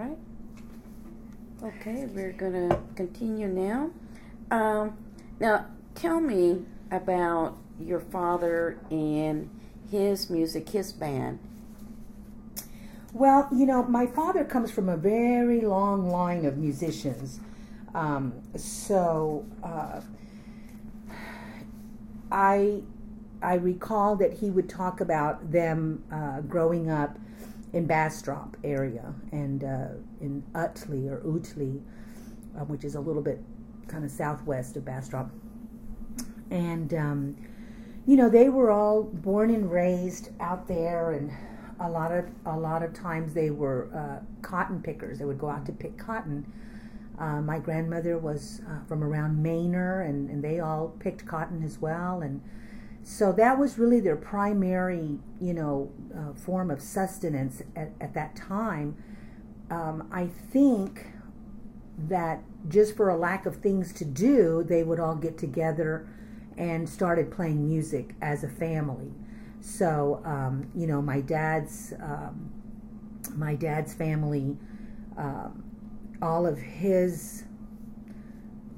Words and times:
right. 0.00 0.18
Okay, 1.62 2.06
we're 2.06 2.32
to 2.68 2.80
continue 2.96 3.48
now. 3.48 3.90
Um, 4.50 4.96
now, 5.38 5.66
tell 5.94 6.20
me 6.20 6.62
about 6.90 7.58
your 7.78 8.00
father 8.00 8.78
and 8.90 9.50
his 9.90 10.30
music, 10.30 10.70
his 10.70 10.92
band. 10.92 11.38
Well, 13.12 13.48
you 13.52 13.66
know, 13.66 13.82
my 13.82 14.06
father 14.06 14.44
comes 14.44 14.70
from 14.70 14.88
a 14.88 14.96
very 14.96 15.60
long 15.60 16.08
line 16.08 16.46
of 16.46 16.56
musicians. 16.56 17.40
Um, 17.94 18.32
so 18.56 19.44
uh, 19.62 20.00
I 22.30 22.82
I 23.42 23.54
recall 23.54 24.16
that 24.16 24.34
he 24.34 24.50
would 24.50 24.68
talk 24.68 25.00
about 25.00 25.50
them 25.50 26.04
uh, 26.12 26.40
growing 26.42 26.88
up 26.88 27.18
in 27.72 27.86
Bastrop 27.86 28.56
area 28.64 29.14
and 29.32 29.64
uh, 29.64 29.88
in 30.20 30.42
Utley 30.54 31.08
or 31.08 31.20
Utley, 31.24 31.80
uh, 32.56 32.64
which 32.64 32.84
is 32.84 32.94
a 32.94 33.00
little 33.00 33.22
bit 33.22 33.40
kind 33.86 34.04
of 34.04 34.10
southwest 34.10 34.76
of 34.76 34.84
Bastrop. 34.84 35.30
And 36.50 36.92
um, 36.94 37.36
you 38.06 38.16
know, 38.16 38.28
they 38.28 38.48
were 38.48 38.70
all 38.70 39.04
born 39.04 39.50
and 39.50 39.70
raised 39.70 40.30
out 40.40 40.66
there, 40.66 41.12
and 41.12 41.30
a 41.80 41.88
lot 41.88 42.12
of 42.12 42.24
a 42.46 42.56
lot 42.56 42.82
of 42.82 42.92
times 42.92 43.34
they 43.34 43.50
were 43.50 43.88
uh, 43.94 44.24
cotton 44.42 44.82
pickers. 44.82 45.18
They 45.18 45.24
would 45.24 45.38
go 45.38 45.48
out 45.48 45.66
to 45.66 45.72
pick 45.72 45.96
cotton. 45.98 46.50
Uh, 47.18 47.42
my 47.42 47.58
grandmother 47.58 48.16
was 48.16 48.62
uh, 48.66 48.82
from 48.88 49.04
around 49.04 49.42
Manor, 49.42 50.00
and, 50.00 50.30
and 50.30 50.42
they 50.42 50.60
all 50.60 50.88
picked 50.98 51.26
cotton 51.26 51.62
as 51.62 51.78
well, 51.78 52.22
and 52.22 52.40
so 53.02 53.32
that 53.32 53.58
was 53.58 53.78
really 53.78 54.00
their 54.00 54.16
primary, 54.16 55.18
you 55.40 55.54
know, 55.54 55.90
uh, 56.14 56.34
form 56.34 56.70
of 56.70 56.80
sustenance 56.80 57.62
at, 57.74 57.92
at 58.00 58.14
that 58.14 58.36
time. 58.36 58.96
Um, 59.70 60.08
I 60.12 60.26
think 60.26 61.06
that 62.08 62.42
just 62.68 62.96
for 62.96 63.08
a 63.08 63.16
lack 63.16 63.46
of 63.46 63.56
things 63.56 63.92
to 63.94 64.04
do, 64.04 64.64
they 64.66 64.82
would 64.82 65.00
all 65.00 65.14
get 65.14 65.38
together 65.38 66.08
and 66.56 66.88
started 66.88 67.30
playing 67.30 67.66
music 67.66 68.14
as 68.20 68.44
a 68.44 68.48
family. 68.48 69.12
So, 69.60 70.20
um, 70.24 70.70
you 70.74 70.86
know, 70.86 71.00
my 71.00 71.20
dad's 71.20 71.92
um, 72.00 72.52
my 73.34 73.54
dad's 73.54 73.94
family, 73.94 74.56
um, 75.16 75.62
all 76.20 76.46
of 76.46 76.58
his 76.58 77.44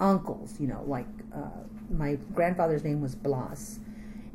uncles, 0.00 0.60
you 0.60 0.66
know, 0.66 0.82
like 0.86 1.06
uh, 1.34 1.64
my 1.90 2.16
grandfather's 2.34 2.84
name 2.84 3.00
was 3.00 3.14
Blas 3.14 3.78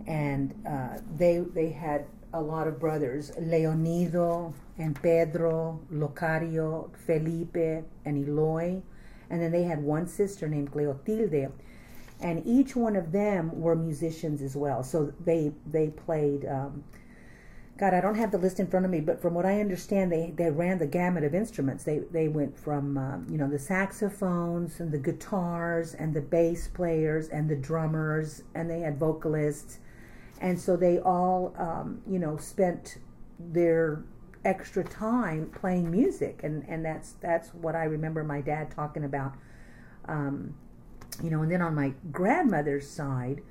and 0.08 0.53
uh, 0.67 0.97
they 1.17 1.39
they 1.53 1.69
had 1.69 2.05
a 2.33 2.41
lot 2.41 2.67
of 2.67 2.80
brothers, 2.80 3.31
Leonido 3.39 4.53
and 4.77 4.99
Pedro, 5.02 5.80
Locario, 5.91 6.89
Felipe, 7.05 7.86
and 8.05 8.17
Eloy, 8.27 8.81
and 9.30 9.41
then 9.41 9.52
they 9.52 9.64
had 9.64 9.81
one 9.83 10.08
sister 10.08 10.47
named 10.47 10.72
Cleotilde, 10.72 11.52
and 12.22 12.45
each 12.45 12.75
one 12.75 12.95
of 12.95 13.11
them 13.11 13.59
were 13.59 13.75
musicians 13.75 14.41
as 14.41 14.55
well. 14.55 14.83
So 14.83 15.14
they 15.23 15.52
they 15.66 15.89
played. 15.89 16.45
Um, 16.45 16.83
God, 17.77 17.94
I 17.94 18.02
don't 18.02 18.16
have 18.16 18.31
the 18.31 18.39
list 18.39 18.59
in 18.59 18.66
front 18.66 18.88
of 18.88 18.92
me, 18.92 19.02
but 19.02 19.21
from 19.21 19.36
what 19.36 19.45
I 19.45 19.61
understand, 19.61 20.11
they, 20.11 20.33
they 20.36 20.49
ran 20.49 20.80
the 20.80 20.88
gamut 20.88 21.23
of 21.23 21.36
instruments. 21.36 21.83
They 21.83 21.99
they 21.99 22.27
went 22.27 22.58
from 22.58 22.97
um, 22.97 23.27
you 23.30 23.38
know 23.38 23.47
the 23.47 23.59
saxophones 23.59 24.80
and 24.80 24.92
the 24.92 24.97
guitars 24.97 25.94
and 25.94 26.14
the 26.14 26.21
bass 26.21 26.67
players 26.67 27.27
and 27.30 27.47
the 27.47 27.55
drummers, 27.55 28.42
and 28.55 28.69
they 28.69 28.80
had 28.80 28.97
vocalists 28.97 29.80
and 30.41 30.59
so 30.59 30.75
they 30.75 30.99
all 30.99 31.53
um, 31.57 32.02
you 32.07 32.19
know 32.19 32.38
spent 32.38 32.97
their 33.39 34.03
extra 34.45 34.83
time 34.83 35.52
playing 35.53 35.91
music. 35.91 36.41
And 36.43 36.63
and 36.67 36.83
that's 36.83 37.13
that's 37.21 37.53
what 37.53 37.75
I 37.75 37.83
remember 37.83 38.23
my 38.23 38.41
dad 38.41 38.71
talking 38.71 39.03
about 39.03 39.33
um, 40.08 40.55
you 41.23 41.30
know 41.30 41.41
and 41.41 41.52
then 41.52 41.61
on 41.61 41.75
my 41.75 41.93
grandmother's 42.11 42.89
side 42.89 43.41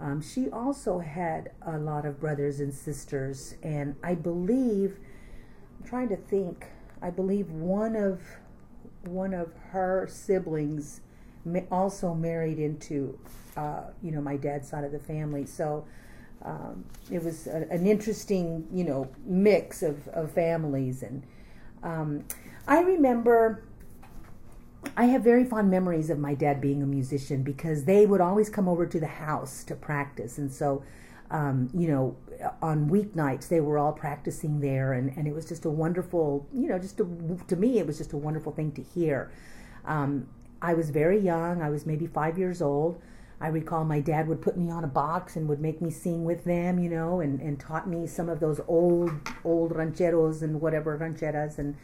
um, 0.00 0.22
she 0.22 0.48
also 0.48 1.00
had 1.00 1.50
a 1.62 1.76
lot 1.76 2.06
of 2.06 2.20
brothers 2.20 2.60
and 2.60 2.72
sisters. 2.72 3.56
And 3.62 3.96
I 4.02 4.14
believe 4.14 4.98
I'm 5.78 5.86
trying 5.86 6.08
to 6.10 6.16
think 6.16 6.66
I 7.02 7.10
believe 7.10 7.50
one 7.50 7.96
of 7.96 8.22
one 9.04 9.34
of 9.34 9.52
her 9.70 10.08
siblings 10.10 11.00
also 11.70 12.14
married 12.14 12.58
into 12.58 13.18
uh, 13.56 13.84
you 14.02 14.10
know 14.10 14.20
my 14.20 14.36
dad's 14.36 14.68
side 14.68 14.84
of 14.84 14.92
the 14.92 14.98
family. 14.98 15.44
So 15.44 15.84
um, 16.44 16.84
it 17.10 17.22
was 17.22 17.46
a, 17.46 17.66
an 17.70 17.86
interesting, 17.86 18.66
you 18.72 18.84
know, 18.84 19.08
mix 19.24 19.82
of, 19.82 20.06
of 20.08 20.30
families. 20.30 21.02
And 21.02 21.22
um, 21.82 22.24
I 22.66 22.80
remember, 22.80 23.64
I 24.96 25.06
have 25.06 25.22
very 25.22 25.44
fond 25.44 25.70
memories 25.70 26.10
of 26.10 26.18
my 26.18 26.34
dad 26.34 26.60
being 26.60 26.82
a 26.82 26.86
musician 26.86 27.42
because 27.42 27.84
they 27.84 28.06
would 28.06 28.20
always 28.20 28.48
come 28.48 28.68
over 28.68 28.86
to 28.86 29.00
the 29.00 29.06
house 29.06 29.64
to 29.64 29.74
practice. 29.74 30.38
And 30.38 30.52
so, 30.52 30.84
um, 31.30 31.68
you 31.74 31.88
know, 31.88 32.16
on 32.62 32.88
weeknights 32.88 33.48
they 33.48 33.60
were 33.60 33.78
all 33.78 33.92
practicing 33.92 34.60
there, 34.60 34.92
and, 34.92 35.12
and 35.16 35.26
it 35.26 35.34
was 35.34 35.46
just 35.46 35.64
a 35.64 35.70
wonderful, 35.70 36.46
you 36.54 36.68
know, 36.68 36.78
just 36.78 37.00
a, 37.00 37.06
to 37.48 37.56
me, 37.56 37.78
it 37.78 37.86
was 37.86 37.98
just 37.98 38.12
a 38.12 38.16
wonderful 38.16 38.52
thing 38.52 38.72
to 38.72 38.82
hear. 38.82 39.30
Um, 39.84 40.28
I 40.62 40.74
was 40.74 40.90
very 40.90 41.18
young, 41.18 41.62
I 41.62 41.70
was 41.70 41.84
maybe 41.84 42.06
five 42.06 42.38
years 42.38 42.62
old. 42.62 43.00
I 43.40 43.48
recall 43.48 43.84
my 43.84 44.00
dad 44.00 44.26
would 44.26 44.42
put 44.42 44.56
me 44.56 44.70
on 44.70 44.82
a 44.82 44.88
box 44.88 45.36
and 45.36 45.48
would 45.48 45.60
make 45.60 45.80
me 45.80 45.90
sing 45.90 46.24
with 46.24 46.44
them, 46.44 46.78
you 46.80 46.90
know, 46.90 47.20
and, 47.20 47.40
and 47.40 47.58
taught 47.58 47.88
me 47.88 48.06
some 48.06 48.28
of 48.28 48.40
those 48.40 48.60
old 48.66 49.12
old 49.44 49.76
rancheros 49.76 50.42
and 50.42 50.60
whatever 50.60 50.98
rancheras. 50.98 51.58
And 51.58 51.76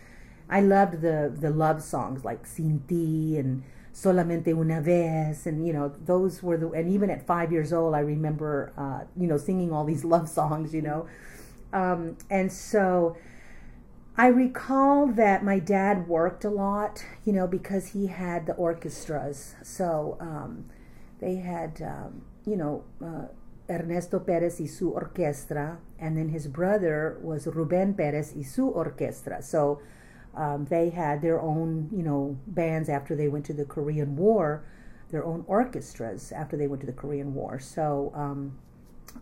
I 0.49 0.61
loved 0.61 1.01
the 1.01 1.33
the 1.35 1.51
love 1.51 1.83
songs 1.83 2.25
like 2.25 2.45
Sin 2.47 2.83
Ti 2.89 3.39
and 3.39 3.63
Solamente 3.95 4.49
Una 4.49 4.81
Vez 4.81 5.47
and 5.47 5.65
you 5.65 5.73
know 5.73 5.93
those 6.05 6.43
were 6.43 6.57
the 6.57 6.69
and 6.71 6.89
even 6.89 7.09
at 7.09 7.25
five 7.25 7.53
years 7.53 7.73
old 7.73 7.95
I 7.95 8.01
remember 8.01 8.73
uh, 8.77 9.05
you 9.17 9.29
know 9.29 9.37
singing 9.37 9.73
all 9.73 9.85
these 9.85 10.05
love 10.15 10.29
songs 10.29 10.75
you 10.75 10.83
know. 10.83 11.07
Um, 11.73 12.17
and 12.31 12.53
so 12.53 13.17
I 14.17 14.29
recall 14.29 15.07
that 15.09 15.45
my 15.45 15.59
dad 15.61 16.09
worked 16.09 16.45
a 16.45 16.51
lot 16.51 17.05
you 17.25 17.33
know 17.33 17.47
because 17.47 17.89
he 17.89 18.09
had 18.09 18.47
the 18.47 18.55
orchestras. 18.55 19.55
So 19.63 20.17
um, 20.21 20.65
they 21.25 21.37
had, 21.37 21.81
um, 21.81 22.23
you 22.45 22.57
know, 22.57 22.85
uh, 23.03 23.27
Ernesto 23.71 24.19
Perez 24.19 24.61
y 24.61 24.67
su 24.67 24.93
orquestra, 24.93 25.79
and 25.99 26.19
then 26.19 26.29
his 26.29 26.47
brother 26.47 27.19
was 27.23 27.47
Ruben 27.47 27.95
Perez 27.95 28.35
y 28.37 28.43
su 28.43 28.71
orquestra. 28.71 29.43
So 29.43 29.81
um, 30.37 30.67
they 30.67 30.91
had 30.91 31.23
their 31.23 31.41
own, 31.41 31.89
you 31.91 32.03
know, 32.03 32.37
bands 32.47 32.91
after 32.91 33.17
they 33.17 33.29
went 33.29 33.47
to 33.47 33.55
the 33.55 33.65
Korean 33.65 34.17
War, 34.17 34.67
their 35.11 35.25
own 35.25 35.45
orchestras 35.47 36.31
after 36.31 36.59
they 36.59 36.67
went 36.67 36.83
to 36.83 36.87
the 36.87 36.93
Korean 36.93 37.33
War. 37.33 37.59
So 37.59 38.13
um, 38.15 38.59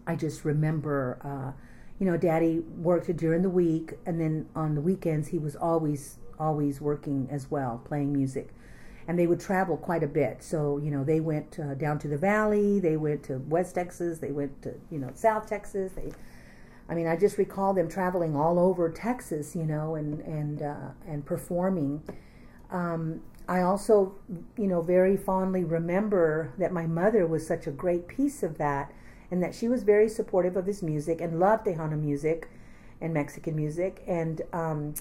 I 0.05 0.17
just 0.17 0.45
remember, 0.45 1.21
uh, 1.25 1.53
you 2.01 2.07
know, 2.11 2.17
Daddy 2.17 2.65
worked 2.79 3.17
during 3.17 3.43
the 3.43 3.51
week, 3.51 3.93
and 4.07 4.21
then 4.21 4.49
on 4.57 4.75
the 4.75 4.81
weekends 4.81 5.29
he 5.29 5.39
was 5.39 5.55
always, 5.55 6.19
always 6.37 6.81
working 6.81 7.29
as 7.31 7.49
well, 7.49 7.81
playing 7.85 8.13
music 8.13 8.49
and 9.09 9.19
they 9.19 9.27
would 9.27 9.41
travel 9.41 9.77
quite 9.77 10.03
a 10.03 10.07
bit. 10.07 10.43
So 10.43 10.79
you 10.79 10.91
know, 10.91 11.05
they 11.05 11.21
went 11.21 11.59
uh, 11.59 11.75
down 11.75 11.99
to 12.01 12.09
the 12.09 12.19
valley, 12.19 12.81
they 12.81 12.97
went 12.97 13.23
to 13.25 13.39
West 13.39 13.75
Texas, 13.75 14.19
they 14.19 14.33
went 14.33 14.63
to 14.63 14.75
you 14.91 14.99
know 14.99 15.11
South 15.15 15.49
Texas. 15.49 15.93
They, 15.93 16.13
I 16.89 16.95
mean, 16.95 17.07
I 17.07 17.17
just 17.17 17.39
recall 17.39 17.75
them 17.75 17.89
traveling 17.89 18.37
all 18.37 18.59
over 18.59 18.91
Texas, 18.91 19.57
you 19.57 19.65
know, 19.65 19.95
and 19.95 20.21
and 20.21 20.63
uh, 20.63 20.91
and 21.07 21.25
performing. 21.25 22.03
Um, 22.71 23.23
I 23.49 23.63
also, 23.63 24.15
you 24.57 24.67
know, 24.67 24.83
very 24.83 25.17
fondly 25.17 25.65
remember 25.65 26.53
that 26.59 26.73
my 26.73 26.87
mother 26.87 27.27
was 27.27 27.47
such 27.47 27.67
a 27.67 27.71
great 27.71 28.07
piece 28.07 28.43
of 28.43 28.59
that, 28.59 28.93
and 29.31 29.43
that 29.43 29.55
she 29.55 29.69
was 29.69 29.83
very 29.83 30.09
supportive 30.09 30.57
of 30.57 30.67
his 30.67 30.83
music 30.83 31.21
and 31.21 31.41
loved 31.41 31.67
Tejano 31.67 31.99
music 32.01 32.49
and 33.01 33.13
Mexican 33.13 33.57
music, 33.57 34.03
and 34.07 34.43
um, 34.53 34.95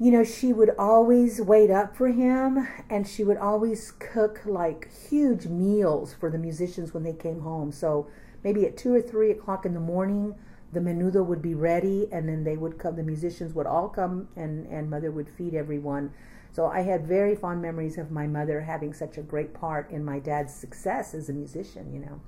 you 0.00 0.12
know, 0.12 0.22
she 0.22 0.52
would 0.52 0.70
always 0.78 1.40
wait 1.40 1.70
up 1.70 1.96
for 1.96 2.08
him 2.08 2.68
and 2.88 3.06
she 3.06 3.24
would 3.24 3.36
always 3.36 3.92
cook 3.98 4.40
like 4.44 4.88
huge 5.08 5.46
meals 5.46 6.14
for 6.14 6.30
the 6.30 6.38
musicians 6.38 6.94
when 6.94 7.02
they 7.02 7.12
came 7.12 7.40
home. 7.40 7.72
So 7.72 8.08
maybe 8.44 8.64
at 8.64 8.76
two 8.76 8.94
or 8.94 9.02
three 9.02 9.32
o'clock 9.32 9.66
in 9.66 9.74
the 9.74 9.80
morning, 9.80 10.36
the 10.72 10.78
menudo 10.78 11.24
would 11.26 11.42
be 11.42 11.54
ready 11.54 12.08
and 12.12 12.28
then 12.28 12.44
they 12.44 12.56
would 12.56 12.78
come, 12.78 12.94
the 12.94 13.02
musicians 13.02 13.54
would 13.54 13.66
all 13.66 13.88
come 13.88 14.28
and, 14.36 14.66
and 14.66 14.88
mother 14.88 15.10
would 15.10 15.28
feed 15.28 15.54
everyone. 15.54 16.12
So 16.52 16.66
I 16.66 16.82
had 16.82 17.06
very 17.06 17.34
fond 17.34 17.60
memories 17.60 17.98
of 17.98 18.12
my 18.12 18.26
mother 18.26 18.60
having 18.60 18.92
such 18.92 19.18
a 19.18 19.22
great 19.22 19.52
part 19.52 19.90
in 19.90 20.04
my 20.04 20.20
dad's 20.20 20.54
success 20.54 21.12
as 21.12 21.28
a 21.28 21.32
musician, 21.32 21.92
you 21.92 22.00
know. 22.00 22.20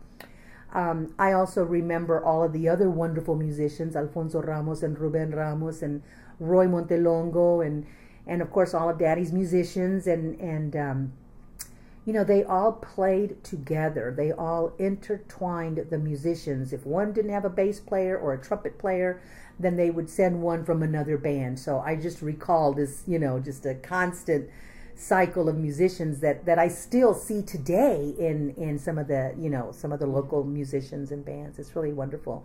Um, 0.72 1.14
I 1.18 1.32
also 1.32 1.64
remember 1.64 2.24
all 2.24 2.44
of 2.44 2.52
the 2.52 2.68
other 2.68 2.90
wonderful 2.90 3.34
musicians, 3.34 3.96
Alfonso 3.96 4.40
Ramos 4.40 4.82
and 4.82 4.98
Ruben 4.98 5.32
Ramos 5.32 5.82
and 5.82 6.02
Roy 6.40 6.66
Montelongo 6.66 7.64
and 7.64 7.86
and 8.26 8.42
of 8.42 8.50
course 8.50 8.74
all 8.74 8.90
of 8.90 8.98
Daddy's 8.98 9.32
musicians 9.32 10.06
and 10.06 10.40
and 10.40 10.74
um, 10.74 11.12
you 12.04 12.12
know 12.12 12.24
they 12.24 12.42
all 12.42 12.72
played 12.72 13.44
together. 13.44 14.12
They 14.16 14.32
all 14.32 14.72
intertwined 14.78 15.86
the 15.90 15.98
musicians. 15.98 16.72
If 16.72 16.84
one 16.84 17.12
didn't 17.12 17.30
have 17.32 17.44
a 17.44 17.50
bass 17.50 17.78
player 17.78 18.18
or 18.18 18.32
a 18.32 18.42
trumpet 18.42 18.78
player, 18.78 19.20
then 19.60 19.76
they 19.76 19.90
would 19.90 20.08
send 20.08 20.42
one 20.42 20.64
from 20.64 20.82
another 20.82 21.18
band. 21.18 21.58
So 21.58 21.80
I 21.80 21.96
just 21.96 22.22
recall 22.22 22.72
this, 22.72 23.02
you 23.06 23.18
know, 23.18 23.38
just 23.38 23.66
a 23.66 23.74
constant 23.74 24.48
cycle 24.94 25.48
of 25.48 25.56
musicians 25.56 26.20
that, 26.20 26.44
that 26.46 26.58
I 26.58 26.68
still 26.68 27.14
see 27.14 27.42
today 27.42 28.14
in, 28.18 28.50
in 28.56 28.78
some 28.78 28.98
of 28.98 29.08
the, 29.08 29.34
you 29.38 29.50
know, 29.50 29.72
some 29.72 29.92
of 29.92 30.00
the 30.00 30.06
local 30.06 30.44
musicians 30.44 31.12
and 31.12 31.24
bands. 31.24 31.58
It's 31.58 31.74
really 31.76 31.92
wonderful. 31.92 32.44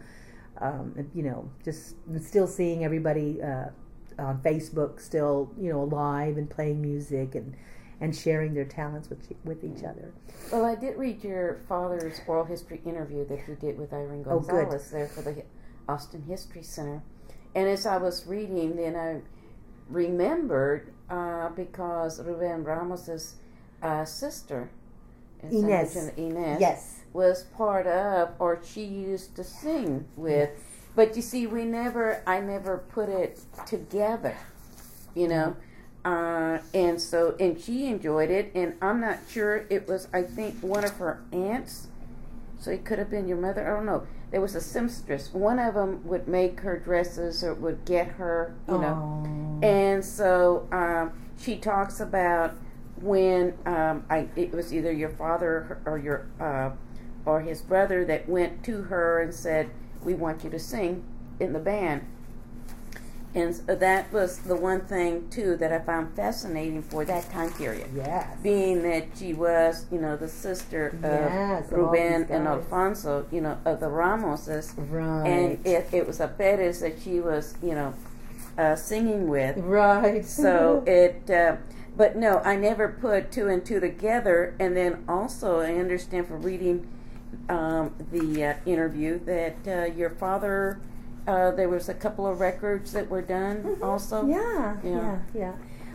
Um, 0.59 1.09
you 1.13 1.23
know, 1.23 1.49
just 1.63 1.95
still 2.21 2.47
seeing 2.47 2.85
everybody 2.85 3.41
uh, 3.41 3.69
on 4.17 4.41
Facebook 4.41 4.99
still, 4.99 5.51
you 5.59 5.71
know, 5.71 5.83
alive 5.83 6.37
and 6.37 6.49
playing 6.49 6.81
music 6.81 7.35
and, 7.35 7.55
and 7.99 8.15
sharing 8.15 8.53
their 8.53 8.65
talents 8.65 9.09
with 9.09 9.31
with 9.43 9.63
each 9.63 9.83
other. 9.83 10.13
Well, 10.51 10.65
I 10.65 10.75
did 10.75 10.97
read 10.97 11.23
your 11.23 11.61
father's 11.67 12.19
oral 12.27 12.45
history 12.45 12.81
interview 12.85 13.25
that 13.27 13.39
he 13.39 13.53
did 13.53 13.77
with 13.77 13.93
Irene 13.93 14.23
Gonzalez 14.23 14.89
oh, 14.91 14.97
there 14.97 15.07
for 15.07 15.21
the 15.21 15.43
Austin 15.87 16.23
History 16.27 16.63
Center, 16.63 17.03
and 17.53 17.67
as 17.67 17.85
I 17.85 17.97
was 17.97 18.25
reading, 18.27 18.75
then 18.75 18.95
I 18.95 19.21
remembered 19.89 20.93
uh, 21.09 21.49
because 21.49 22.19
Ruben 22.21 22.63
Ramos's 22.63 23.35
uh, 23.81 24.05
sister, 24.05 24.69
Inez, 25.43 25.95
Inez, 26.17 26.59
yes, 26.59 27.01
was 27.13 27.43
part 27.55 27.87
of, 27.87 28.29
or 28.39 28.61
she 28.63 28.83
used 28.83 29.35
to 29.35 29.43
sing 29.43 30.05
with. 30.15 30.49
Yes. 30.53 30.74
But 30.95 31.15
you 31.15 31.21
see, 31.21 31.45
we 31.45 31.65
never, 31.65 32.23
I 32.25 32.39
never 32.39 32.77
put 32.77 33.09
it 33.09 33.41
together, 33.65 34.37
you 35.13 35.27
know. 35.27 35.57
Uh, 36.05 36.59
and 36.73 37.01
so, 37.01 37.35
and 37.39 37.59
she 37.59 37.87
enjoyed 37.87 38.29
it, 38.29 38.51
and 38.53 38.75
I'm 38.81 39.01
not 39.01 39.19
sure 39.27 39.65
it 39.69 39.87
was, 39.87 40.07
I 40.13 40.21
think, 40.21 40.61
one 40.61 40.85
of 40.85 40.97
her 40.97 41.21
aunts. 41.31 41.87
So 42.59 42.71
it 42.71 42.85
could 42.85 42.99
have 42.99 43.09
been 43.09 43.27
your 43.27 43.37
mother. 43.37 43.67
I 43.69 43.75
don't 43.75 43.85
know. 43.85 44.07
There 44.31 44.41
was 44.41 44.55
a 44.55 44.61
seamstress. 44.61 45.33
One 45.33 45.59
of 45.59 45.73
them 45.73 46.05
would 46.07 46.27
make 46.27 46.61
her 46.61 46.77
dresses 46.77 47.43
or 47.43 47.53
would 47.55 47.85
get 47.85 48.07
her, 48.07 48.55
you 48.67 48.77
know. 48.77 49.23
Aww. 49.23 49.63
And 49.63 50.05
so 50.05 50.67
um, 50.71 51.11
she 51.39 51.57
talks 51.57 51.99
about 51.99 52.55
when 53.01 53.53
um, 53.65 54.05
I, 54.09 54.27
it 54.35 54.51
was 54.51 54.73
either 54.73 54.91
your 54.91 55.09
father 55.09 55.79
or 55.85 55.97
your 55.97 56.27
uh, 56.39 56.71
or 57.25 57.41
his 57.41 57.61
brother 57.61 58.05
that 58.05 58.29
went 58.29 58.63
to 58.65 58.83
her 58.83 59.21
and 59.21 59.33
said, 59.33 59.69
"We 60.05 60.13
want 60.13 60.43
you 60.43 60.49
to 60.51 60.59
sing 60.59 61.03
in 61.39 61.53
the 61.53 61.59
band." 61.59 62.05
And 63.35 63.53
that 63.67 64.13
was 64.13 64.37
the 64.39 64.55
one 64.55 64.79
thing 64.85 65.29
too 65.29 65.57
that 65.57 65.73
I 65.73 65.79
found 65.79 66.15
fascinating 66.15 66.81
for 66.81 67.03
that 67.03 67.29
time 67.29 67.51
period. 67.51 67.89
Yes. 67.93 68.39
Being 68.41 68.81
that 68.83 69.07
she 69.17 69.33
was, 69.33 69.85
you 69.91 69.99
know, 69.99 70.15
the 70.15 70.29
sister 70.29 70.87
of 70.87 71.03
yes, 71.03 71.69
Ruben 71.69 72.27
and 72.29 72.47
Alfonso, 72.47 73.25
you 73.31 73.41
know, 73.41 73.57
of 73.65 73.81
the 73.81 73.87
Ramoses. 73.87 74.73
Right. 74.77 75.27
And 75.27 75.67
it, 75.67 75.89
it 75.91 76.07
was 76.07 76.21
a 76.21 76.29
Perez 76.29 76.79
that 76.79 77.01
she 77.01 77.19
was, 77.19 77.55
you 77.61 77.75
know, 77.75 77.93
uh, 78.57 78.77
singing 78.77 79.27
with. 79.27 79.57
Right. 79.57 80.25
So 80.45 80.83
it, 80.87 81.29
uh, 81.29 81.57
but 81.97 82.15
no, 82.15 82.39
I 82.39 82.55
never 82.55 82.87
put 82.87 83.33
two 83.33 83.49
and 83.49 83.65
two 83.65 83.81
together. 83.81 84.55
And 84.59 84.77
then 84.77 85.03
also, 85.09 85.59
I 85.59 85.73
understand 85.73 86.27
from 86.27 86.41
reading 86.41 86.87
um, 87.49 87.93
the 88.11 88.43
uh, 88.43 88.53
interview 88.65 89.19
that 89.25 89.67
uh, 89.67 89.93
your 89.93 90.09
father 90.09 90.79
uh, 91.27 91.51
there 91.51 91.69
was 91.69 91.89
a 91.89 91.93
couple 91.93 92.27
of 92.27 92.39
records 92.39 92.91
that 92.93 93.09
were 93.09 93.21
done 93.21 93.63
mm-hmm. 93.63 93.83
also. 93.83 94.25
Yeah, 94.27 94.77
yeah, 94.83 95.19
yeah. 95.33 95.53
yeah. 95.53 95.53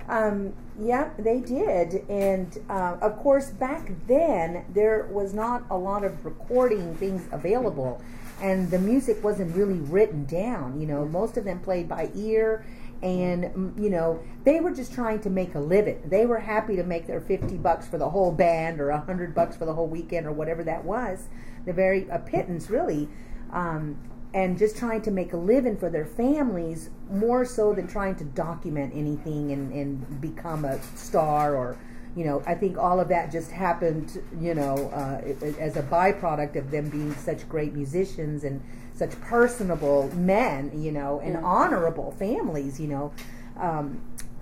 Um, 0.08 0.54
yeah, 0.81 1.10
they 1.19 1.38
did. 1.40 2.08
And 2.08 2.58
uh, 2.69 2.96
of 3.00 3.16
course, 3.19 3.50
back 3.50 3.92
then, 4.08 4.64
there 4.69 5.06
was 5.10 5.32
not 5.32 5.64
a 5.70 5.76
lot 5.76 6.04
of 6.04 6.25
recording 6.25 6.96
things 6.96 7.28
available. 7.31 8.02
And 8.42 8.70
the 8.70 8.78
music 8.78 9.22
wasn't 9.22 9.54
really 9.54 9.78
written 9.78 10.25
down. 10.25 10.81
You 10.81 10.87
know, 10.87 11.04
most 11.04 11.37
of 11.37 11.44
them 11.44 11.60
played 11.60 11.88
by 11.88 12.10
ear. 12.14 12.64
And, 13.02 13.75
you 13.79 13.88
know, 13.88 14.23
they 14.44 14.61
were 14.61 14.73
just 14.73 14.93
trying 14.93 15.20
to 15.20 15.31
make 15.31 15.55
a 15.55 15.61
living. 15.61 16.02
They 16.05 16.26
were 16.26 16.41
happy 16.41 16.76
to 16.76 16.85
make 16.85 17.06
their 17.06 17.20
50 17.20 17.56
bucks 17.56 17.88
for 17.88 17.97
the 17.97 18.11
whole 18.11 18.31
band 18.31 18.81
or 18.81 18.91
a 18.91 18.99
100 18.99 19.35
bucks 19.35 19.56
for 19.56 19.64
the 19.64 19.73
whole 19.73 19.87
weekend 19.87 20.26
or 20.26 20.32
whatever 20.32 20.62
that 20.64 20.85
was. 20.85 21.29
The 21.64 21.73
very, 21.73 22.06
a 22.11 22.19
pittance, 22.19 22.69
really. 22.69 23.08
Um, 23.52 23.97
and 24.32 24.58
just 24.58 24.76
trying 24.76 25.02
to 25.02 25.11
make 25.11 25.32
a 25.32 25.37
living 25.37 25.76
for 25.76 25.91
their 25.91 26.06
families 26.06 26.91
more 27.11 27.44
so 27.44 27.73
than 27.75 27.87
trying 27.87 28.14
to 28.17 28.25
document 28.25 28.93
anything 28.94 29.50
and, 29.52 29.73
and 29.73 30.20
become 30.20 30.64
a 30.64 30.81
star 30.94 31.56
or 31.56 31.76
you 32.17 32.25
know 32.25 32.43
i 32.47 32.55
think 32.55 32.76
all 32.76 33.00
of 33.00 33.08
that 33.08 33.31
just 33.31 33.50
happened 33.50 34.23
you 34.41 34.55
know 34.55 34.91
uh, 34.93 35.20
as 35.58 35.76
a 35.76 35.82
byproduct 35.82 36.56
of 36.56 36.70
them 36.70 36.88
being 36.88 37.14
such 37.14 37.49
great 37.49 37.73
musicians 37.73 38.44
and 38.44 38.61
such 38.94 39.19
personable 39.20 40.10
men 40.14 40.70
you 40.75 40.92
know 40.92 41.20
and 41.20 41.34
yeah. 41.34 41.42
honorable 41.42 42.12
families 42.12 42.81
you 42.81 42.88
know 42.88 43.12
um, 43.58 44.00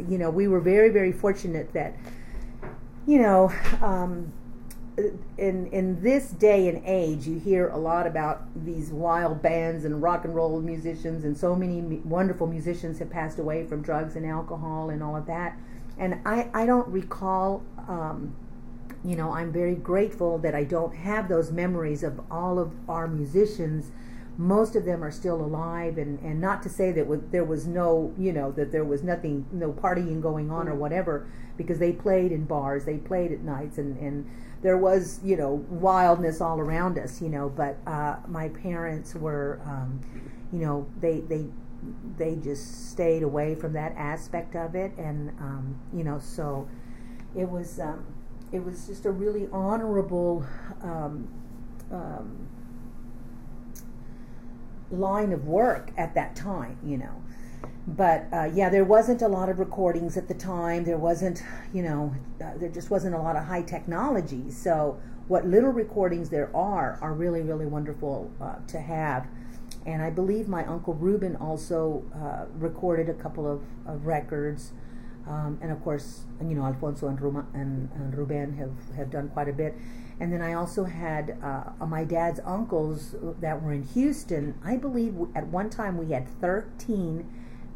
you 0.08 0.18
know 0.18 0.30
we 0.30 0.48
were 0.48 0.60
very 0.60 0.88
very 0.88 1.12
fortunate 1.12 1.72
that 1.72 1.94
you 3.06 3.18
know 3.18 3.52
um, 3.82 4.32
in 5.36 5.66
in 5.68 6.00
this 6.02 6.30
day 6.30 6.68
and 6.68 6.82
age, 6.84 7.26
you 7.26 7.38
hear 7.38 7.68
a 7.68 7.76
lot 7.76 8.06
about 8.06 8.42
these 8.64 8.90
wild 8.90 9.40
bands 9.42 9.84
and 9.84 10.02
rock 10.02 10.24
and 10.24 10.34
roll 10.34 10.60
musicians, 10.60 11.24
and 11.24 11.36
so 11.36 11.54
many 11.54 11.80
wonderful 11.80 12.46
musicians 12.46 12.98
have 12.98 13.10
passed 13.10 13.38
away 13.38 13.64
from 13.64 13.82
drugs 13.82 14.16
and 14.16 14.26
alcohol 14.26 14.90
and 14.90 15.02
all 15.02 15.16
of 15.16 15.26
that. 15.26 15.56
And 15.98 16.20
I 16.24 16.48
I 16.54 16.66
don't 16.66 16.88
recall. 16.88 17.62
Um, 17.88 18.34
you 19.04 19.14
know, 19.14 19.30
I'm 19.30 19.52
very 19.52 19.76
grateful 19.76 20.38
that 20.38 20.56
I 20.56 20.64
don't 20.64 20.94
have 20.94 21.28
those 21.28 21.52
memories 21.52 22.02
of 22.02 22.20
all 22.30 22.58
of 22.58 22.72
our 22.88 23.06
musicians. 23.06 23.92
Most 24.38 24.76
of 24.76 24.84
them 24.84 25.02
are 25.02 25.10
still 25.10 25.44
alive, 25.44 25.98
and, 25.98 26.18
and 26.20 26.40
not 26.40 26.62
to 26.62 26.68
say 26.68 26.92
that 26.92 27.32
there 27.32 27.44
was 27.44 27.66
no, 27.66 28.14
you 28.16 28.32
know, 28.32 28.52
that 28.52 28.72
there 28.72 28.84
was 28.84 29.02
nothing, 29.02 29.44
no 29.52 29.72
partying 29.72 30.22
going 30.22 30.50
on 30.50 30.68
or 30.68 30.74
mm. 30.74 30.78
whatever, 30.78 31.26
because 31.56 31.80
they 31.80 31.92
played 31.92 32.30
in 32.30 32.44
bars, 32.44 32.84
they 32.84 32.98
played 32.98 33.32
at 33.32 33.40
nights, 33.40 33.78
and, 33.78 33.98
and 33.98 34.30
there 34.62 34.76
was 34.76 35.20
you 35.22 35.36
know 35.36 35.64
wildness 35.70 36.40
all 36.40 36.58
around 36.58 36.98
us 36.98 37.22
you 37.22 37.28
know 37.28 37.48
but 37.48 37.78
uh, 37.86 38.16
my 38.26 38.48
parents 38.48 39.14
were 39.14 39.60
um, 39.64 40.00
you 40.52 40.58
know 40.58 40.86
they 41.00 41.20
they 41.20 41.46
they 42.16 42.36
just 42.36 42.90
stayed 42.90 43.22
away 43.22 43.54
from 43.54 43.72
that 43.72 43.92
aspect 43.96 44.56
of 44.56 44.74
it 44.74 44.92
and 44.98 45.30
um, 45.40 45.80
you 45.92 46.02
know 46.02 46.18
so 46.18 46.68
it 47.36 47.48
was 47.48 47.78
um, 47.78 48.04
it 48.50 48.64
was 48.64 48.86
just 48.86 49.04
a 49.04 49.10
really 49.10 49.48
honorable 49.52 50.44
um, 50.82 51.28
um, 51.92 52.47
line 54.90 55.32
of 55.32 55.46
work 55.46 55.90
at 55.96 56.14
that 56.14 56.34
time 56.34 56.78
you 56.82 56.96
know 56.96 57.22
but 57.88 58.26
uh, 58.34 58.50
yeah, 58.52 58.68
there 58.68 58.84
wasn't 58.84 59.22
a 59.22 59.28
lot 59.28 59.48
of 59.48 59.58
recordings 59.58 60.18
at 60.18 60.28
the 60.28 60.34
time. 60.34 60.84
There 60.84 60.98
wasn't, 60.98 61.42
you 61.72 61.82
know, 61.82 62.14
uh, 62.38 62.58
there 62.58 62.68
just 62.68 62.90
wasn't 62.90 63.14
a 63.14 63.18
lot 63.18 63.34
of 63.34 63.44
high 63.44 63.62
technology. 63.62 64.50
So 64.50 65.00
what 65.26 65.46
little 65.46 65.70
recordings 65.70 66.28
there 66.28 66.54
are 66.54 66.98
are 67.00 67.14
really, 67.14 67.40
really 67.40 67.64
wonderful 67.64 68.30
uh, 68.42 68.56
to 68.66 68.80
have. 68.80 69.26
And 69.86 70.02
I 70.02 70.10
believe 70.10 70.48
my 70.48 70.66
uncle 70.66 70.92
Ruben 70.92 71.36
also 71.36 72.04
uh, 72.14 72.44
recorded 72.58 73.08
a 73.08 73.14
couple 73.14 73.50
of, 73.50 73.62
of 73.86 74.04
records. 74.04 74.72
Um, 75.26 75.58
and 75.62 75.72
of 75.72 75.82
course, 75.82 76.24
you 76.42 76.54
know, 76.54 76.64
Alfonso 76.64 77.08
and, 77.08 77.18
Ruma, 77.18 77.46
and, 77.54 77.90
and, 77.94 78.16
Ruben 78.16 78.54
have, 78.58 78.96
have 78.96 79.10
done 79.10 79.28
quite 79.28 79.48
a 79.48 79.52
bit. 79.52 79.74
And 80.20 80.32
then 80.32 80.42
I 80.42 80.52
also 80.52 80.84
had 80.84 81.38
uh, 81.42 81.86
my 81.86 82.04
dad's 82.04 82.40
uncles 82.44 83.14
that 83.40 83.62
were 83.62 83.72
in 83.72 83.84
Houston. 83.84 84.54
I 84.64 84.76
believe 84.76 85.14
at 85.34 85.46
one 85.46 85.70
time 85.70 85.96
we 85.96 86.12
had 86.12 86.28
13 86.40 87.24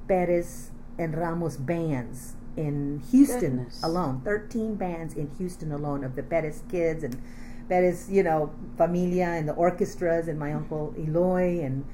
Perez 0.08 0.70
and 0.98 1.16
Ramos 1.16 1.56
bands 1.56 2.34
in 2.56 3.02
Houston 3.10 3.58
Goodness. 3.58 3.82
alone. 3.82 4.20
13 4.24 4.74
bands 4.74 5.14
in 5.14 5.30
Houston 5.38 5.72
alone 5.72 6.04
of 6.04 6.16
the 6.16 6.22
Perez 6.22 6.62
kids 6.68 7.04
and 7.04 7.22
Perez, 7.68 8.10
you 8.10 8.22
know, 8.22 8.52
familia 8.76 9.26
and 9.26 9.48
the 9.48 9.54
orchestras 9.54 10.28
and 10.28 10.38
my 10.38 10.52
uncle 10.52 10.94
Eloy 10.98 11.60
and 11.64 11.84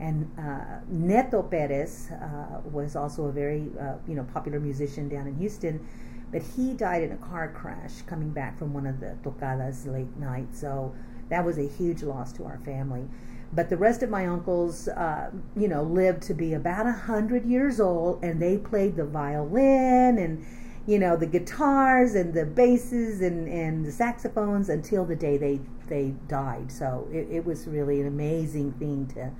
and 0.00 0.30
uh, 0.38 0.78
Neto 0.88 1.42
Perez 1.42 2.10
uh, 2.12 2.60
was 2.70 2.94
also 2.94 3.24
a 3.26 3.32
very 3.32 3.66
uh, 3.80 3.94
you 4.06 4.14
know 4.14 4.24
popular 4.32 4.60
musician 4.60 5.08
down 5.08 5.26
in 5.26 5.36
Houston, 5.36 5.86
but 6.30 6.42
he 6.42 6.72
died 6.72 7.02
in 7.02 7.12
a 7.12 7.16
car 7.16 7.52
crash 7.52 8.02
coming 8.02 8.30
back 8.30 8.58
from 8.58 8.74
one 8.74 8.86
of 8.86 9.00
the 9.00 9.16
tocadas 9.22 9.86
late 9.86 10.16
night. 10.16 10.54
So 10.54 10.94
that 11.28 11.44
was 11.44 11.58
a 11.58 11.66
huge 11.66 12.02
loss 12.02 12.32
to 12.34 12.44
our 12.44 12.58
family. 12.64 13.04
But 13.52 13.70
the 13.70 13.78
rest 13.78 14.02
of 14.02 14.10
my 14.10 14.26
uncles, 14.26 14.88
uh, 14.88 15.30
you 15.56 15.68
know, 15.68 15.82
lived 15.82 16.22
to 16.24 16.34
be 16.34 16.52
about 16.52 16.86
a 16.86 16.92
hundred 16.92 17.46
years 17.46 17.80
old, 17.80 18.22
and 18.22 18.42
they 18.42 18.58
played 18.58 18.96
the 18.96 19.06
violin 19.06 20.18
and, 20.18 20.44
you 20.86 20.98
know, 20.98 21.16
the 21.16 21.26
guitars 21.26 22.14
and 22.14 22.34
the 22.34 22.44
basses 22.44 23.22
and, 23.22 23.48
and 23.48 23.86
the 23.86 23.92
saxophones 23.92 24.68
until 24.68 25.04
the 25.04 25.16
day 25.16 25.38
they 25.38 25.60
they 25.88 26.14
died. 26.28 26.70
So 26.70 27.08
it, 27.10 27.28
it 27.30 27.46
was 27.46 27.66
really 27.66 28.00
an 28.02 28.06
amazing 28.06 28.72
thing 28.72 29.06
to 29.14 29.30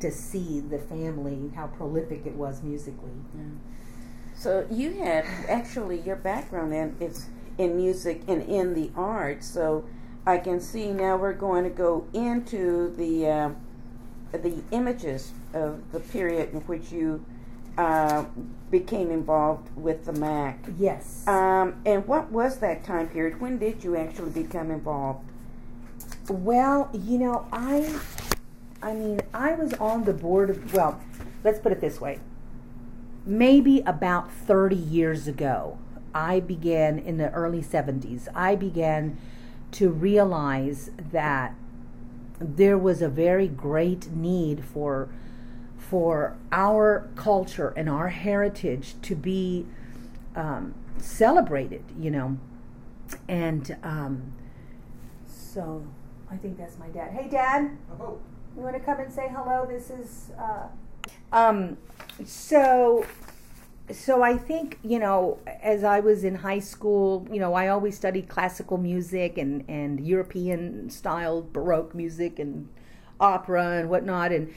to 0.00 0.10
see 0.10 0.60
the 0.60 0.78
family 0.78 1.50
how 1.54 1.66
prolific 1.66 2.24
it 2.24 2.34
was 2.34 2.62
musically. 2.62 3.12
Yeah. 3.36 3.42
So 4.40 4.66
you 4.70 4.92
had 4.94 5.26
actually 5.50 6.00
your 6.00 6.16
background 6.16 6.72
in 6.72 6.96
is 6.98 7.26
in 7.58 7.76
music 7.76 8.22
and 8.26 8.42
in 8.42 8.72
the 8.72 8.90
arts. 8.96 9.46
So 9.46 9.84
I 10.26 10.38
can 10.38 10.60
see 10.60 10.92
now 10.92 11.18
we're 11.18 11.34
going 11.34 11.64
to 11.64 11.70
go 11.70 12.06
into 12.14 12.94
the 12.96 13.28
uh, 13.28 13.50
the 14.32 14.62
images 14.70 15.32
of 15.52 15.92
the 15.92 16.00
period 16.00 16.54
in 16.54 16.60
which 16.60 16.90
you 16.90 17.22
uh, 17.76 18.24
became 18.70 19.10
involved 19.10 19.68
with 19.76 20.06
the 20.06 20.14
MAC. 20.14 20.58
Yes. 20.78 21.28
Um, 21.28 21.82
and 21.84 22.06
what 22.06 22.32
was 22.32 22.60
that 22.60 22.82
time 22.82 23.08
period? 23.08 23.42
When 23.42 23.58
did 23.58 23.84
you 23.84 23.94
actually 23.94 24.30
become 24.30 24.70
involved? 24.70 25.20
Well, 26.30 26.88
you 26.94 27.18
know, 27.18 27.46
I, 27.52 27.94
I 28.82 28.94
mean, 28.94 29.20
I 29.34 29.52
was 29.52 29.74
on 29.74 30.04
the 30.04 30.14
board 30.14 30.48
of. 30.48 30.72
Well, 30.72 30.98
let's 31.44 31.58
put 31.58 31.72
it 31.72 31.82
this 31.82 32.00
way. 32.00 32.20
Maybe 33.26 33.80
about 33.80 34.32
thirty 34.32 34.76
years 34.76 35.28
ago, 35.28 35.78
I 36.14 36.40
began 36.40 36.98
in 36.98 37.18
the 37.18 37.30
early 37.32 37.62
seventies. 37.62 38.28
I 38.34 38.54
began 38.56 39.18
to 39.72 39.90
realize 39.90 40.90
that 41.12 41.54
there 42.40 42.78
was 42.78 43.02
a 43.02 43.08
very 43.08 43.46
great 43.46 44.10
need 44.10 44.64
for 44.64 45.08
for 45.76 46.36
our 46.50 47.08
culture 47.14 47.74
and 47.76 47.88
our 47.88 48.08
heritage 48.08 48.94
to 49.02 49.14
be 49.14 49.66
um, 50.34 50.74
celebrated, 50.98 51.84
you 51.98 52.10
know. 52.10 52.38
And 53.28 53.76
um, 53.82 54.32
so 55.26 55.84
I 56.30 56.36
think 56.36 56.56
that's 56.56 56.78
my 56.78 56.88
dad. 56.88 57.12
Hey, 57.12 57.28
Dad. 57.28 57.76
Hello. 57.88 58.20
You 58.56 58.62
want 58.62 58.76
to 58.76 58.80
come 58.80 58.98
and 58.98 59.12
say 59.12 59.28
hello? 59.30 59.66
This 59.68 59.90
is. 59.90 60.30
Uh, 60.38 60.68
um, 61.32 61.76
so, 62.24 63.06
so 63.90 64.22
I 64.22 64.36
think 64.36 64.78
you 64.82 64.98
know, 64.98 65.38
as 65.62 65.84
I 65.84 66.00
was 66.00 66.24
in 66.24 66.34
high 66.36 66.58
school, 66.58 67.26
you 67.30 67.40
know, 67.40 67.54
I 67.54 67.68
always 67.68 67.96
studied 67.96 68.28
classical 68.28 68.78
music 68.78 69.38
and 69.38 69.64
and 69.68 70.04
European 70.06 70.90
style 70.90 71.42
Baroque 71.42 71.94
music 71.94 72.38
and 72.38 72.68
opera 73.18 73.78
and 73.78 73.90
whatnot, 73.90 74.32
and 74.32 74.52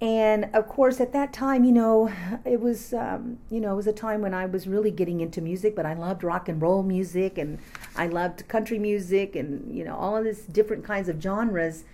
and 0.00 0.48
of 0.54 0.68
course 0.68 1.00
at 1.00 1.12
that 1.12 1.32
time 1.32 1.64
you 1.64 1.72
know 1.72 2.12
it 2.44 2.60
was 2.60 2.94
um, 2.94 3.38
you 3.50 3.60
know 3.60 3.72
it 3.72 3.76
was 3.76 3.86
a 3.88 3.92
time 3.92 4.20
when 4.20 4.32
i 4.32 4.46
was 4.46 4.68
really 4.68 4.92
getting 4.92 5.20
into 5.20 5.40
music 5.40 5.74
but 5.74 5.84
i 5.84 5.92
loved 5.92 6.22
rock 6.22 6.48
and 6.48 6.62
roll 6.62 6.84
music 6.84 7.36
and 7.36 7.58
i 7.96 8.06
loved 8.06 8.46
country 8.46 8.78
music 8.78 9.34
and 9.34 9.76
you 9.76 9.84
know 9.84 9.96
all 9.96 10.16
of 10.16 10.24
these 10.24 10.42
different 10.42 10.84
kinds 10.84 11.08
of 11.08 11.20
genres. 11.20 11.84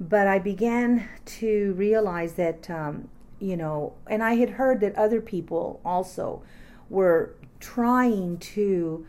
But 0.00 0.26
i 0.26 0.40
began 0.40 1.08
to 1.38 1.74
realize 1.74 2.32
that 2.32 2.68
um, 2.68 3.08
you 3.40 3.56
know 3.56 3.92
and 4.06 4.22
i 4.22 4.34
had 4.34 4.50
heard 4.50 4.80
that 4.80 4.94
other 4.96 5.20
people 5.20 5.80
also 5.84 6.42
were 6.88 7.34
trying 7.60 8.38
to 8.38 9.06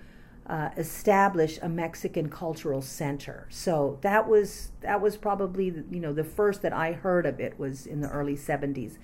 uh, 0.48 0.70
establish 0.78 1.58
a 1.62 1.70
Mexican 1.70 2.30
cultural 2.30 2.82
center. 2.82 3.48
So 3.50 3.98
that 4.02 4.28
was 4.28 4.72
that 4.82 5.02
was 5.02 5.18
probably 5.18 5.74
you 5.90 6.00
know 6.00 6.14
the 6.14 6.24
first 6.24 6.62
that 6.62 6.74
I 6.74 6.94
heard 6.94 7.26
of 7.26 7.40
it 7.40 7.58
was 7.58 7.86
in 7.88 8.02
the 8.02 8.10
early 8.10 8.36
'70s, 8.36 8.98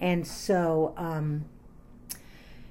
and 0.00 0.26
so 0.26 0.94
um, 0.96 1.44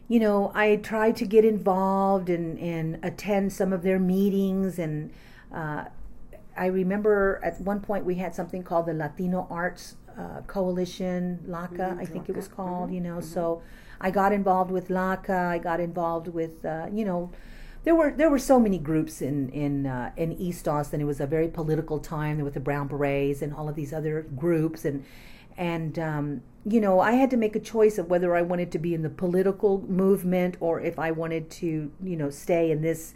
you 0.07 0.19
know 0.19 0.51
I 0.55 0.77
tried 0.77 1.15
to 1.17 1.25
get 1.25 1.45
involved 1.45 2.29
and 2.29 2.57
and 2.57 2.99
attend 3.03 3.53
some 3.53 3.73
of 3.73 3.83
their 3.83 3.99
meetings 3.99 4.79
and. 4.79 5.11
Uh, 5.53 5.85
I 6.59 6.65
remember 6.65 7.39
at 7.43 7.61
one 7.61 7.81
point 7.81 8.03
we 8.03 8.15
had 8.15 8.33
something 8.33 8.63
called 8.63 8.87
the 8.87 8.93
Latino 8.93 9.45
Arts 9.51 9.95
uh, 10.17 10.41
Coalition, 10.47 11.39
LACA, 11.47 11.77
mm-hmm, 11.77 11.99
I 11.99 12.05
think 12.05 12.29
it 12.29 12.35
was 12.35 12.47
called, 12.47 12.85
mm-hmm, 12.85 12.95
you 12.95 13.01
know. 13.01 13.17
Mm-hmm. 13.17 13.33
So 13.33 13.61
I 14.01 14.11
got 14.11 14.31
involved 14.33 14.71
with 14.71 14.89
LACA, 14.89 15.47
I 15.47 15.57
got 15.57 15.79
involved 15.79 16.27
with, 16.27 16.65
uh, 16.65 16.87
you 16.91 17.05
know, 17.05 17.31
there 17.83 17.95
were 17.95 18.11
there 18.11 18.29
were 18.29 18.39
so 18.39 18.59
many 18.59 18.77
groups 18.77 19.21
in 19.21 19.47
in 19.49 19.85
uh, 19.85 20.11
in 20.17 20.33
East 20.33 20.67
Austin. 20.67 20.99
It 20.99 21.05
was 21.05 21.21
a 21.21 21.25
very 21.25 21.47
political 21.47 21.99
time 21.99 22.41
with 22.41 22.53
the 22.53 22.59
Brown 22.59 22.87
Berets 22.89 23.41
and 23.41 23.53
all 23.53 23.69
of 23.69 23.75
these 23.75 23.93
other 23.93 24.23
groups, 24.35 24.83
and 24.83 25.05
and 25.57 25.97
um, 25.97 26.41
you 26.65 26.81
know 26.81 26.99
I 26.99 27.13
had 27.13 27.29
to 27.29 27.37
make 27.37 27.55
a 27.55 27.61
choice 27.61 27.97
of 27.97 28.09
whether 28.09 28.35
I 28.35 28.41
wanted 28.41 28.73
to 28.73 28.79
be 28.79 28.93
in 28.93 29.03
the 29.03 29.09
political 29.09 29.81
movement 29.87 30.57
or 30.59 30.81
if 30.81 30.99
I 30.99 31.11
wanted 31.11 31.49
to 31.61 31.89
you 32.03 32.17
know 32.17 32.29
stay 32.29 32.71
in 32.71 32.81
this 32.81 33.13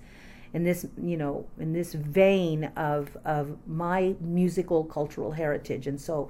in 0.54 0.64
this 0.64 0.86
you 1.02 1.18
know 1.18 1.48
in 1.60 1.74
this 1.74 1.94
vein 1.94 2.72
of 2.78 3.18
of 3.26 3.58
my 3.68 4.16
musical 4.22 4.86
cultural 4.86 5.34
heritage, 5.34 5.86
and 5.86 6.00
so 6.00 6.30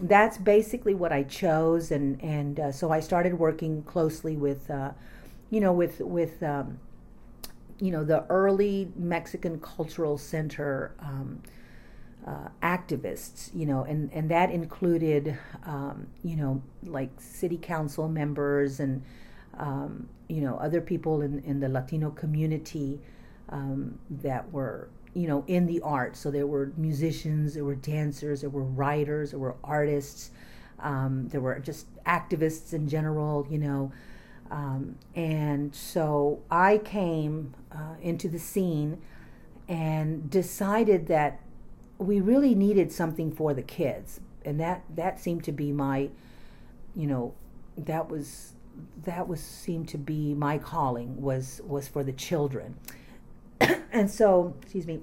that's 0.00 0.38
basically 0.38 0.94
what 0.94 1.12
I 1.12 1.22
chose, 1.22 1.90
and 1.90 2.22
and 2.22 2.60
uh, 2.60 2.72
so 2.72 2.90
I 2.90 3.00
started 3.00 3.38
working 3.38 3.82
closely 3.82 4.36
with. 4.36 4.70
Uh, 4.70 4.92
you 5.48 5.60
know, 5.60 5.72
with 5.72 6.00
with 6.00 6.42
um, 6.42 6.80
you 7.80 7.90
know, 7.90 8.04
the 8.04 8.24
early 8.28 8.90
Mexican 8.96 9.60
Cultural 9.60 10.16
Center 10.18 10.94
um, 11.00 11.42
uh, 12.26 12.48
activists, 12.62 13.54
you 13.54 13.66
know, 13.66 13.84
and, 13.84 14.10
and 14.12 14.30
that 14.30 14.50
included, 14.50 15.38
um, 15.64 16.06
you 16.24 16.36
know, 16.36 16.62
like 16.84 17.10
city 17.18 17.58
council 17.58 18.08
members 18.08 18.80
and, 18.80 19.02
um, 19.58 20.08
you 20.28 20.40
know, 20.40 20.56
other 20.56 20.80
people 20.80 21.20
in, 21.20 21.38
in 21.40 21.60
the 21.60 21.68
Latino 21.68 22.10
community 22.10 23.00
um, 23.50 23.98
that 24.10 24.50
were, 24.50 24.88
you 25.16 25.26
know, 25.26 25.44
in 25.46 25.66
the 25.66 25.80
arts. 25.80 26.20
So 26.20 26.30
there 26.30 26.46
were 26.46 26.72
musicians, 26.76 27.54
there 27.54 27.64
were 27.64 27.74
dancers, 27.74 28.42
there 28.42 28.50
were 28.50 28.62
writers, 28.62 29.30
there 29.30 29.40
were 29.40 29.56
artists, 29.64 30.30
um, 30.78 31.28
there 31.28 31.40
were 31.40 31.58
just 31.58 31.86
activists 32.04 32.74
in 32.74 32.86
general, 32.86 33.46
you 33.48 33.56
know. 33.58 33.92
Um, 34.50 34.96
and 35.14 35.74
so 35.74 36.42
I 36.50 36.76
came 36.78 37.54
uh, 37.72 37.94
into 38.02 38.28
the 38.28 38.38
scene 38.38 39.00
and 39.66 40.28
decided 40.28 41.06
that 41.06 41.40
we 41.96 42.20
really 42.20 42.54
needed 42.54 42.92
something 42.92 43.32
for 43.32 43.54
the 43.54 43.62
kids. 43.62 44.20
And 44.44 44.60
that, 44.60 44.84
that 44.94 45.18
seemed 45.18 45.44
to 45.44 45.52
be 45.52 45.72
my, 45.72 46.10
you 46.94 47.06
know, 47.06 47.32
that 47.78 48.10
was 48.10 48.52
that 49.04 49.26
was 49.26 49.40
seemed 49.40 49.88
to 49.88 49.96
be 49.96 50.34
my 50.34 50.58
calling 50.58 51.22
was 51.22 51.62
was 51.64 51.88
for 51.88 52.04
the 52.04 52.12
children. 52.12 52.74
and 53.92 54.10
so, 54.10 54.54
excuse 54.62 54.86
me. 54.86 55.00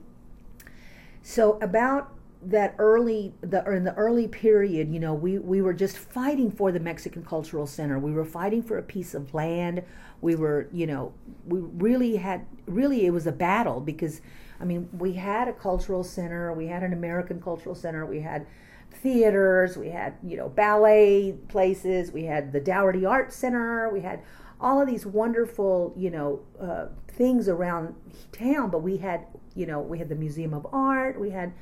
So 1.22 1.58
about 1.62 2.14
that 2.46 2.76
early 2.78 3.34
the 3.42 3.64
in 3.72 3.84
the 3.84 3.94
early 3.94 4.28
period 4.28 4.92
you 4.92 5.00
know 5.00 5.14
we 5.14 5.38
we 5.38 5.62
were 5.62 5.74
just 5.74 5.98
fighting 5.98 6.52
for 6.52 6.72
the 6.72 6.80
Mexican 6.80 7.24
Cultural 7.24 7.66
Center 7.66 7.98
we 7.98 8.12
were 8.12 8.26
fighting 8.26 8.62
for 8.62 8.78
a 8.78 8.84
piece 8.84 9.14
of 9.14 9.34
land 9.34 9.84
we 10.22 10.36
were 10.36 10.68
you 10.72 10.86
know 10.86 11.14
we 11.46 11.60
really 11.60 12.18
had 12.18 12.46
really 12.66 13.06
it 13.06 13.12
was 13.12 13.28
a 13.28 13.32
battle 13.32 13.80
because 13.80 14.22
I 14.60 14.66
mean 14.66 14.90
we 14.92 15.14
had 15.14 15.48
a 15.48 15.54
cultural 15.54 16.04
center 16.04 16.54
we 16.54 16.68
had 16.68 16.84
an 16.84 16.94
American 16.94 17.42
Cultural 17.42 17.76
Center 17.76 18.06
we 18.06 18.20
had 18.20 18.46
theaters 18.92 19.78
we 19.78 19.90
had 19.90 20.16
you 20.22 20.38
know 20.38 20.50
ballet 20.50 21.36
places 21.48 22.12
we 22.12 22.26
had 22.26 22.52
the 22.52 22.60
Dougherty 22.60 23.06
Art 23.06 23.32
Center 23.32 23.90
we 23.90 24.02
had 24.02 24.22
all 24.64 24.82
of 24.82 24.88
these 24.88 25.06
wonderful 25.06 25.94
you 25.98 26.10
know 26.10 26.40
uh, 26.60 26.86
things 27.08 27.48
around 27.48 27.94
town 28.32 28.70
but 28.70 28.82
we 28.82 28.98
had 28.98 29.26
you 29.56 29.66
know 29.66 29.80
we 29.80 30.00
had 30.00 30.10
the 30.10 30.16
Museum 30.16 30.54
of 30.54 30.66
Art 30.72 31.20
we 31.20 31.30
had 31.30 31.54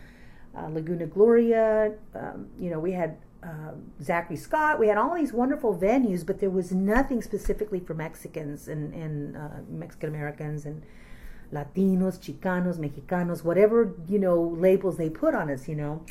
uh, 0.58 0.68
Laguna 0.68 1.06
Gloria. 1.06 1.94
Um, 2.16 2.48
you 2.60 2.70
know, 2.70 2.80
we 2.80 2.92
had 2.92 3.18
uh, 3.44 3.72
Zachary 4.02 4.36
Scott. 4.36 4.80
We 4.80 4.88
had 4.88 4.98
all 4.98 5.16
these 5.16 5.34
wonderful 5.34 5.76
venues, 5.76 6.26
but 6.26 6.40
there 6.40 6.50
was 6.50 6.72
nothing 6.72 7.22
specifically 7.22 7.80
for 7.80 7.94
Mexicans 7.94 8.68
and, 8.68 8.94
and 8.94 9.38
uh, 9.38 9.50
Mexican 9.70 10.10
Americans 10.10 10.66
and 10.66 10.84
Latinos, 11.52 12.20
Chicanos, 12.20 12.78
Mexicanos, 12.78 13.44
whatever 13.44 13.94
you 14.08 14.20
know 14.20 14.42
labels 14.58 14.98
they 14.98 15.10
put 15.10 15.34
on 15.34 15.50
us. 15.50 15.68
You 15.68 15.76
know. 15.76 16.06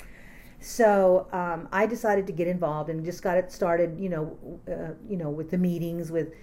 So 0.63 1.27
um, 1.33 1.69
I 1.73 1.87
decided 1.87 2.27
to 2.27 2.35
get 2.35 2.47
involved 2.47 2.91
and 2.91 3.03
just 3.03 3.23
got 3.23 3.39
it 3.39 3.51
started. 3.51 3.99
You 3.99 4.09
know, 4.09 4.61
uh, 4.69 4.95
you 5.09 5.17
know, 5.17 5.31
with 5.31 5.51
the 5.51 5.59
meetings 5.59 6.11
with 6.11 6.35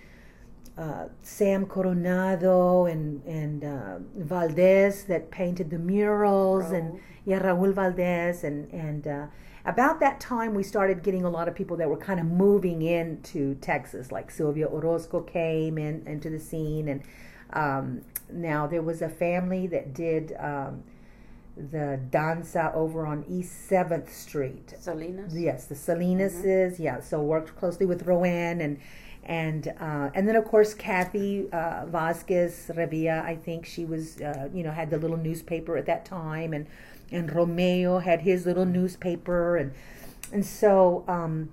uh, 0.78 1.06
Sam 1.24 1.66
Coronado 1.66 2.86
and 2.86 3.24
and 3.26 3.64
uh, 3.64 3.98
Valdez 4.16 5.06
that 5.06 5.32
painted 5.32 5.70
the 5.70 5.80
murals 5.80 6.66
Raul. 6.66 6.78
and 6.78 7.00
yeah 7.26 7.40
Raul 7.40 7.74
Valdez 7.74 8.44
and 8.44 8.72
and 8.72 9.08
uh, 9.08 9.28
about 9.66 10.00
that 10.00 10.20
time 10.20 10.54
we 10.54 10.64
started 10.64 11.04
getting 11.04 11.24
a 11.24 11.30
lot 11.30 11.48
of 11.48 11.56
people 11.56 11.78
that 11.78 11.90
were 11.90 11.98
kind 11.98 12.20
of 12.20 12.28
moving 12.28 12.84
into 12.84 13.56
Texas 13.56 14.12
like 14.12 14.30
Sylvia 14.30 14.68
Orozco 14.68 15.22
came 15.22 15.78
in 15.78 16.06
into 16.06 16.30
the 16.30 16.40
scene 16.40 16.88
and 16.90 17.02
um, 17.54 18.02
now 18.32 18.68
there 18.68 18.82
was 18.82 19.02
a 19.02 19.10
family 19.10 19.68
that 19.68 19.94
did 19.94 20.36
um, 20.40 20.84
the 21.56 22.00
danza 22.12 22.72
over 22.74 23.06
on 23.06 23.26
East 23.28 23.68
Seventh 23.68 24.14
Street. 24.14 24.76
Salinas. 24.80 25.36
Yes, 25.36 25.66
the 25.66 25.76
Salinases. 25.76 26.74
Mm-hmm. 26.74 26.84
Yeah, 26.84 27.00
so 27.00 27.22
worked 27.22 27.56
closely 27.56 27.86
with 27.86 28.04
Rowan 28.04 28.62
and 28.62 28.80
and 29.28 29.68
uh, 29.80 30.10
and 30.16 30.28
then 30.28 30.36
of 30.36 30.46
course 30.46 30.74
Kathy 30.74 31.52
uh, 31.52 31.86
Vasquez 31.86 32.72
Revilla, 32.74 33.24
I 33.24 33.36
think 33.36 33.66
she 33.66 33.86
was 33.86 34.22
uh, 34.22 34.50
you 34.54 34.64
know 34.64 34.72
had 34.72 34.90
the 34.90 34.98
little 34.98 35.18
newspaper 35.18 35.78
at 35.78 35.86
that 35.86 36.06
time, 36.06 36.54
and 36.54 36.66
and 37.12 37.34
Romeo 37.34 38.00
had 38.00 38.22
his 38.22 38.46
little 38.46 38.66
newspaper, 38.66 39.58
and 39.58 39.74
and 40.32 40.46
so 40.46 41.04
um, 41.08 41.52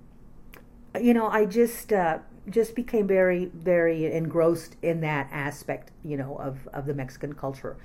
you 1.00 1.12
know 1.12 1.26
I 1.26 1.46
just 1.46 1.92
uh, 1.92 2.18
just 2.48 2.76
became 2.76 3.08
very 3.08 3.46
very 3.46 4.06
engrossed 4.12 4.76
in 4.80 5.00
that 5.00 5.28
aspect 5.32 5.90
you 6.04 6.16
know 6.16 6.36
of 6.36 6.68
of 6.72 6.86
the 6.86 6.94
Mexican 6.94 7.34
culture, 7.34 7.76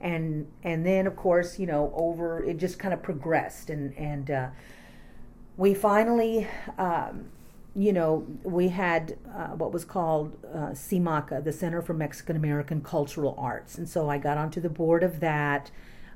and 0.00 0.46
and 0.62 0.86
then 0.86 1.06
of 1.06 1.16
course 1.16 1.58
you 1.58 1.66
know 1.66 1.92
over 1.94 2.42
it 2.42 2.56
just 2.56 2.78
kind 2.78 2.94
of 2.94 3.02
progressed. 3.02 3.68
And 3.68 3.94
and 3.98 4.30
uh, 4.30 4.48
we 5.58 5.74
finally, 5.74 6.48
um, 6.78 7.26
you 7.76 7.92
know, 7.92 8.26
we 8.42 8.68
had 8.68 9.16
uh, 9.34 9.48
what 9.48 9.72
was 9.72 9.84
called 9.84 10.36
uh, 10.52 10.70
CIMACA, 10.70 11.42
the 11.42 11.52
Center 11.52 11.82
for 11.82 11.94
Mexican 11.94 12.36
American 12.36 12.80
Cultural 12.80 13.34
Arts. 13.38 13.76
And 13.78 13.88
so 13.88 14.08
I 14.08 14.18
got 14.18 14.38
onto 14.38 14.60
the 14.60 14.68
board 14.68 15.02
of 15.02 15.20
that. 15.20 15.70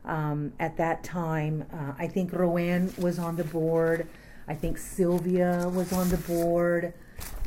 Um, 0.04 0.52
at 0.58 0.76
that 0.78 1.04
time, 1.04 1.66
uh, 1.72 1.92
I 1.98 2.06
think 2.06 2.32
Rowan 2.32 2.94
was 2.98 3.18
on 3.18 3.36
the 3.36 3.44
board. 3.44 4.06
I 4.46 4.54
think 4.54 4.78
Sylvia 4.78 5.68
was 5.68 5.92
on 5.92 6.08
the 6.08 6.16
board. 6.16 6.94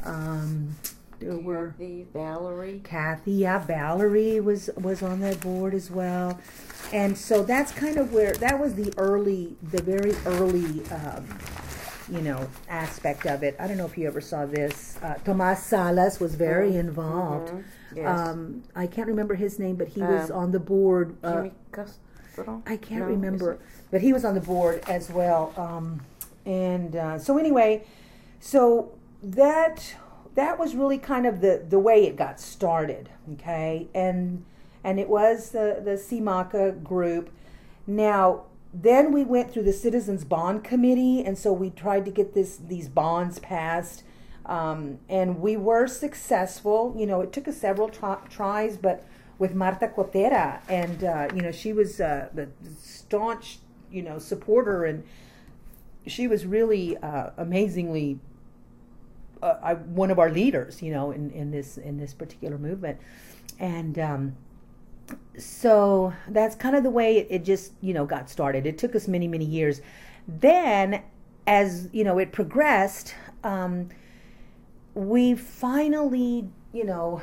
Um, 0.04 0.76
there 1.20 1.38
were 1.38 1.70
Kathy, 1.78 2.08
Valerie. 2.14 2.82
Kathy, 2.84 3.32
yeah, 3.32 3.60
Valerie 3.60 4.40
was 4.40 4.70
was 4.76 5.04
on 5.04 5.20
that 5.22 5.40
board 5.40 5.74
as 5.74 5.92
well, 5.92 6.40
and 6.92 7.18
so 7.18 7.44
that's 7.44 7.72
kind 7.72 7.98
of 7.98 8.12
where 8.12 8.34
that 8.34 8.60
was 8.60 8.74
the 8.74 8.94
early, 8.98 9.56
the 9.62 9.82
very 9.84 10.14
early, 10.26 10.84
um, 10.90 11.28
you 12.12 12.22
know, 12.22 12.48
aspect 12.70 13.26
of 13.26 13.42
it. 13.44 13.56
I 13.60 13.68
don't 13.68 13.78
know 13.78 13.86
if 13.86 13.98
you 13.98 14.06
ever 14.08 14.22
saw 14.22 14.46
this. 14.46 15.00
Uh, 15.02 15.16
Tomas 15.26 15.64
Salas 15.64 16.20
was 16.20 16.36
very 16.36 16.76
involved. 16.76 17.54
Mhm, 17.54 17.64
Yes. 17.94 18.20
Um, 18.30 18.64
I 18.74 18.88
can't 18.88 19.08
remember 19.08 19.36
his 19.36 19.60
name, 19.60 19.76
but 19.76 19.90
he 19.90 20.02
was 20.02 20.32
Um, 20.32 20.38
on 20.38 20.52
the 20.52 20.60
board. 20.60 21.16
Uh, 21.24 21.48
I 22.66 22.78
can't 22.78 23.02
No, 23.02 23.08
remember, 23.08 23.58
but 23.92 24.00
he 24.02 24.14
was 24.14 24.24
on 24.24 24.34
the 24.36 24.42
board 24.42 24.82
as 24.88 25.12
well. 25.12 25.54
Um, 25.58 26.02
and 26.46 26.96
uh, 26.96 27.20
so 27.20 27.38
anyway, 27.38 27.84
so 28.40 28.92
that 29.22 29.96
that 30.36 30.58
was 30.58 30.76
really 30.76 30.98
kind 30.98 31.26
of 31.26 31.42
the 31.42 31.62
the 31.68 31.80
way 31.80 32.06
it 32.06 32.16
got 32.16 32.40
started. 32.40 33.10
Okay, 33.34 33.88
and 33.94 34.46
and 34.84 35.00
it 35.00 35.10
was 35.10 35.50
the 35.52 35.82
the 35.84 35.98
CIMACA 35.98 36.82
group. 36.84 37.30
Now 37.86 38.44
then 38.74 39.12
we 39.12 39.24
went 39.24 39.52
through 39.52 39.64
the 39.64 39.74
Citizens 39.74 40.24
Bond 40.24 40.64
Committee, 40.64 41.24
and 41.26 41.38
so 41.38 41.52
we 41.52 41.70
tried 41.70 42.06
to 42.06 42.12
get 42.12 42.34
this 42.34 42.58
these 42.58 42.88
bonds 42.88 43.40
passed. 43.40 44.04
Um, 44.46 45.00
and 45.08 45.40
we 45.40 45.56
were 45.56 45.88
successful. 45.88 46.96
You 46.98 47.06
know, 47.06 47.22
it 47.22 47.32
took 47.32 47.48
us 47.48 47.58
several 47.58 47.90
tr- 47.90 48.28
tries, 48.30 48.78
but 48.78 49.06
with 49.38 49.54
Marta 49.54 49.88
Cotera, 49.88 50.62
and 50.70 51.04
uh, 51.04 51.28
you 51.36 51.42
know, 51.42 51.52
she 51.52 51.74
was 51.74 52.00
uh, 52.00 52.30
the 52.34 52.50
staunch, 52.82 53.60
you 53.92 54.02
know, 54.02 54.20
supporter, 54.20 54.86
and 54.86 55.04
she 56.08 56.28
was 56.28 56.46
really 56.46 56.98
uh, 56.98 57.32
amazingly 57.38 58.20
uh, 59.42 59.56
I, 59.62 59.74
one 59.74 60.12
of 60.12 60.20
our 60.20 60.30
leaders, 60.30 60.82
you 60.82 60.92
know, 60.92 61.12
in, 61.12 61.32
in 61.32 61.52
this 61.52 61.78
in 61.78 61.98
this 61.98 62.14
particular 62.14 62.58
movement, 62.58 63.00
and 63.60 63.98
um, 64.00 64.36
so 65.38 66.14
that's 66.28 66.56
kind 66.56 66.76
of 66.76 66.84
the 66.84 66.90
way 66.90 67.18
it, 67.18 67.44
just 67.44 67.74
you 67.82 67.94
know 67.94 68.06
got 68.06 68.30
started. 68.30 68.66
It 68.66 68.78
took 68.78 68.96
us 68.96 69.08
many 69.08 69.28
many 69.28 69.46
years. 69.46 69.82
Then, 70.28 71.04
as 71.48 71.90
you 71.92 72.04
know, 72.04 72.20
it 72.20 72.32
progressed. 72.32 73.16
Um, 73.44 73.90
we 74.94 75.36
finally, 75.36 76.50
you 76.74 76.86
know, 76.86 77.22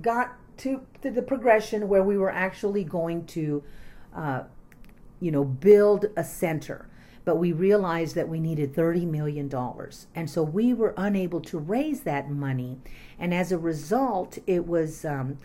got 0.00 0.36
to, 0.58 0.82
to 1.02 1.10
the 1.10 1.22
progression 1.22 1.88
where 1.88 2.02
we 2.02 2.18
were 2.18 2.30
actually 2.30 2.84
going 2.84 3.24
to, 3.26 3.62
uh, 4.14 4.42
you 5.20 5.30
know, 5.30 5.44
build 5.44 6.06
a 6.16 6.24
center. 6.24 6.88
But 7.24 7.36
we 7.36 7.52
realized 7.52 8.14
that 8.14 8.28
we 8.28 8.40
needed 8.40 8.74
$30 8.74 9.06
million. 9.06 9.52
And 10.14 10.30
so 10.30 10.42
we 10.42 10.72
were 10.72 10.94
unable 10.96 11.40
to 11.42 11.58
raise 11.58 12.00
that 12.02 12.30
money. 12.30 12.78
And 13.18 13.34
as 13.34 13.52
a 13.52 13.58
result, 13.58 14.38
it 14.46 14.66
was, 14.66 15.04
um, 15.04 15.38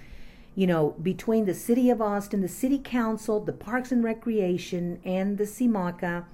you 0.55 0.67
know, 0.67 0.95
between 1.01 1.45
the 1.45 1.53
city 1.53 1.89
of 1.89 2.01
Austin, 2.01 2.41
the 2.41 2.47
city 2.47 2.77
council, 2.77 3.39
the 3.39 3.53
Parks 3.53 3.91
and 3.91 4.03
Recreation, 4.03 4.99
and 5.03 5.37
the 5.37 5.45
CIMACA, 5.45 6.25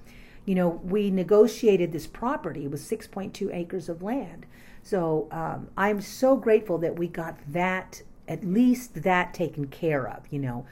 you 0.44 0.54
know, 0.54 0.68
we 0.68 1.10
negotiated 1.10 1.92
this 1.92 2.06
property. 2.06 2.64
It 2.64 2.70
was 2.70 2.82
6.2 2.82 3.54
acres 3.54 3.88
of 3.88 4.02
land. 4.02 4.46
So 4.82 5.28
um, 5.30 5.68
I'm 5.76 6.00
so 6.00 6.36
grateful 6.36 6.78
that 6.78 6.98
we 6.98 7.06
got 7.06 7.38
that, 7.52 8.02
at 8.28 8.44
least 8.44 9.02
that 9.02 9.34
taken 9.34 9.66
care 9.66 10.08
of, 10.08 10.26
you 10.30 10.38
know, 10.38 10.66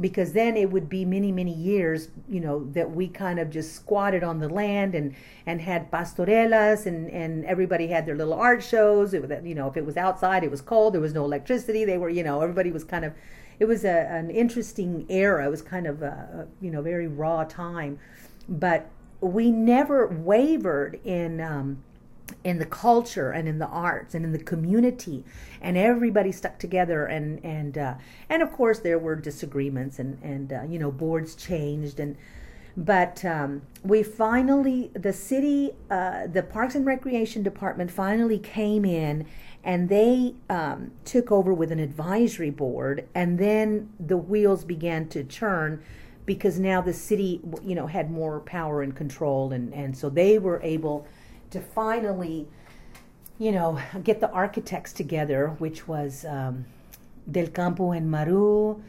because 0.00 0.32
then 0.32 0.56
it 0.56 0.70
would 0.70 0.88
be 0.88 1.04
many, 1.04 1.30
many 1.30 1.52
years, 1.52 2.08
you 2.28 2.40
know, 2.40 2.64
that 2.72 2.90
we 2.90 3.08
kind 3.08 3.38
of 3.38 3.50
just 3.50 3.74
squatted 3.74 4.24
on 4.24 4.38
the 4.38 4.48
land 4.48 4.94
and, 4.94 5.14
and 5.44 5.60
had 5.60 5.90
pastorelas 5.90 6.86
and, 6.86 7.10
and 7.10 7.44
everybody 7.44 7.88
had 7.88 8.06
their 8.06 8.16
little 8.16 8.32
art 8.32 8.62
shows. 8.62 9.12
It 9.12 9.20
was, 9.20 9.30
you 9.44 9.54
know, 9.54 9.68
if 9.68 9.76
it 9.76 9.84
was 9.84 9.98
outside, 9.98 10.44
it 10.44 10.50
was 10.50 10.62
cold, 10.62 10.94
there 10.94 11.00
was 11.00 11.12
no 11.12 11.24
electricity. 11.24 11.84
They 11.84 11.98
were, 11.98 12.08
you 12.08 12.24
know, 12.24 12.40
everybody 12.40 12.72
was 12.72 12.84
kind 12.84 13.04
of, 13.04 13.12
it 13.60 13.66
was 13.66 13.84
a, 13.84 14.06
an 14.10 14.30
interesting 14.30 15.04
era. 15.10 15.46
It 15.46 15.50
was 15.50 15.62
kind 15.62 15.86
of 15.86 16.00
a, 16.02 16.48
you 16.62 16.70
know, 16.70 16.80
very 16.80 17.06
raw 17.06 17.44
time. 17.44 17.98
But 18.48 18.88
we 19.20 19.50
never 19.50 20.06
wavered 20.06 21.00
in, 21.04 21.40
um, 21.40 21.84
in 22.44 22.58
the 22.58 22.66
culture 22.66 23.30
and 23.30 23.48
in 23.48 23.58
the 23.58 23.66
arts 23.66 24.14
and 24.14 24.24
in 24.24 24.32
the 24.32 24.38
community 24.38 25.24
and 25.60 25.76
everybody 25.76 26.32
stuck 26.32 26.58
together 26.58 27.06
and 27.06 27.44
and 27.44 27.78
uh, 27.78 27.94
and 28.28 28.42
of 28.42 28.52
course 28.52 28.80
there 28.80 28.98
were 28.98 29.16
disagreements 29.16 29.98
and 29.98 30.18
and 30.22 30.52
uh, 30.52 30.62
you 30.62 30.78
know 30.78 30.90
boards 30.90 31.34
changed 31.34 32.00
and 32.00 32.16
but 32.76 33.22
um, 33.24 33.62
we 33.82 34.02
finally 34.02 34.90
the 34.94 35.12
city 35.12 35.72
uh, 35.90 36.26
the 36.26 36.42
parks 36.42 36.74
and 36.74 36.86
recreation 36.86 37.42
department 37.42 37.90
finally 37.90 38.38
came 38.38 38.84
in 38.84 39.26
and 39.64 39.88
they 39.88 40.34
um, 40.50 40.90
took 41.04 41.30
over 41.30 41.54
with 41.54 41.70
an 41.70 41.78
advisory 41.78 42.50
board 42.50 43.06
and 43.14 43.38
then 43.38 43.90
the 44.00 44.16
wheels 44.16 44.64
began 44.64 45.06
to 45.08 45.22
churn 45.22 45.82
because 46.24 46.58
now 46.58 46.80
the 46.80 46.92
city 46.92 47.40
you 47.62 47.74
know 47.74 47.86
had 47.86 48.10
more 48.10 48.40
power 48.40 48.82
and 48.82 48.96
control 48.96 49.52
and 49.52 49.72
and 49.74 49.96
so 49.96 50.08
they 50.08 50.38
were 50.38 50.60
able 50.62 51.06
to 51.52 51.60
finally, 51.60 52.48
you 53.38 53.52
know, 53.52 53.78
get 54.02 54.20
the 54.20 54.30
architects 54.30 54.92
together, 54.92 55.48
which 55.58 55.86
was 55.86 56.24
um, 56.24 56.64
Del 57.30 57.46
Campo 57.46 57.92
and 57.92 58.10
Maru, 58.10 58.82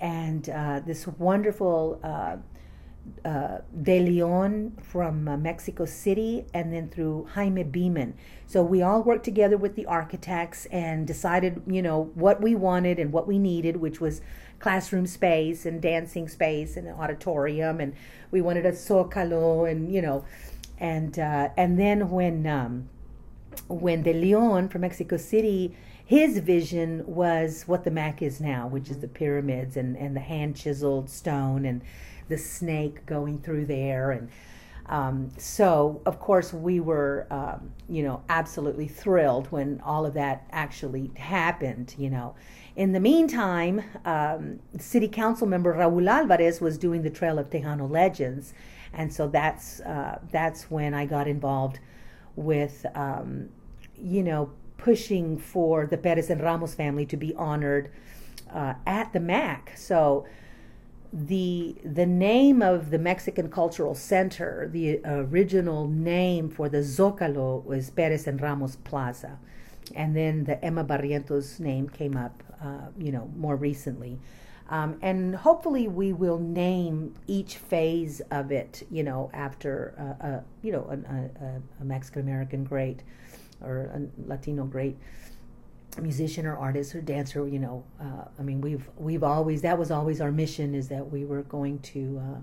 and 0.00 0.48
uh, 0.48 0.80
this 0.80 1.06
wonderful 1.06 2.00
uh, 2.02 2.36
uh, 3.24 3.58
De 3.82 4.00
Leon 4.00 4.76
from 4.82 5.28
uh, 5.28 5.36
Mexico 5.36 5.84
City, 5.84 6.46
and 6.54 6.72
then 6.72 6.88
through 6.88 7.28
Jaime 7.34 7.62
Beeman. 7.62 8.14
So 8.46 8.62
we 8.62 8.82
all 8.82 9.02
worked 9.02 9.24
together 9.24 9.56
with 9.56 9.74
the 9.74 9.86
architects 9.86 10.66
and 10.66 11.06
decided, 11.06 11.62
you 11.66 11.82
know, 11.82 12.10
what 12.14 12.40
we 12.40 12.54
wanted 12.54 12.98
and 12.98 13.12
what 13.12 13.26
we 13.26 13.38
needed, 13.38 13.76
which 13.76 14.00
was 14.00 14.22
classroom 14.58 15.06
space 15.06 15.66
and 15.66 15.82
dancing 15.82 16.28
space 16.28 16.76
and 16.76 16.86
an 16.88 16.94
auditorium, 16.94 17.80
and 17.80 17.94
we 18.30 18.40
wanted 18.40 18.64
a 18.64 18.72
zocalo 18.72 19.70
and 19.70 19.92
you 19.92 20.00
know 20.00 20.24
and 20.84 21.18
uh, 21.18 21.48
and 21.56 21.80
then 21.80 22.10
when 22.10 22.46
um, 22.46 22.90
when 23.68 24.02
De 24.02 24.12
Leon 24.12 24.68
from 24.68 24.82
Mexico 24.82 25.16
City, 25.16 25.74
his 26.04 26.38
vision 26.38 27.02
was 27.06 27.64
what 27.66 27.84
the 27.84 27.90
Mac 27.90 28.20
is 28.20 28.38
now, 28.38 28.68
which 28.68 28.90
is 28.90 28.98
the 28.98 29.08
pyramids 29.08 29.78
and 29.78 29.96
and 29.96 30.14
the 30.14 30.20
hand 30.20 30.56
chiseled 30.56 31.08
stone 31.08 31.64
and 31.64 31.80
the 32.28 32.36
snake 32.36 33.04
going 33.06 33.38
through 33.38 33.66
there 33.66 34.10
and. 34.10 34.28
Um, 34.86 35.30
so 35.38 36.02
of 36.04 36.20
course 36.20 36.52
we 36.52 36.78
were, 36.78 37.26
um, 37.30 37.72
you 37.88 38.02
know, 38.02 38.22
absolutely 38.28 38.86
thrilled 38.86 39.46
when 39.50 39.80
all 39.82 40.04
of 40.04 40.12
that 40.12 40.46
actually 40.52 41.10
happened. 41.16 41.94
You 41.96 42.10
know, 42.10 42.34
in 42.76 42.92
the 42.92 43.00
meantime, 43.00 43.82
um, 44.04 44.58
City 44.78 45.08
Council 45.08 45.46
member 45.46 45.72
Raul 45.72 46.06
Alvarez 46.06 46.60
was 46.60 46.76
doing 46.76 47.00
the 47.00 47.08
Trail 47.08 47.38
of 47.38 47.48
Tejano 47.48 47.90
Legends, 47.90 48.52
and 48.96 49.12
so 49.12 49.28
that's 49.28 49.80
uh, 49.80 50.18
that's 50.30 50.70
when 50.70 50.94
I 50.94 51.06
got 51.06 51.28
involved 51.28 51.80
with 52.36 52.86
um, 52.94 53.48
you 53.96 54.22
know 54.22 54.50
pushing 54.76 55.38
for 55.38 55.86
the 55.86 55.96
Perez 55.96 56.30
and 56.30 56.40
Ramos 56.40 56.74
family 56.74 57.06
to 57.06 57.16
be 57.16 57.34
honored 57.34 57.90
uh, 58.52 58.74
at 58.86 59.12
the 59.12 59.20
MAC. 59.20 59.72
So 59.76 60.26
the 61.12 61.76
the 61.84 62.06
name 62.06 62.60
of 62.60 62.90
the 62.90 62.98
Mexican 62.98 63.48
Cultural 63.48 63.94
Center, 63.94 64.68
the 64.72 65.00
original 65.04 65.86
name 65.86 66.50
for 66.50 66.68
the 66.68 66.78
Zócalo 66.78 67.64
was 67.64 67.90
Perez 67.90 68.26
and 68.26 68.40
Ramos 68.40 68.76
Plaza, 68.76 69.38
and 69.94 70.16
then 70.16 70.44
the 70.44 70.62
Emma 70.64 70.84
Barrientos 70.84 71.60
name 71.60 71.88
came 71.88 72.16
up, 72.16 72.42
uh, 72.60 72.88
you 72.98 73.12
know, 73.12 73.30
more 73.36 73.56
recently. 73.56 74.18
Um, 74.70 74.98
and 75.02 75.36
hopefully 75.36 75.88
we 75.88 76.12
will 76.12 76.38
name 76.38 77.14
each 77.26 77.56
phase 77.56 78.22
of 78.30 78.50
it, 78.50 78.86
you 78.90 79.02
know, 79.02 79.30
after 79.34 79.94
uh, 79.98 80.26
a, 80.26 80.44
you 80.62 80.72
know 80.72 80.88
a, 80.90 81.44
a, 81.44 81.62
a 81.80 81.84
Mexican 81.84 82.22
American 82.22 82.64
great 82.64 83.02
or 83.60 83.90
a 83.94 84.00
Latino 84.26 84.64
great 84.64 84.96
musician 86.00 86.46
or 86.46 86.56
artist 86.56 86.94
or 86.94 87.02
dancer. 87.02 87.46
You 87.46 87.58
know, 87.58 87.84
uh, 88.00 88.24
I 88.38 88.42
mean, 88.42 88.62
we've 88.62 88.88
we've 88.96 89.22
always 89.22 89.60
that 89.62 89.78
was 89.78 89.90
always 89.90 90.20
our 90.20 90.32
mission 90.32 90.74
is 90.74 90.88
that 90.88 91.10
we 91.10 91.26
were 91.26 91.42
going 91.42 91.80
to, 91.80 92.22
uh, 92.22 92.40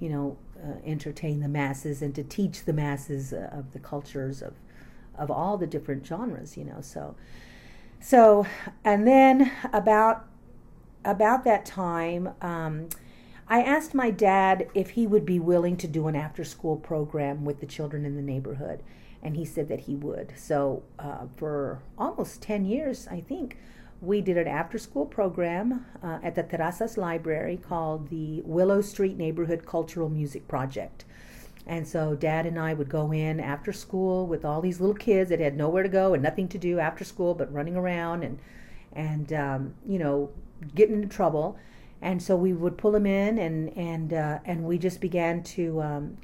you 0.00 0.10
know, 0.10 0.36
uh, 0.62 0.76
entertain 0.84 1.40
the 1.40 1.48
masses 1.48 2.02
and 2.02 2.14
to 2.14 2.22
teach 2.22 2.64
the 2.64 2.74
masses 2.74 3.32
of 3.32 3.72
the 3.72 3.78
cultures 3.78 4.42
of 4.42 4.52
of 5.16 5.30
all 5.30 5.56
the 5.56 5.66
different 5.66 6.06
genres. 6.06 6.58
You 6.58 6.64
know, 6.64 6.82
so 6.82 7.16
so 8.00 8.46
and 8.84 9.06
then 9.06 9.50
about 9.72 10.26
about 11.04 11.44
that 11.44 11.64
time, 11.64 12.30
um, 12.40 12.88
I 13.48 13.62
asked 13.62 13.94
my 13.94 14.10
dad 14.10 14.68
if 14.74 14.90
he 14.90 15.06
would 15.06 15.26
be 15.26 15.38
willing 15.38 15.76
to 15.78 15.88
do 15.88 16.08
an 16.08 16.16
after 16.16 16.44
school 16.44 16.76
program 16.76 17.44
with 17.44 17.60
the 17.60 17.66
children 17.66 18.04
in 18.04 18.16
the 18.16 18.22
neighborhood, 18.22 18.82
and 19.22 19.36
he 19.36 19.44
said 19.44 19.68
that 19.68 19.80
he 19.80 19.94
would. 19.94 20.32
So, 20.36 20.82
uh, 20.98 21.26
for 21.36 21.82
almost 21.98 22.40
10 22.42 22.64
years, 22.64 23.06
I 23.10 23.20
think, 23.20 23.58
we 24.00 24.20
did 24.20 24.36
an 24.36 24.48
after 24.48 24.78
school 24.78 25.06
program 25.06 25.86
uh, 26.02 26.18
at 26.22 26.34
the 26.34 26.42
Terrazas 26.42 26.96
Library 26.96 27.56
called 27.56 28.08
the 28.08 28.42
Willow 28.42 28.80
Street 28.82 29.16
Neighborhood 29.16 29.64
Cultural 29.64 30.08
Music 30.08 30.46
Project. 30.46 31.04
And 31.66 31.88
so 31.88 32.14
dad 32.14 32.44
and 32.44 32.58
I 32.58 32.74
would 32.74 32.90
go 32.90 33.12
in 33.12 33.40
after 33.40 33.72
school 33.72 34.26
with 34.26 34.44
all 34.44 34.60
these 34.60 34.80
little 34.80 34.96
kids 34.96 35.30
that 35.30 35.40
had 35.40 35.56
nowhere 35.56 35.82
to 35.82 35.88
go 35.88 36.12
and 36.12 36.22
nothing 36.22 36.48
to 36.48 36.58
do 36.58 36.78
after 36.78 37.04
school 37.04 37.34
but 37.34 37.52
running 37.52 37.76
around 37.76 38.22
and 38.22 38.38
and 38.92 39.32
um, 39.32 39.74
you 39.86 39.98
know 39.98 40.30
getting 40.74 40.96
into 40.96 41.08
trouble. 41.08 41.56
And 42.00 42.22
so 42.22 42.36
we 42.36 42.52
would 42.52 42.76
pull 42.76 42.92
them 42.92 43.06
in 43.06 43.38
and 43.38 43.76
and 43.76 44.12
uh, 44.12 44.38
and 44.44 44.64
we 44.64 44.78
just 44.78 45.00
began 45.00 45.42
to 45.42 45.80
um, 45.80 46.18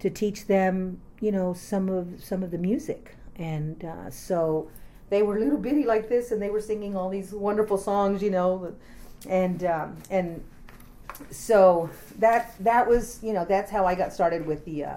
to 0.00 0.08
teach 0.08 0.46
them 0.46 1.00
you 1.20 1.32
know 1.32 1.52
some 1.52 1.88
of 1.88 2.22
some 2.22 2.42
of 2.42 2.50
the 2.50 2.58
music. 2.58 3.16
And 3.36 3.84
uh, 3.84 4.10
so 4.10 4.68
they 5.08 5.22
were 5.22 5.38
little 5.38 5.58
bitty 5.58 5.84
like 5.84 6.08
this 6.08 6.30
and 6.30 6.40
they 6.40 6.50
were 6.50 6.60
singing 6.60 6.96
all 6.96 7.08
these 7.08 7.32
wonderful 7.32 7.78
songs, 7.78 8.22
you 8.22 8.30
know, 8.30 8.74
and 9.28 9.64
um, 9.64 9.96
and 10.10 10.42
so 11.30 11.90
that 12.18 12.54
that 12.60 12.88
was 12.88 13.18
you 13.22 13.32
know 13.32 13.44
that's 13.44 13.70
how 13.70 13.84
I 13.84 13.94
got 13.94 14.12
started 14.12 14.46
with 14.46 14.64
the 14.64 14.84
uh, 14.84 14.96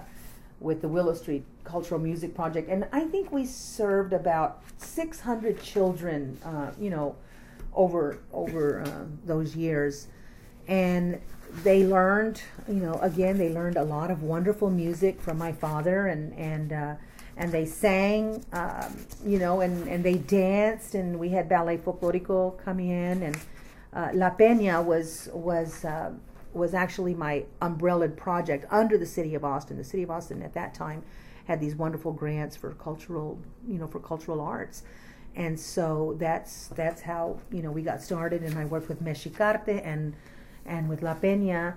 with 0.60 0.80
the 0.80 0.88
Willow 0.88 1.14
Street 1.14 1.44
Cultural 1.64 2.00
Music 2.00 2.34
Project, 2.34 2.68
and 2.68 2.86
I 2.92 3.04
think 3.04 3.32
we 3.32 3.44
served 3.44 4.12
about 4.12 4.62
600 4.78 5.60
children, 5.62 6.38
uh, 6.44 6.70
you 6.78 6.90
know, 6.90 7.16
over 7.74 8.18
over 8.32 8.82
uh, 8.82 9.04
those 9.24 9.56
years, 9.56 10.08
and 10.68 11.20
they 11.62 11.84
learned, 11.86 12.42
you 12.68 12.74
know, 12.74 12.94
again 13.00 13.38
they 13.38 13.50
learned 13.50 13.76
a 13.76 13.84
lot 13.84 14.10
of 14.10 14.22
wonderful 14.22 14.70
music 14.70 15.20
from 15.20 15.38
my 15.38 15.52
father, 15.52 16.08
and 16.08 16.32
and 16.34 16.72
uh, 16.72 16.94
and 17.36 17.50
they 17.52 17.66
sang, 17.66 18.44
um, 18.52 18.96
you 19.24 19.38
know, 19.38 19.60
and 19.60 19.88
and 19.88 20.04
they 20.04 20.14
danced, 20.14 20.94
and 20.94 21.18
we 21.18 21.28
had 21.30 21.48
ballet 21.48 21.78
folklorico 21.78 22.56
come 22.64 22.80
in 22.80 23.22
and 23.22 23.38
uh, 23.94 24.10
La 24.12 24.30
Peña 24.30 24.84
was 24.84 25.28
was 25.32 25.84
uh, 25.84 26.12
was 26.52 26.74
actually 26.74 27.14
my 27.14 27.44
umbrellaed 27.62 28.16
project 28.16 28.66
under 28.70 28.98
the 28.98 29.06
city 29.06 29.34
of 29.34 29.44
Austin. 29.44 29.76
The 29.76 29.84
city 29.84 30.02
of 30.02 30.10
Austin 30.10 30.42
at 30.42 30.54
that 30.54 30.74
time 30.74 31.02
had 31.46 31.60
these 31.60 31.76
wonderful 31.76 32.12
grants 32.12 32.56
for 32.56 32.72
cultural, 32.74 33.38
you 33.68 33.78
know, 33.78 33.86
for 33.86 34.00
cultural 34.00 34.40
arts, 34.40 34.82
and 35.36 35.58
so 35.58 36.16
that's 36.18 36.68
that's 36.68 37.02
how 37.02 37.38
you 37.50 37.62
know 37.62 37.70
we 37.70 37.82
got 37.82 38.02
started. 38.02 38.42
And 38.42 38.58
I 38.58 38.64
worked 38.64 38.88
with 38.88 39.00
Mexicarte 39.00 39.80
and 39.84 40.14
and 40.64 40.88
with 40.88 41.02
La 41.02 41.14
Peña, 41.14 41.74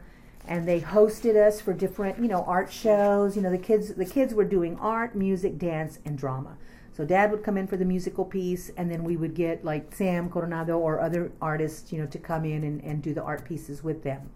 and 0.47 0.67
they 0.67 0.79
hosted 0.79 1.35
us 1.35 1.59
for 1.59 1.73
different 1.73 2.19
you 2.19 2.27
know 2.27 2.43
art 2.43 2.71
shows. 2.71 3.35
You 3.35 3.41
know, 3.41 3.51
the 3.51 3.57
kids 3.57 3.95
the 3.95 4.05
kids 4.05 4.33
were 4.33 4.45
doing 4.45 4.77
art, 4.79 5.15
music, 5.15 5.57
dance, 5.57 5.99
and 6.05 6.17
drama. 6.17 6.57
So 6.97 7.05
dad 7.05 7.29
would 7.29 7.43
come 7.43 7.57
in 7.57 7.67
for 7.67 7.77
the 7.77 7.85
musical 7.85 8.25
piece, 8.25 8.71
and 8.75 8.89
then 8.89 9.03
we 9.03 9.17
would 9.17 9.35
get 9.35 9.63
like 9.63 9.93
Sam 9.93 10.29
Coronado 10.29 10.79
or 10.79 10.99
other 10.99 11.31
artists, 11.39 11.93
you 11.93 11.99
know, 11.99 12.07
to 12.07 12.17
come 12.17 12.43
in 12.43 12.63
and, 12.63 12.83
and 12.83 13.03
do 13.03 13.13
the 13.13 13.21
art 13.21 13.45
pieces 13.45 13.83
with 13.83 14.01
them. 14.01 14.31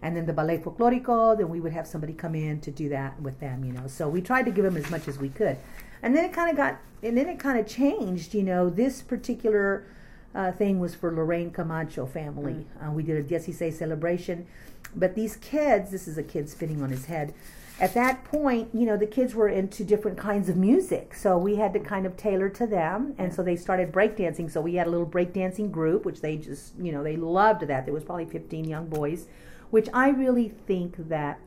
And 0.00 0.14
then 0.16 0.26
the 0.26 0.32
ballet 0.32 0.58
folklorico, 0.58 1.36
then 1.36 1.48
we 1.48 1.60
would 1.60 1.72
have 1.72 1.88
somebody 1.88 2.12
come 2.12 2.36
in 2.36 2.60
to 2.60 2.70
do 2.70 2.88
that 2.90 3.20
with 3.20 3.40
them, 3.40 3.64
you 3.64 3.72
know. 3.72 3.88
So 3.88 4.08
we 4.08 4.20
tried 4.20 4.44
to 4.44 4.52
give 4.52 4.64
them 4.64 4.76
as 4.76 4.88
much 4.90 5.08
as 5.08 5.18
we 5.18 5.28
could. 5.28 5.56
And 6.04 6.14
then 6.14 6.24
it 6.24 6.32
kind 6.32 6.50
of 6.50 6.56
got, 6.56 6.78
and 7.02 7.16
then 7.18 7.28
it 7.28 7.38
kind 7.40 7.58
of 7.58 7.66
changed, 7.66 8.34
you 8.34 8.42
know. 8.42 8.70
This 8.70 9.02
particular 9.02 9.86
uh, 10.34 10.52
thing 10.52 10.78
was 10.78 10.94
for 10.94 11.12
Lorraine 11.12 11.50
Camacho 11.50 12.06
family. 12.06 12.66
Mm. 12.78 12.88
Uh, 12.88 12.92
we 12.92 13.02
did 13.02 13.16
a 13.16 13.22
Dieciséis 13.22 13.74
celebration. 13.74 14.46
But 14.94 15.16
these 15.16 15.34
kids, 15.36 15.90
this 15.90 16.06
is 16.06 16.16
a 16.16 16.22
kid 16.22 16.48
spinning 16.48 16.80
on 16.80 16.90
his 16.90 17.06
head 17.06 17.34
at 17.80 17.92
that 17.94 18.24
point, 18.24 18.68
you 18.72 18.86
know, 18.86 18.96
the 18.96 19.06
kids 19.06 19.34
were 19.34 19.48
into 19.48 19.82
different 19.84 20.16
kinds 20.16 20.48
of 20.48 20.56
music. 20.56 21.14
So 21.14 21.36
we 21.36 21.56
had 21.56 21.72
to 21.72 21.80
kind 21.80 22.06
of 22.06 22.16
tailor 22.16 22.48
to 22.50 22.66
them. 22.66 23.14
And 23.18 23.34
so 23.34 23.42
they 23.42 23.56
started 23.56 23.90
breakdancing. 23.90 24.50
So 24.50 24.60
we 24.60 24.76
had 24.76 24.86
a 24.86 24.90
little 24.90 25.06
breakdancing 25.06 25.72
group, 25.72 26.04
which 26.04 26.20
they 26.20 26.36
just, 26.36 26.78
you 26.78 26.92
know, 26.92 27.02
they 27.02 27.16
loved 27.16 27.62
that. 27.62 27.84
There 27.84 27.94
was 27.94 28.04
probably 28.04 28.26
15 28.26 28.64
young 28.64 28.86
boys, 28.86 29.26
which 29.70 29.88
I 29.92 30.10
really 30.10 30.48
think 30.48 31.08
that 31.08 31.40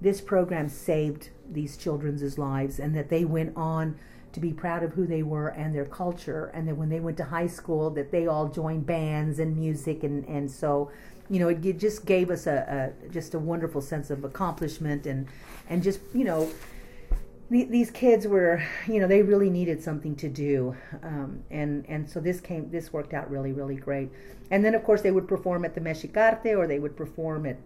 this 0.00 0.20
program 0.20 0.68
saved 0.68 1.30
these 1.54 1.76
children's 1.76 2.38
lives 2.38 2.78
and 2.78 2.94
that 2.96 3.08
they 3.08 3.24
went 3.24 3.56
on 3.56 3.96
to 4.32 4.40
be 4.40 4.52
proud 4.52 4.82
of 4.82 4.92
who 4.92 5.06
they 5.06 5.22
were 5.22 5.48
and 5.48 5.74
their 5.74 5.84
culture. 5.84 6.50
And 6.54 6.66
that 6.66 6.76
when 6.76 6.88
they 6.88 7.00
went 7.00 7.18
to 7.18 7.24
high 7.24 7.46
school, 7.46 7.90
that 7.90 8.10
they 8.10 8.26
all 8.26 8.48
joined 8.48 8.86
bands 8.86 9.38
and 9.38 9.56
music. 9.56 10.04
And, 10.04 10.26
and 10.26 10.50
so 10.50 10.90
you 11.32 11.38
know, 11.38 11.48
it, 11.48 11.64
it 11.64 11.78
just 11.78 12.04
gave 12.04 12.30
us 12.30 12.46
a, 12.46 12.92
a, 13.02 13.08
just 13.08 13.34
a 13.34 13.38
wonderful 13.38 13.80
sense 13.80 14.10
of 14.10 14.24
accomplishment 14.24 15.06
and 15.06 15.26
and 15.70 15.82
just 15.82 16.00
you 16.14 16.24
know 16.24 16.50
these 17.48 17.90
kids 17.90 18.26
were 18.26 18.62
you 18.86 18.98
know 18.98 19.06
they 19.06 19.22
really 19.22 19.50
needed 19.50 19.82
something 19.82 20.16
to 20.16 20.28
do 20.28 20.74
um, 21.02 21.42
and 21.50 21.84
and 21.88 22.08
so 22.08 22.18
this 22.18 22.40
came 22.40 22.70
this 22.70 22.92
worked 22.92 23.12
out 23.12 23.30
really 23.30 23.52
really 23.52 23.76
great 23.76 24.10
and 24.50 24.64
then 24.64 24.74
of 24.74 24.82
course 24.84 25.02
they 25.02 25.10
would 25.10 25.28
perform 25.28 25.64
at 25.64 25.74
the 25.74 25.80
Mexicarte 25.80 26.54
or 26.54 26.66
they 26.66 26.78
would 26.78 26.96
perform 26.96 27.44
at 27.46 27.56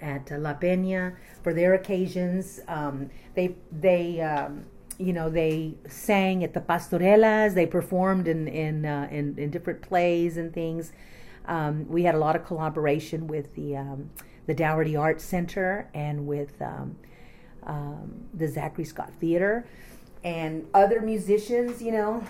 at 0.00 0.30
La 0.30 0.54
Peña 0.54 1.16
for 1.42 1.52
their 1.52 1.74
occasions. 1.74 2.60
Um, 2.68 3.10
they 3.34 3.56
they 3.72 4.20
um, 4.20 4.64
you 4.98 5.12
know 5.12 5.30
they 5.30 5.74
sang 5.88 6.44
at 6.44 6.54
the 6.54 6.60
pastorelas. 6.60 7.54
They 7.54 7.66
performed 7.66 8.28
in 8.28 8.48
in, 8.48 8.84
uh, 8.84 9.08
in 9.10 9.38
in 9.38 9.50
different 9.50 9.82
plays 9.82 10.36
and 10.36 10.52
things. 10.52 10.92
Um, 11.46 11.88
we 11.88 12.02
had 12.02 12.14
a 12.14 12.18
lot 12.18 12.36
of 12.36 12.44
collaboration 12.44 13.26
with 13.26 13.54
the 13.54 13.76
um, 13.76 14.10
the 14.46 14.54
Dougherty 14.54 14.96
Arts 14.96 15.24
Center 15.24 15.88
and 15.94 16.26
with 16.26 16.60
um, 16.62 16.96
um, 17.64 18.26
the 18.34 18.48
Zachary 18.48 18.84
Scott 18.84 19.12
Theater 19.20 19.66
and 20.24 20.66
other 20.74 21.00
musicians, 21.00 21.80
you 21.80 21.92
know. 21.92 22.24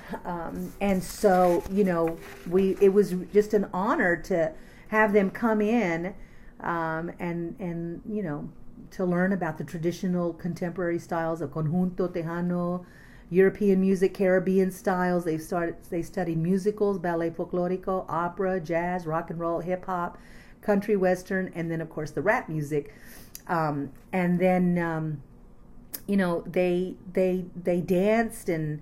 And 0.80 1.02
so, 1.02 1.62
you 1.70 1.84
know, 1.84 2.18
we 2.48 2.76
it 2.80 2.92
was 2.92 3.14
just 3.32 3.54
an 3.54 3.68
honor 3.72 4.16
to 4.24 4.52
have 4.88 5.12
them 5.12 5.30
come 5.30 5.60
in 5.60 6.14
um, 6.60 7.12
and 7.18 7.54
and 7.58 8.02
you 8.08 8.22
know 8.22 8.48
to 8.92 9.04
learn 9.04 9.32
about 9.32 9.58
the 9.58 9.64
traditional 9.64 10.32
contemporary 10.32 10.98
styles 10.98 11.40
of 11.40 11.50
conjunto 11.50 12.08
tejano 12.08 12.84
European 13.30 13.80
music, 13.80 14.14
Caribbean 14.14 14.70
styles. 14.70 15.24
They 15.24 15.38
started 15.38 15.76
they 15.90 16.02
studied 16.02 16.38
musicals, 16.38 16.98
ballet 16.98 17.30
folklorico, 17.30 18.04
opera, 18.08 18.60
jazz, 18.60 19.06
rock 19.06 19.30
and 19.30 19.40
roll, 19.40 19.60
hip 19.60 19.86
hop, 19.86 20.18
country 20.62 20.96
western, 20.96 21.50
and 21.54 21.70
then 21.70 21.80
of 21.80 21.90
course 21.90 22.12
the 22.12 22.22
rap 22.22 22.48
music. 22.48 22.94
Um, 23.48 23.92
and 24.12 24.38
then 24.38 24.78
um, 24.78 25.22
you 26.06 26.16
know 26.16 26.42
they 26.46 26.94
they 27.12 27.46
they 27.60 27.80
danced 27.80 28.48
and 28.48 28.80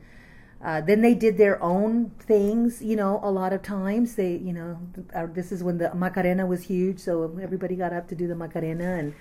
uh, 0.65 0.81
then 0.81 1.03
they 1.03 1.15
did 1.15 1.37
their 1.37 1.63
own 1.63 2.11
things, 2.19 2.83
you 2.83 2.97
know, 2.97 3.21
a 3.23 3.31
lot 3.31 3.53
of 3.53 3.63
times. 3.63 4.15
They, 4.15 4.37
you 4.37 4.55
know, 4.55 4.79
uh, 5.15 5.27
this 5.27 5.53
is 5.53 5.63
when 5.63 5.77
the 5.77 5.95
Macarena 5.95 6.47
was 6.47 6.63
huge, 6.63 6.99
so 6.99 7.39
everybody 7.41 7.77
got 7.77 7.93
up 7.93 8.09
to 8.09 8.15
do 8.15 8.27
the 8.27 8.35
Macarena 8.35 8.95
and 8.95 9.15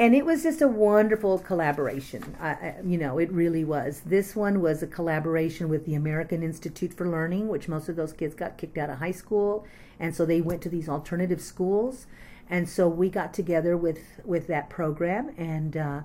and 0.00 0.14
it 0.14 0.24
was 0.24 0.44
just 0.44 0.62
a 0.62 0.68
wonderful 0.68 1.40
collaboration. 1.40 2.36
I, 2.40 2.74
you 2.84 2.98
know, 2.98 3.18
it 3.18 3.32
really 3.32 3.64
was. 3.64 4.02
This 4.06 4.36
one 4.36 4.60
was 4.60 4.80
a 4.80 4.86
collaboration 4.86 5.68
with 5.68 5.86
the 5.86 5.96
American 5.96 6.44
Institute 6.44 6.94
for 6.94 7.08
Learning, 7.08 7.48
which 7.48 7.66
most 7.66 7.88
of 7.88 7.96
those 7.96 8.12
kids 8.12 8.34
got 8.36 8.58
kicked 8.58 8.78
out 8.78 8.90
of 8.90 8.98
high 8.98 9.10
school, 9.10 9.66
and 9.98 10.14
so 10.14 10.24
they 10.24 10.40
went 10.40 10.62
to 10.62 10.68
these 10.68 10.88
alternative 10.88 11.40
schools. 11.40 12.06
And 12.48 12.68
so 12.68 12.88
we 12.88 13.08
got 13.08 13.34
together 13.34 13.76
with 13.76 13.98
with 14.24 14.46
that 14.46 14.70
program, 14.70 15.34
and 15.36 15.76
uh, 15.76 16.00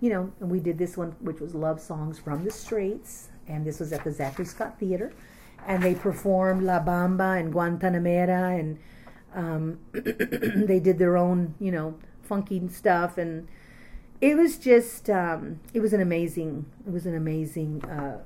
you 0.00 0.10
know, 0.10 0.30
and 0.40 0.50
we 0.50 0.60
did 0.60 0.76
this 0.76 0.96
one, 0.96 1.16
which 1.20 1.40
was 1.40 1.54
love 1.54 1.80
songs 1.80 2.18
from 2.18 2.44
the 2.44 2.50
streets, 2.50 3.30
and 3.48 3.64
this 3.64 3.80
was 3.80 3.92
at 3.92 4.04
the 4.04 4.12
Zachary 4.12 4.44
Scott 4.44 4.78
Theater, 4.78 5.12
and 5.66 5.82
they 5.82 5.94
performed 5.94 6.62
La 6.62 6.80
Bamba 6.80 7.40
and 7.40 7.52
Guantanamera, 7.52 8.58
and 8.58 8.78
um, 9.34 9.78
they 10.66 10.80
did 10.80 10.98
their 10.98 11.16
own, 11.16 11.54
you 11.58 11.72
know 11.72 11.94
funky 12.28 12.68
stuff. 12.68 13.18
And 13.18 13.48
it 14.20 14.36
was 14.36 14.58
just 14.58 15.08
um, 15.10 15.60
it 15.72 15.80
was 15.80 15.92
an 15.92 16.00
amazing 16.00 16.66
it 16.86 16.92
was 16.92 17.06
an 17.06 17.16
amazing 17.16 17.84
uh, 17.84 18.20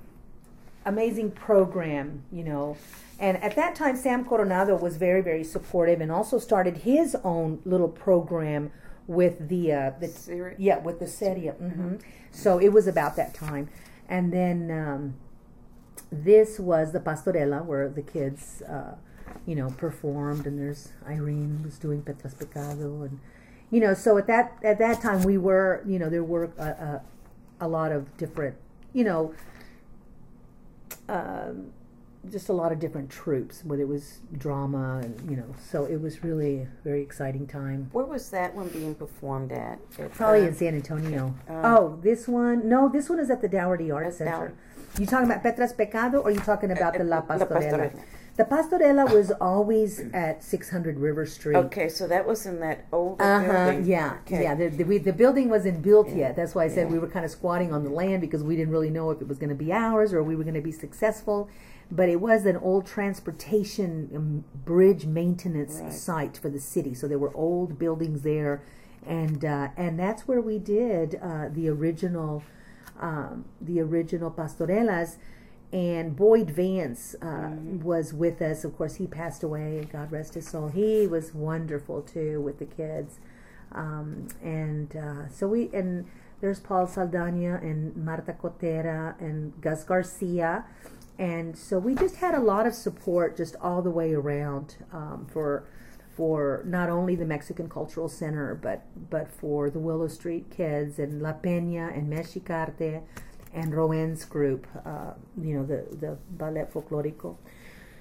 amazing 0.85 1.31
program 1.31 2.25
you 2.31 2.45
know. 2.45 2.77
And 3.19 3.41
at 3.43 3.55
that 3.55 3.77
time 3.77 3.97
sam 3.97 4.25
coronado 4.25 4.77
was 4.77 4.97
very 4.97 5.23
very 5.23 5.45
supportive 5.45 6.01
and 6.01 6.11
also 6.11 6.39
started 6.39 6.79
his 6.79 7.17
own 7.23 7.61
little 7.65 7.89
program 7.89 8.73
with 9.07 9.49
the 9.49 9.73
uh, 9.73 9.91
the 10.01 10.55
yeah 10.59 10.79
with 10.79 10.99
the 10.99 11.07
Serie 11.07 11.53
mm-hmm. 11.61 11.97
so 12.31 12.59
it 12.59 12.73
was 12.73 12.87
about 12.87 13.17
that 13.17 13.35
time 13.35 13.69
and 14.13 14.33
then 14.33 14.59
um, 14.71 15.15
this 16.11 16.59
was 16.59 16.93
the 16.93 17.01
pastorela 17.01 17.65
where 17.65 17.89
the 17.89 18.03
kids 18.03 18.63
uh, 18.63 18.95
you 19.47 19.57
know 19.57 19.71
performed 19.71 20.47
and 20.47 20.59
there's 20.61 20.91
irene 21.09 21.63
was 21.65 21.79
doing 21.79 22.03
petras 22.03 22.39
pecado 22.39 23.03
and 23.03 23.19
you 23.73 23.81
know, 23.81 23.95
so 23.95 24.19
at 24.19 24.27
that 24.27 24.59
at 24.63 24.79
that 24.79 25.01
time 25.01 25.23
we 25.23 25.39
were, 25.39 25.83
you 25.87 25.99
know, 25.99 26.11
there 26.11 26.23
were 26.23 26.53
a, 26.59 26.63
a, 26.63 27.03
a 27.63 27.69
lot 27.69 27.91
of 27.91 28.15
different, 28.19 28.55
you 28.93 29.03
know, 29.03 29.35
um, 31.09 31.73
just 32.31 32.49
a 32.49 32.53
lot 32.53 32.71
of 32.73 32.79
different 32.79 33.11
troops, 33.11 33.65
whether 33.65 33.83
it 33.83 33.89
was 33.89 34.21
drama 34.39 34.99
and 35.03 35.31
you 35.31 35.37
know. 35.37 35.55
So 35.71 35.85
it 35.85 36.01
was 36.01 36.23
really 36.23 36.61
a 36.61 36.69
very 36.85 37.03
exciting 37.03 37.47
time. 37.47 37.89
Where 37.93 38.05
was 38.05 38.31
that 38.31 38.55
one 38.55 38.69
being 38.69 38.95
performed 38.95 39.53
at? 39.53 39.79
at 39.99 40.13
Probably 40.13 40.43
uh, 40.43 40.49
in 40.49 40.55
San 40.55 40.75
Antonio. 40.75 41.35
uh, 41.49 41.63
oh, 41.65 41.99
this 42.03 42.29
one? 42.29 42.69
No, 42.69 42.89
this 42.89 43.09
one 43.09 43.19
is 43.19 43.31
at 43.31 43.41
the 43.43 43.49
Dougherty 43.49 43.91
Art 43.91 44.15
Center. 44.15 44.31
Dougherty. 44.31 44.55
You 45.01 45.07
talking 45.07 45.31
about 45.31 45.43
Petras 45.43 45.75
Pecado, 45.77 46.19
or 46.21 46.31
you 46.31 46.39
talking 46.41 46.71
about 46.71 46.95
the 46.99 47.05
La 47.05 47.17
La 47.17 47.23
Pastorela? 47.23 47.49
Pastorela. 47.93 48.01
The 48.35 48.45
Pastorela 48.45 49.13
was 49.13 49.31
always 49.33 50.01
at 50.15 50.43
600 50.43 50.99
River 50.99 51.27
Street. 51.27 51.57
Okay, 51.57 51.89
so 51.91 52.07
that 52.09 52.27
was 52.27 52.47
in 52.47 52.61
that 52.61 52.87
old 52.93 53.21
Uh 53.21 53.41
huh. 53.41 53.53
building. 53.73 53.85
Yeah. 53.85 54.17
Okay. 54.27 54.43
Yeah. 54.43 54.55
The, 54.55 54.69
the, 54.69 54.85
we, 54.85 54.97
the 54.99 55.13
building 55.13 55.51
wasn't 55.51 55.83
built 55.83 56.09
Yeah. 56.09 56.17
yet. 56.17 56.37
That's 56.37 56.55
why 56.55 56.65
I 56.65 56.69
said 56.69 56.87
Yeah. 56.87 56.93
we 56.93 56.99
were 56.99 57.09
kind 57.09 57.25
of 57.27 57.31
squatting 57.31 57.73
on 57.75 57.85
the 57.85 57.91
land 57.91 58.21
because 58.23 58.43
we 58.43 58.57
didn't 58.57 58.73
really 58.73 58.89
know 58.91 59.11
if 59.11 59.21
it 59.21 59.29
was 59.29 59.37
going 59.39 59.51
to 59.51 59.55
be 59.55 59.71
ours 59.73 60.15
or 60.15 60.23
we 60.23 60.35
were 60.35 60.45
going 60.45 60.55
to 60.55 60.63
be 60.63 60.73
successful. 60.73 61.49
But 61.99 62.09
it 62.09 62.21
was 62.23 62.47
an 62.47 62.57
old 62.57 62.87
transportation 62.87 64.11
um, 64.17 64.45
bridge 64.65 65.05
maintenance 65.07 65.75
Right. 65.81 65.93
site 65.93 66.37
for 66.39 66.49
the 66.49 66.59
city. 66.61 66.95
So 66.95 67.07
there 67.07 67.19
were 67.19 67.35
old 67.37 67.79
buildings 67.79 68.23
there, 68.23 68.63
and 69.07 69.45
uh, 69.45 69.69
and 69.77 69.99
that's 69.99 70.27
where 70.27 70.41
we 70.41 70.59
did 70.59 71.19
uh, 71.23 71.49
the 71.53 71.69
original, 71.69 72.43
um, 72.99 73.45
the 73.61 73.81
original 73.81 74.31
pastorelas. 74.31 75.17
And 75.73 76.17
Boyd 76.17 76.51
Vance 76.51 77.15
uh, 77.23 77.25
Mm-hmm. 77.27 77.83
was 77.83 78.13
with 78.15 78.41
us. 78.43 78.65
Of 78.65 78.77
course, 78.77 78.95
he 78.97 79.07
passed 79.07 79.43
away. 79.43 79.87
God 79.93 80.11
rest 80.13 80.35
his 80.35 80.47
soul. 80.49 80.69
He 80.69 81.07
was 81.07 81.35
wonderful 81.35 82.03
too 82.03 82.41
with 82.41 82.59
the 82.59 82.67
kids. 82.67 83.19
Um, 83.73 84.29
and 84.43 84.95
uh, 84.97 85.29
so 85.29 85.49
we 85.49 85.71
and 85.75 86.07
there's 86.41 86.61
Paul 86.61 86.87
Saldana 86.87 87.59
and 87.63 87.97
Marta 87.97 88.33
Cotera 88.35 89.15
and 89.21 89.59
Gus 89.63 89.85
Garcia, 89.85 90.65
and 91.19 91.57
so 91.57 91.79
we 91.79 91.95
just 91.95 92.17
had 92.17 92.35
a 92.35 92.41
lot 92.41 92.67
of 92.67 92.75
support 92.75 93.37
just 93.37 93.57
all 93.61 93.83
the 93.83 93.91
way 93.91 94.13
around 94.13 94.77
um, 94.93 95.27
for 95.31 95.65
for 96.17 96.63
not 96.67 96.91
only 96.91 97.15
the 97.17 97.25
Mexican 97.25 97.69
Cultural 97.69 98.09
Center 98.09 98.55
but 98.55 98.85
but 99.11 99.31
for 99.31 99.71
the 99.71 99.79
Willow 99.79 100.09
Street 100.09 100.51
kids 100.51 100.99
and 100.99 101.23
La 101.23 101.33
Peña 101.33 101.97
and 101.97 102.09
Mexicarte 102.09 103.03
and 103.55 103.75
Rowen's 103.75 104.25
group, 104.25 104.67
uh, 104.85 105.13
you 105.41 105.55
know 105.57 105.65
the 105.65 105.87
the 105.97 106.19
ballet 106.31 106.67
folklorico. 106.73 107.37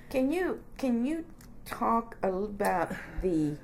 Can 0.10 0.32
you 0.32 0.62
can 0.78 1.06
you 1.06 1.26
talk 1.66 2.18
a 2.24 2.28
little 2.28 2.46
about 2.46 2.92
the 3.22 3.58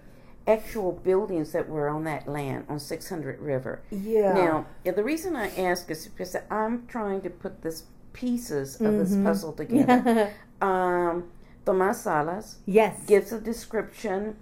actual 0.48 0.94
buildings 0.94 1.52
that 1.52 1.68
were 1.68 1.90
on 1.90 2.06
that 2.06 2.28
land 2.28 2.66
on 2.70 2.80
600 2.80 3.40
River? 3.40 3.82
Yeah. 3.92 4.34
Now, 4.34 4.66
the 4.84 5.04
reason 5.04 5.36
I 5.36 5.50
ask 5.58 5.92
is 5.92 6.08
because 6.08 6.36
I'm 6.50 6.88
trying 6.88 7.22
to 7.22 7.30
put 7.30 7.62
this 7.62 7.84
pieces 8.14 8.80
of 8.82 8.94
this 8.98 9.14
Mhm. 9.14 9.24
puzzle 9.24 9.54
together. 9.54 10.32
um, 10.62 11.26
Tomas 11.66 12.02
Salas 12.02 12.58
yes. 12.66 13.06
gives 13.06 13.32
a 13.32 13.40
description, 13.40 14.36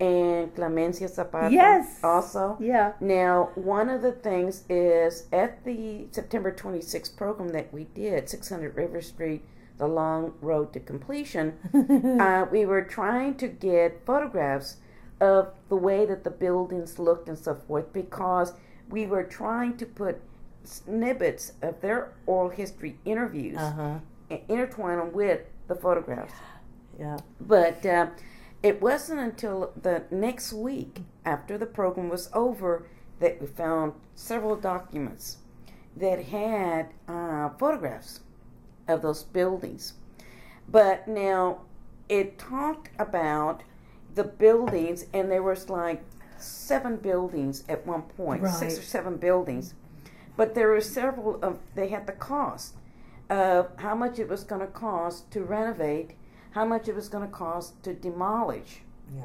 and 0.00 0.54
Clemencia 0.54 1.08
Zapata 1.08 1.52
Yes. 1.52 1.98
also. 2.04 2.56
Yeah. 2.60 2.92
Now, 3.00 3.50
one 3.56 3.88
of 3.88 4.00
the 4.00 4.12
things 4.12 4.62
is 4.68 5.26
at 5.32 5.64
the 5.64 6.06
September 6.12 6.52
26th 6.52 7.16
program 7.16 7.48
that 7.48 7.72
we 7.72 7.84
did, 7.94 8.28
600 8.28 8.76
River 8.76 9.00
Street, 9.00 9.42
the 9.76 9.88
long 9.88 10.34
road 10.40 10.72
to 10.74 10.80
completion, 10.80 11.54
uh, 12.20 12.46
we 12.50 12.64
were 12.64 12.82
trying 12.82 13.34
to 13.38 13.48
get 13.48 14.04
photographs 14.06 14.76
of 15.20 15.48
the 15.68 15.76
way 15.76 16.06
that 16.06 16.22
the 16.22 16.30
buildings 16.30 17.00
looked 17.00 17.28
and 17.28 17.36
so 17.38 17.54
forth 17.54 17.92
because 17.92 18.52
we 18.88 19.04
were 19.04 19.24
trying 19.24 19.76
to 19.76 19.84
put 19.84 20.20
snippets 20.68 21.52
of 21.62 21.80
their 21.80 22.12
oral 22.26 22.50
history 22.50 22.98
interviews 23.04 23.56
Uh 23.58 23.72
huh. 23.72 23.94
and 24.30 24.40
intertwine 24.48 24.98
them 24.98 25.12
with 25.12 25.40
the 25.68 25.74
photographs. 25.74 26.34
Yeah. 26.98 27.18
But 27.40 27.84
uh, 27.86 28.08
it 28.62 28.80
wasn't 28.82 29.20
until 29.20 29.72
the 29.80 30.02
next 30.10 30.52
week 30.52 31.00
after 31.24 31.56
the 31.58 31.66
program 31.66 32.08
was 32.08 32.28
over 32.32 32.86
that 33.20 33.40
we 33.40 33.46
found 33.46 33.92
several 34.14 34.56
documents 34.56 35.38
that 35.96 36.24
had 36.26 36.88
uh, 37.08 37.50
photographs 37.58 38.20
of 38.86 39.02
those 39.02 39.22
buildings. 39.24 39.94
But 40.68 41.08
now 41.08 41.62
it 42.08 42.38
talked 42.38 42.90
about 42.98 43.62
the 44.14 44.24
buildings, 44.24 45.06
and 45.12 45.30
there 45.30 45.42
was 45.42 45.68
like 45.70 46.02
seven 46.38 46.96
buildings 46.96 47.64
at 47.68 47.86
one 47.86 48.02
point, 48.02 48.46
six 48.48 48.74
Right. 48.74 48.78
or 48.78 48.82
seven 48.82 49.16
buildings. 49.16 49.74
But 50.38 50.54
there 50.54 50.68
were 50.68 50.80
several 50.80 51.38
of 51.42 51.58
they 51.74 51.88
had 51.88 52.06
the 52.06 52.12
cost 52.12 52.74
of 53.28 53.70
how 53.76 53.94
much 53.94 54.18
it 54.18 54.28
was 54.28 54.44
going 54.44 54.60
to 54.62 54.68
cost 54.68 55.30
to 55.32 55.42
renovate, 55.42 56.12
how 56.52 56.64
much 56.64 56.88
it 56.88 56.94
was 56.94 57.08
going 57.10 57.26
to 57.28 57.32
cost 57.34 57.82
to 57.82 57.92
demolish. 57.92 58.80
Yeah. 59.14 59.24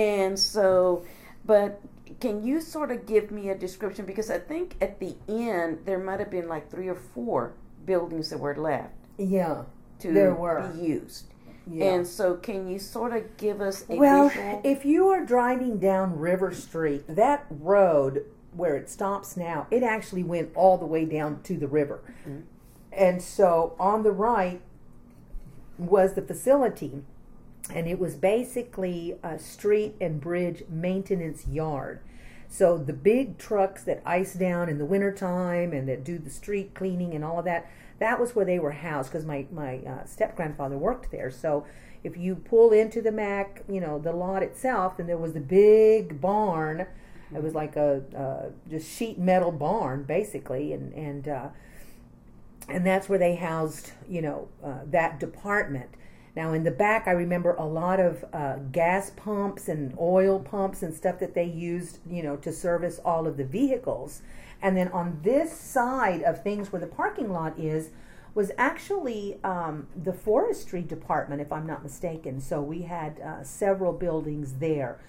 And 0.00 0.38
so, 0.38 1.04
but 1.46 1.80
can 2.20 2.44
you 2.44 2.60
sort 2.60 2.90
of 2.92 3.06
give 3.06 3.30
me 3.30 3.48
a 3.48 3.54
description? 3.56 4.04
Because 4.04 4.30
I 4.30 4.38
think 4.38 4.76
at 4.82 5.00
the 5.00 5.16
end 5.28 5.78
there 5.86 5.98
might 5.98 6.20
have 6.20 6.30
been 6.30 6.46
like 6.48 6.70
three 6.70 6.88
or 6.88 6.94
four 6.94 7.54
buildings 7.86 8.28
that 8.30 8.38
were 8.38 8.54
left 8.54 8.92
Yeah. 9.16 9.64
to 10.00 10.12
There 10.12 10.34
were. 10.34 10.70
be 10.74 10.80
used. 10.86 11.24
Yeah. 11.66 11.94
And 11.94 12.06
so, 12.06 12.34
can 12.34 12.68
you 12.68 12.78
sort 12.78 13.12
of 13.14 13.36
give 13.36 13.60
us 13.60 13.84
a 13.88 13.96
well, 13.96 14.28
visual? 14.28 14.60
if 14.64 14.84
you 14.84 15.08
are 15.08 15.24
driving 15.24 15.78
down 15.78 16.18
River 16.18 16.52
Street, 16.52 17.04
that 17.08 17.46
road 17.48 18.24
where 18.56 18.76
it 18.76 18.88
stops 18.88 19.36
now, 19.36 19.66
it 19.70 19.82
actually 19.82 20.22
went 20.22 20.50
all 20.54 20.76
the 20.76 20.86
way 20.86 21.04
down 21.04 21.40
to 21.42 21.56
the 21.56 21.68
river. 21.68 22.00
Mhm. 22.26 22.42
And 22.92 23.22
so 23.22 23.74
on 23.78 24.02
the 24.02 24.12
right 24.12 24.60
was 25.78 26.14
the 26.14 26.22
facility, 26.22 27.04
and 27.72 27.86
it 27.86 27.98
was 27.98 28.14
basically 28.16 29.16
a 29.22 29.38
street 29.38 29.94
and 30.00 30.20
bridge 30.20 30.64
maintenance 30.68 31.46
yard. 31.46 32.00
So 32.48 32.76
the 32.76 32.92
big 32.92 33.38
trucks 33.38 33.84
that 33.84 34.02
ice 34.04 34.34
down 34.34 34.68
in 34.68 34.78
the 34.78 34.84
wintertime 34.84 35.72
and 35.72 35.88
that 35.88 36.02
do 36.02 36.18
the 36.18 36.30
street 36.30 36.74
cleaning 36.74 37.14
and 37.14 37.24
all 37.24 37.38
of 37.38 37.44
that, 37.44 37.66
that 38.00 38.18
was 38.18 38.34
where 38.34 38.44
they 38.44 38.58
were 38.58 38.72
housed 38.72 39.12
because 39.12 39.24
my, 39.24 39.46
my 39.52 39.78
uh, 39.78 40.04
step 40.04 40.34
grandfather 40.34 40.76
worked 40.76 41.12
there. 41.12 41.30
So 41.30 41.64
if 42.02 42.16
you 42.16 42.34
pull 42.34 42.72
into 42.72 43.00
the 43.00 43.12
Mac, 43.12 43.62
you 43.68 43.80
know, 43.80 44.00
the 44.00 44.12
lot 44.12 44.42
itself, 44.42 44.98
and 44.98 45.08
there 45.08 45.16
was 45.18 45.32
the 45.32 45.40
big 45.40 46.20
barn. 46.20 46.86
It 47.34 47.42
was 47.42 47.54
like 47.54 47.76
a 47.76 48.02
uh, 48.16 48.50
just 48.68 48.90
sheet 48.90 49.18
metal 49.18 49.52
barn, 49.52 50.04
basically, 50.04 50.72
and 50.72 50.92
and 50.94 51.28
uh, 51.28 51.48
and 52.68 52.86
that's 52.86 53.08
where 53.08 53.18
they 53.18 53.34
housed, 53.34 53.92
you 54.08 54.22
know, 54.22 54.48
uh, 54.64 54.80
that 54.86 55.20
department. 55.20 55.90
Now 56.36 56.52
in 56.52 56.62
the 56.62 56.70
back, 56.70 57.08
I 57.08 57.12
remember 57.12 57.54
a 57.54 57.66
lot 57.66 57.98
of 57.98 58.24
uh, 58.32 58.56
gas 58.70 59.10
pumps 59.10 59.68
and 59.68 59.96
oil 59.98 60.38
pumps 60.38 60.82
and 60.82 60.94
stuff 60.94 61.18
that 61.18 61.34
they 61.34 61.44
used, 61.44 61.98
you 62.08 62.22
know, 62.22 62.36
to 62.36 62.52
service 62.52 63.00
all 63.04 63.26
of 63.26 63.36
the 63.36 63.44
vehicles. 63.44 64.22
And 64.62 64.76
then 64.76 64.88
on 64.88 65.20
this 65.22 65.52
side 65.52 66.22
of 66.22 66.42
things, 66.42 66.70
where 66.70 66.80
the 66.80 66.86
parking 66.86 67.32
lot 67.32 67.58
is, 67.58 67.90
was 68.34 68.52
actually 68.56 69.38
um, 69.42 69.88
the 70.00 70.12
forestry 70.12 70.82
department, 70.82 71.40
if 71.40 71.50
I'm 71.50 71.66
not 71.66 71.82
mistaken. 71.82 72.40
So 72.40 72.60
we 72.60 72.82
had 72.82 73.18
uh, 73.20 73.42
several 73.42 73.92
buildings 73.92 74.54
there. 74.54 75.00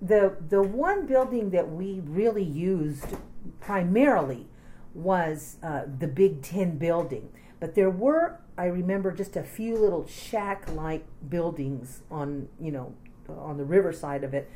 The 0.00 0.36
the 0.48 0.62
one 0.62 1.06
building 1.06 1.50
that 1.50 1.70
we 1.70 2.00
really 2.04 2.44
used 2.44 3.16
primarily 3.60 4.46
was 4.94 5.56
uh, 5.62 5.82
the 5.98 6.08
Big 6.08 6.42
Ten 6.42 6.78
building, 6.78 7.30
but 7.60 7.74
there 7.74 7.90
were 7.90 8.40
I 8.58 8.66
remember 8.66 9.12
just 9.12 9.36
a 9.36 9.42
few 9.42 9.76
little 9.76 10.06
shack-like 10.06 11.04
buildings 11.28 12.02
on 12.10 12.48
you 12.60 12.72
know 12.72 12.94
on 13.28 13.56
the 13.56 13.64
riverside 13.64 14.22
of 14.22 14.34
it, 14.34 14.50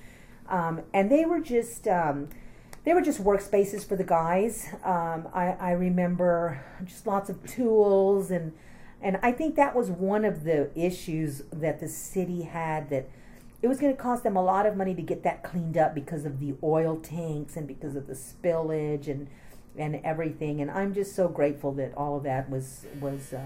um, 0.48 0.83
and 0.92 1.11
they 1.11 1.24
were 1.24 1.40
just. 1.40 1.87
Um, 1.88 2.29
they 2.83 2.94
were 2.94 3.03
just 3.03 3.22
workspaces 3.22 3.87
for 3.87 3.94
the 3.94 4.05
guys. 4.05 4.68
Um, 4.85 5.29
I, 5.35 5.48
I 5.61 5.70
remember 5.72 6.64
just 6.85 7.07
lots 7.07 7.29
of 7.29 7.44
tools 7.46 8.31
and 8.31 8.53
and 9.03 9.18
I 9.22 9.33
think 9.33 9.57
that 9.57 9.74
was 9.74 9.90
one 9.90 10.24
of 10.24 10.44
the 10.44 10.70
issues 10.79 11.42
that 11.53 11.81
the 11.81 11.88
city 11.88 12.42
had 12.42 12.90
that 12.90 13.09
it 13.62 13.68
was 13.68 13.79
going 13.79 13.94
to 13.94 14.01
cost 14.01 14.23
them 14.23 14.37
a 14.37 14.42
lot 14.42 14.66
of 14.66 14.77
money 14.77 14.94
to 14.94 15.03
get 15.03 15.23
that 15.23 15.42
cleaned 15.42 15.77
up 15.77 15.94
because 15.94 16.25
of 16.25 16.40
the 16.40 16.55
oil 16.62 16.96
tanks 16.96 17.57
and 17.57 17.66
because 17.66 17.94
of 17.96 18.07
the 18.07 18.14
spillage 18.14 19.09
and 19.09 19.29
and 19.77 20.01
everything. 20.05 20.61
And 20.61 20.70
I'm 20.70 20.94
just 20.94 21.14
so 21.14 21.29
grateful 21.29 21.73
that 21.73 21.94
all 21.96 22.16
of 22.16 22.23
that 22.25 22.51
was 22.51 22.87
was 23.01 23.33
uh, 23.33 23.40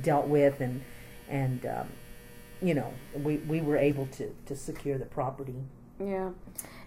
dealt 0.00 0.26
with 0.28 0.60
and 0.60 0.82
and 1.28 1.66
um, 1.66 1.88
you 2.62 2.74
know 2.74 2.92
we 3.14 3.38
we 3.38 3.60
were 3.60 3.76
able 3.76 4.06
to 4.06 4.34
to 4.46 4.56
secure 4.56 4.98
the 4.98 5.06
property. 5.06 5.56
yeah, 5.98 6.30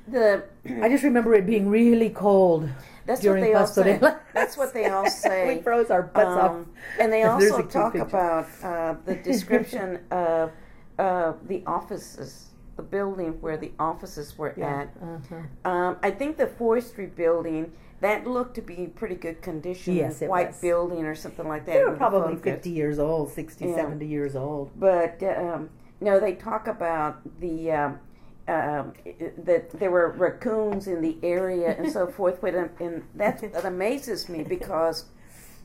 the 0.07 0.43
I 0.81 0.89
just 0.89 1.03
remember 1.03 1.33
it 1.35 1.45
being 1.45 1.69
really 1.69 2.09
cold. 2.09 2.69
that's 3.05 3.21
during 3.21 3.41
what 3.41 3.47
they 3.47 3.53
all 3.55 3.67
say. 3.67 3.99
That's 4.33 4.57
what 4.57 4.73
they 4.73 4.85
all 4.85 5.09
say. 5.09 5.55
we 5.55 5.61
froze 5.61 5.91
our 5.91 6.03
butts 6.03 6.27
off. 6.29 6.51
Um, 6.51 6.67
and 6.99 7.11
they 7.11 7.23
also 7.23 7.61
talk 7.63 7.93
picture. 7.93 8.05
about 8.07 8.47
uh, 8.63 8.95
the 9.05 9.15
description 9.15 9.99
of 10.11 10.51
uh, 10.97 11.33
the 11.47 11.63
offices 11.65 12.48
the 12.79 12.83
building 12.83 13.33
where 13.41 13.57
the 13.57 13.71
offices 13.77 14.37
were 14.37 14.53
Yeah. 14.55 14.81
at. 14.81 14.87
Uh-huh. 15.03 15.69
Um, 15.69 15.97
I 16.01 16.11
think 16.11 16.37
the 16.37 16.47
forestry 16.47 17.07
building 17.07 17.73
that 17.99 18.25
looked 18.25 18.55
to 18.55 18.61
be 18.61 18.87
pretty 18.87 19.15
good 19.15 19.41
condition. 19.41 19.95
Yes, 19.95 20.21
it 20.21 20.29
white 20.29 20.47
was. 20.51 20.61
building 20.61 21.03
or 21.05 21.13
something 21.13 21.45
like 21.45 21.65
that. 21.65 21.73
They 21.73 21.83
were 21.83 21.97
probably 21.97 22.35
photographs. 22.35 22.57
50 22.63 22.69
years 22.69 22.97
old, 22.99 23.31
60, 23.31 23.65
Yeah. 23.65 23.75
70 23.75 24.05
years 24.05 24.35
old. 24.37 24.71
But 24.79 25.21
um, 25.23 25.69
no, 25.99 26.19
they 26.21 26.35
talk 26.35 26.67
about 26.67 27.17
the 27.41 27.71
um, 27.73 27.99
um, 28.47 28.93
that 29.37 29.69
there 29.71 29.91
were 29.91 30.11
raccoons 30.11 30.87
in 30.87 31.01
the 31.01 31.17
area 31.21 31.75
and 31.77 31.91
so 31.91 32.07
forth. 32.17 32.39
But 32.39 32.55
um, 32.55 32.69
and 32.79 33.03
that 33.15 33.41
that 33.51 33.65
amazes 33.65 34.29
me 34.29 34.43
because 34.57 35.05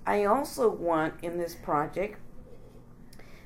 I 0.04 0.24
also 0.24 0.68
want 0.68 1.14
in 1.22 1.38
this 1.38 1.54
project 1.54 2.18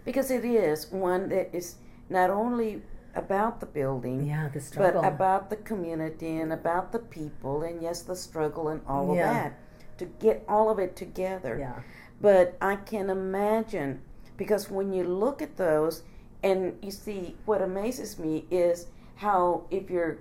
because 0.07 0.31
it 0.31 0.47
is 0.47 0.91
one 0.91 1.29
that 1.29 1.55
is 1.55 1.75
not 2.09 2.31
only 2.31 2.81
about 3.15 3.61
the 3.61 3.67
building. 3.67 4.27
Yeah, 4.27 4.49
the 4.53 4.61
struggle. 4.61 5.03
But 5.03 5.09
about 5.09 5.51
the 5.51 5.57
community 5.57 6.39
and 6.39 6.53
about 6.53 6.93
the 6.93 6.99
people 6.99 7.63
and 7.63 7.83
yes, 7.83 8.03
the 8.03 8.17
struggle 8.17 8.69
and 8.69 8.81
all 8.87 9.15
Yeah. 9.15 9.29
of 9.29 9.35
that 9.35 9.59
to 9.99 10.05
get 10.07 10.45
all 10.49 10.71
of 10.71 10.79
it 10.79 10.95
together. 10.97 11.57
yeah. 11.59 11.81
But 12.21 12.57
I 12.61 12.77
can 12.77 13.11
imagine 13.11 14.01
because 14.37 14.71
when 14.71 14.93
you 14.93 15.05
look 15.05 15.41
at 15.43 15.57
those 15.57 16.03
and 16.43 16.77
you 16.83 16.91
see 16.91 17.37
what 17.47 17.63
amazes 17.63 18.19
me 18.19 18.47
is 18.51 18.87
how 19.17 19.65
if 19.71 19.91
you're 19.91 20.19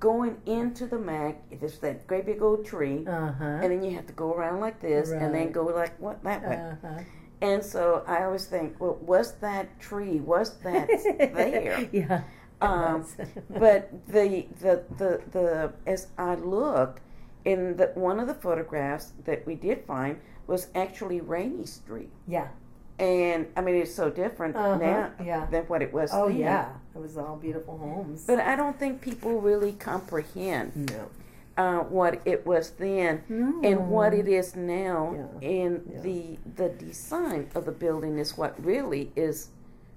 going 0.00 0.36
into 0.46 0.86
the 0.86 0.98
Mac, 0.98 1.36
there's 1.60 1.78
that 1.80 2.06
great 2.06 2.26
big 2.26 2.40
old 2.42 2.64
tree, 2.64 3.04
Uh-huh. 3.06 3.44
and 3.44 3.70
then 3.70 3.82
you 3.84 3.92
have 3.94 4.06
to 4.06 4.12
go 4.12 4.32
around 4.34 4.60
like 4.60 4.80
this 4.80 5.10
and 5.10 5.34
then 5.34 5.52
go 5.52 5.64
like 5.64 5.92
what 6.00 6.22
that 6.24 6.42
way. 6.48 6.56
Uh-huh. 6.56 7.02
And 7.42 7.64
so 7.64 8.04
I 8.06 8.24
always 8.24 8.44
think, 8.46 8.78
well, 8.80 8.98
was 9.00 9.32
that 9.40 9.78
tree? 9.80 10.20
Was 10.20 10.58
that 10.58 10.88
there? 11.34 11.88
Yeah. 11.92 12.22
Um, 12.60 13.06
but 13.50 13.90
the, 14.08 14.46
the 14.60 14.82
the 14.98 15.22
the 15.32 15.72
as 15.86 16.08
I 16.18 16.34
looked 16.34 17.00
in 17.46 17.76
the 17.78 17.86
one 17.94 18.20
of 18.20 18.26
the 18.28 18.34
photographs 18.34 19.12
that 19.24 19.46
we 19.46 19.54
did 19.54 19.84
find 19.86 20.20
was 20.46 20.66
actually 20.74 21.20
Rainey 21.22 21.64
Street, 21.64 22.10
yeah. 22.28 22.48
and 22.98 23.46
I 23.56 23.62
mean 23.62 23.76
it's 23.76 23.94
so 23.94 24.10
different 24.10 24.56
Uh-huh. 24.56 24.76
now 24.76 25.10
Yeah. 25.24 25.46
than 25.46 25.62
what 25.64 25.80
it 25.80 25.90
was 25.90 26.10
Oh 26.12 26.28
then. 26.28 26.36
yeah. 26.38 26.68
It 26.94 26.98
was 27.00 27.16
all 27.16 27.36
beautiful 27.36 27.78
homes. 27.78 28.26
But 28.26 28.40
I 28.40 28.56
don't 28.56 28.78
think 28.78 29.00
people 29.00 29.40
really 29.40 29.72
comprehend 29.72 30.90
no. 30.90 31.06
Uh, 31.60 31.80
what 31.98 32.14
it 32.24 32.40
was 32.46 32.70
then 32.84 33.22
No. 33.28 33.60
and 33.68 33.78
what 33.94 34.14
it 34.20 34.28
is 34.40 34.48
now. 34.56 35.00
Yeah. 35.42 35.48
And 35.58 35.74
Yeah. 35.92 36.00
the 36.06 36.20
the 36.60 36.68
design 36.86 37.44
of 37.54 37.62
the 37.68 37.72
building 37.84 38.14
is 38.18 38.30
what 38.40 38.52
really 38.64 39.04
is, 39.16 39.36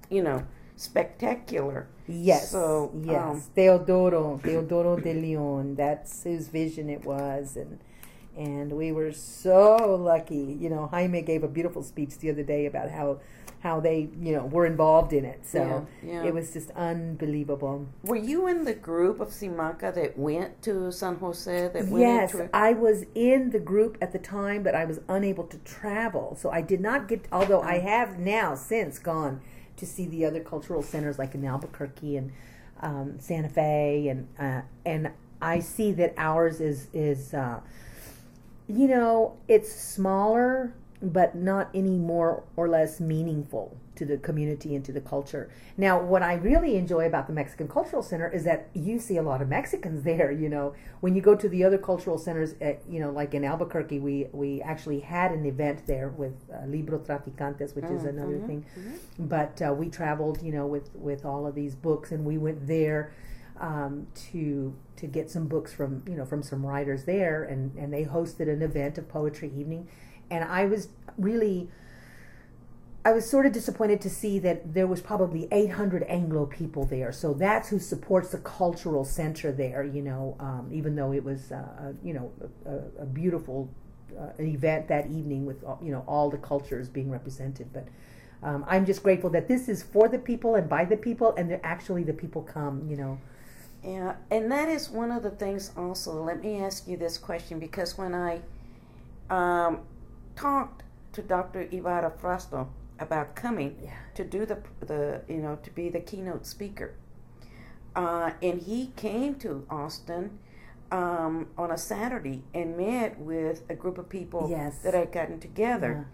you 0.10 0.24
know, 0.28 0.40
spectacular. 0.76 1.88
Yes. 2.08 2.50
So, 2.52 2.92
yes. 3.02 3.22
um, 3.24 3.42
Teodoro, 3.56 4.24
Teodoro 4.44 4.94
de 5.02 5.14
Leon. 5.14 5.76
That's 5.76 6.24
whose 6.24 6.48
vision 6.48 6.90
it 6.90 7.06
was, 7.06 7.56
and 7.56 7.80
and 8.36 8.72
we 8.74 8.92
were 8.92 9.14
so 9.14 9.96
lucky. 10.12 10.58
You 10.60 10.70
know, 10.70 10.88
Jaime 10.88 11.22
gave 11.22 11.44
a 11.44 11.48
beautiful 11.48 11.84
speech 11.84 12.18
the 12.20 12.30
other 12.32 12.44
day 12.44 12.66
about 12.66 12.90
how 12.90 13.20
how 13.64 13.80
they 13.80 14.10
you 14.22 14.34
know 14.36 14.46
were 14.46 14.66
involved 14.66 15.14
in 15.14 15.24
it. 15.26 15.42
So 15.46 15.88
Yeah, 16.04 16.12
yeah. 16.12 16.24
it 16.28 16.34
was 16.34 16.52
just 16.54 16.70
unbelievable. 16.72 17.88
Were 18.04 18.18
you 18.32 18.48
in 18.48 18.66
the 18.66 18.74
group 18.74 19.20
of 19.22 19.30
CIMACA 19.30 19.96
that 19.96 20.18
went 20.18 20.62
to 20.64 20.92
San 20.92 21.16
Jose? 21.16 21.70
That 21.74 21.88
went 21.88 22.00
Yes, 22.00 22.34
into? 22.34 22.50
I 22.54 22.74
was 22.74 23.06
in 23.16 23.52
the 23.52 23.60
group 23.60 23.98
at 24.02 24.12
the 24.12 24.20
time, 24.20 24.64
but 24.64 24.76
I 24.76 24.86
was 24.86 25.00
unable 25.08 25.46
to 25.46 25.58
travel, 25.60 26.36
so 26.40 26.52
I 26.52 26.62
did 26.62 26.82
not 26.82 27.08
get. 27.08 27.26
Although 27.32 27.62
I 27.62 27.80
have 27.80 28.20
now 28.20 28.54
since 28.56 29.00
gone 29.00 29.42
to 29.78 29.86
see 29.86 30.06
the 30.06 30.26
other 30.26 30.42
cultural 30.42 30.84
centers 30.84 31.18
like 31.18 31.34
in 31.34 31.46
Albuquerque 31.46 32.18
and 32.18 32.32
um, 32.82 33.16
Santa 33.20 33.50
Fe, 33.50 34.08
and 34.10 34.28
uh, 34.38 34.62
and 34.86 35.12
I 35.42 35.60
see 35.60 35.94
that 35.94 36.14
ours 36.18 36.60
is 36.60 36.88
is, 36.94 37.34
uh, 37.34 37.62
you 38.68 38.88
know, 38.88 39.38
it's 39.48 39.72
smaller, 39.74 40.74
but 41.04 41.36
not 41.36 41.70
any 41.74 41.98
more 41.98 42.44
or 42.56 42.70
less 42.70 43.02
meaningful 43.02 43.78
to 43.96 44.06
the 44.06 44.18
community 44.18 44.74
and 44.76 44.84
to 44.86 44.92
the 44.92 45.02
culture. 45.02 45.52
Now, 45.78 46.02
what 46.02 46.24
I 46.24 46.36
really 46.36 46.78
enjoy 46.78 47.06
about 47.06 47.28
the 47.28 47.34
Mexican 47.34 47.68
Cultural 47.68 48.02
Center 48.02 48.28
is 48.28 48.44
that 48.46 48.70
you 48.74 48.98
see 49.00 49.18
a 49.18 49.22
lot 49.22 49.42
of 49.42 49.50
Mexicans 49.50 50.04
there. 50.06 50.32
You 50.32 50.50
know, 50.50 50.74
when 51.02 51.16
you 51.16 51.22
go 51.22 51.36
to 51.36 51.50
the 51.50 51.64
other 51.64 51.78
cultural 51.78 52.18
centers, 52.18 52.56
uh, 52.62 52.74
you 52.90 53.00
know, 53.00 53.12
like 53.12 53.34
in 53.34 53.44
Albuquerque, 53.44 54.00
we 54.00 54.28
we 54.32 54.62
actually 54.62 55.02
had 55.02 55.32
an 55.32 55.46
event 55.46 55.86
there 55.86 56.10
with 56.10 56.34
uh, 56.52 56.66
Libro 56.66 57.00
Traficantes, 57.00 57.76
which 57.76 57.86
is 57.86 58.06
another 58.06 58.40
thing. 58.48 58.66
But 59.20 59.62
uh, 59.62 59.74
we 59.74 59.90
traveled, 59.90 60.42
you 60.42 60.54
know, 60.54 60.66
with 60.66 60.90
with 60.96 61.26
all 61.26 61.46
of 61.46 61.54
these 61.54 61.76
books, 61.76 62.12
and 62.12 62.24
we 62.26 62.38
went 62.38 62.66
there 62.66 63.14
um, 63.60 64.08
to 64.32 64.76
to 64.96 65.08
get 65.08 65.30
some 65.30 65.48
books 65.48 65.74
from 65.74 66.04
you 66.08 66.16
know 66.16 66.26
from 66.26 66.42
some 66.42 66.66
writers 66.66 67.06
there, 67.06 67.44
and 67.44 67.76
and 67.78 67.94
they 67.94 68.06
hosted 68.06 68.50
an 68.50 68.62
event 68.62 68.98
of 68.98 69.08
poetry 69.08 69.52
evening, 69.56 69.88
and 70.34 70.44
I 70.44 70.66
was 70.66 70.90
really. 71.18 71.70
I 73.06 73.12
was 73.12 73.30
sort 73.30 73.46
of 73.46 73.52
disappointed 73.52 74.00
to 74.00 74.10
see 74.10 74.40
that 74.40 74.74
there 74.74 74.88
was 74.88 75.02
probably 75.02 75.50
800 75.52 76.04
Anglo 76.04 76.46
people 76.46 76.86
there. 76.86 77.12
So 77.12 77.34
that's 77.34 77.68
who 77.68 77.78
supports 77.78 78.30
the 78.30 78.38
cultural 78.38 79.04
center 79.04 79.52
there. 79.52 79.84
You 79.84 80.02
know, 80.02 80.38
um, 80.40 80.70
even 80.72 80.96
though 80.96 81.12
it 81.12 81.22
was, 81.22 81.52
uh, 81.52 81.92
you 82.02 82.14
know, 82.14 82.32
a, 82.66 83.02
a 83.04 83.06
beautiful 83.06 83.70
uh, 84.18 84.30
event 84.40 84.88
that 84.88 85.08
evening 85.08 85.46
with 85.46 85.64
you 85.82 85.92
know 85.92 86.04
all 86.08 86.30
the 86.30 86.38
cultures 86.38 86.88
being 86.88 87.10
represented. 87.10 87.74
But 87.74 87.88
um, 88.42 88.64
I'm 88.70 88.86
just 88.86 89.04
grateful 89.04 89.30
that 89.32 89.50
this 89.50 89.68
is 89.68 89.84
for 89.84 90.08
the 90.08 90.20
people 90.20 90.56
and 90.56 90.70
by 90.70 90.86
the 90.86 90.98
people, 90.98 91.34
and 91.36 91.50
they're 91.50 91.66
actually 91.66 92.04
the 92.04 92.14
people 92.14 92.42
come. 92.42 92.88
You 92.90 92.96
know. 92.96 93.20
Yeah, 93.84 94.16
and 94.32 94.50
that 94.50 94.70
is 94.70 94.90
one 94.90 95.12
of 95.12 95.24
the 95.24 95.30
things 95.30 95.72
also. 95.76 96.24
Let 96.24 96.42
me 96.42 96.62
ask 96.62 96.88
you 96.88 96.96
this 96.96 97.18
question 97.18 97.60
because 97.60 97.98
when 97.98 98.16
I 98.16 98.40
um, 99.30 99.80
talked 100.36 100.84
to 101.14 101.22
Dr. 101.22 101.68
Ybarra-Frausto 101.72 102.68
about 103.00 103.36
coming 103.36 103.76
Yeah. 103.84 103.92
to 104.16 104.24
do 104.24 104.46
the 104.46 104.58
the 104.80 105.22
you 105.28 105.38
know 105.38 105.58
to 105.64 105.72
be 105.72 105.90
the 105.90 106.00
keynote 106.00 106.46
speaker, 106.46 106.94
uh, 107.96 108.32
and 108.42 108.62
he 108.62 108.92
came 108.96 109.36
to 109.36 109.66
Austin 109.70 110.40
um, 110.92 111.48
on 111.58 111.72
a 111.72 111.78
Saturday 111.78 112.44
and 112.54 112.78
met 112.78 113.20
with 113.20 113.64
a 113.70 113.76
group 113.76 113.98
of 113.98 114.10
people 114.10 114.48
Yes. 114.50 114.80
that 114.84 114.94
had 114.94 115.12
gotten 115.12 115.40
together, 115.40 116.08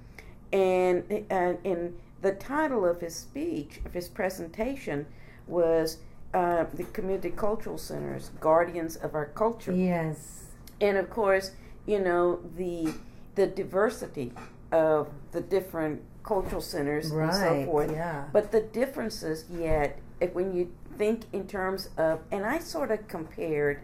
and 0.53 1.03
uh, 1.29 1.53
and 1.65 1.97
the 2.21 2.31
title 2.33 2.85
of 2.85 3.01
his 3.01 3.15
speech 3.15 3.81
of 3.85 3.93
his 3.93 4.07
presentation 4.09 5.05
was 5.47 5.97
uh, 6.33 6.65
the 6.73 6.83
community 6.85 7.29
cultural 7.31 7.77
centers 7.77 8.29
guardians 8.39 8.95
of 8.97 9.15
our 9.15 9.25
culture 9.27 9.71
Yes. 9.73 10.45
and 10.79 10.95
of 10.97 11.09
course 11.09 11.51
you 11.87 11.99
know 11.99 12.39
the 12.55 12.93
the 13.39 13.47
diversity 13.47 14.33
of 14.73 15.07
the 15.31 15.39
different 15.39 16.01
cultural 16.23 16.61
centers 16.61 17.09
and 17.09 17.33
so 17.33 17.65
forth 17.65 17.89
Yeah. 17.91 18.25
but 18.33 18.51
the 18.51 18.61
differences 18.79 19.45
yet 19.49 19.97
if, 20.19 20.33
when 20.33 20.53
you 20.53 20.63
think 20.97 21.19
in 21.31 21.47
terms 21.47 21.81
of 21.97 22.19
and 22.35 22.45
i 22.45 22.59
sort 22.59 22.91
of 22.91 22.99
compared 23.07 23.77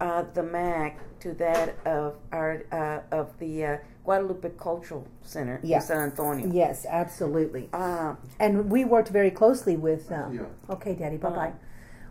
uh, 0.00 0.24
the 0.34 0.42
mac 0.42 0.98
to 1.20 1.32
that 1.34 1.66
of 1.86 2.16
our 2.32 2.52
uh, 2.72 3.00
of 3.20 3.26
the 3.38 3.52
uh, 3.64 3.76
guadalupe 4.04 4.50
cultural 4.58 5.06
center 5.22 5.60
Yeah. 5.62 5.76
in 5.76 5.82
san 5.82 6.00
antonio 6.10 6.46
Yes. 6.62 6.76
Absolutely. 7.02 7.64
uh, 7.72 8.14
And 8.40 8.52
we 8.74 8.80
worked 8.94 9.10
very 9.20 9.30
closely 9.40 9.76
with. 9.88 10.10
Um, 10.10 10.34
Yeah. 10.34 10.74
Okay, 10.74 10.94
Daddy. 11.00 11.18
Bye 11.26 11.30
bye. 11.40 11.52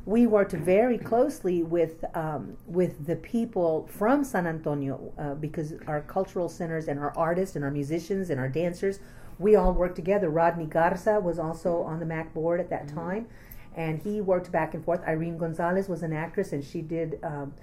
We 0.06 0.26
worked 0.26 0.54
very 0.54 0.98
closely 0.98 1.62
with 1.62 2.04
um, 2.16 2.58
with 2.66 3.06
the 3.06 3.16
people 3.16 3.88
from 3.92 4.24
San 4.24 4.48
Antonio 4.48 5.14
uh, 5.18 5.36
because 5.36 5.74
our 5.88 6.02
cultural 6.02 6.50
centers 6.50 6.88
and 6.88 7.00
our 7.00 7.16
artists 7.18 7.56
and 7.56 7.66
our 7.66 7.72
musicians 7.72 8.30
and 8.30 8.40
our 8.40 8.48
dancers, 8.48 9.00
we 9.38 9.56
all 9.56 9.74
worked 9.74 9.96
together. 9.96 10.30
Rodney 10.30 10.66
Garza 10.66 11.20
was 11.20 11.38
also 11.38 11.84
on 11.84 12.00
the 12.00 12.06
MAC 12.06 12.34
board 12.34 12.60
at 12.60 12.70
that 12.70 12.88
time, 12.88 13.28
and 13.76 14.00
he 14.02 14.22
worked 14.22 14.52
back 14.52 14.74
and 14.74 14.84
forth. 14.84 15.02
Irene 15.08 15.38
Gonzalez 15.38 15.88
was 15.90 16.02
an 16.02 16.14
actress, 16.14 16.54
and 16.54 16.64
she 16.64 16.82
did. 16.82 17.20
Um, 17.24 17.54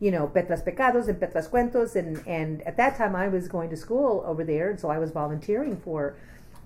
you 0.00 0.10
know, 0.10 0.26
Petras 0.26 0.64
Pecados 0.64 1.06
and 1.06 1.20
Petras 1.20 1.48
Cuentos, 1.48 1.94
and, 1.94 2.26
and 2.26 2.60
at 2.62 2.76
that 2.76 2.96
time 2.96 3.14
I 3.14 3.28
was 3.28 3.46
going 3.46 3.70
to 3.70 3.76
school 3.76 4.24
over 4.26 4.42
there, 4.42 4.68
and 4.68 4.80
so 4.80 4.90
I 4.90 4.98
was 4.98 5.12
volunteering 5.12 5.76
for 5.76 6.16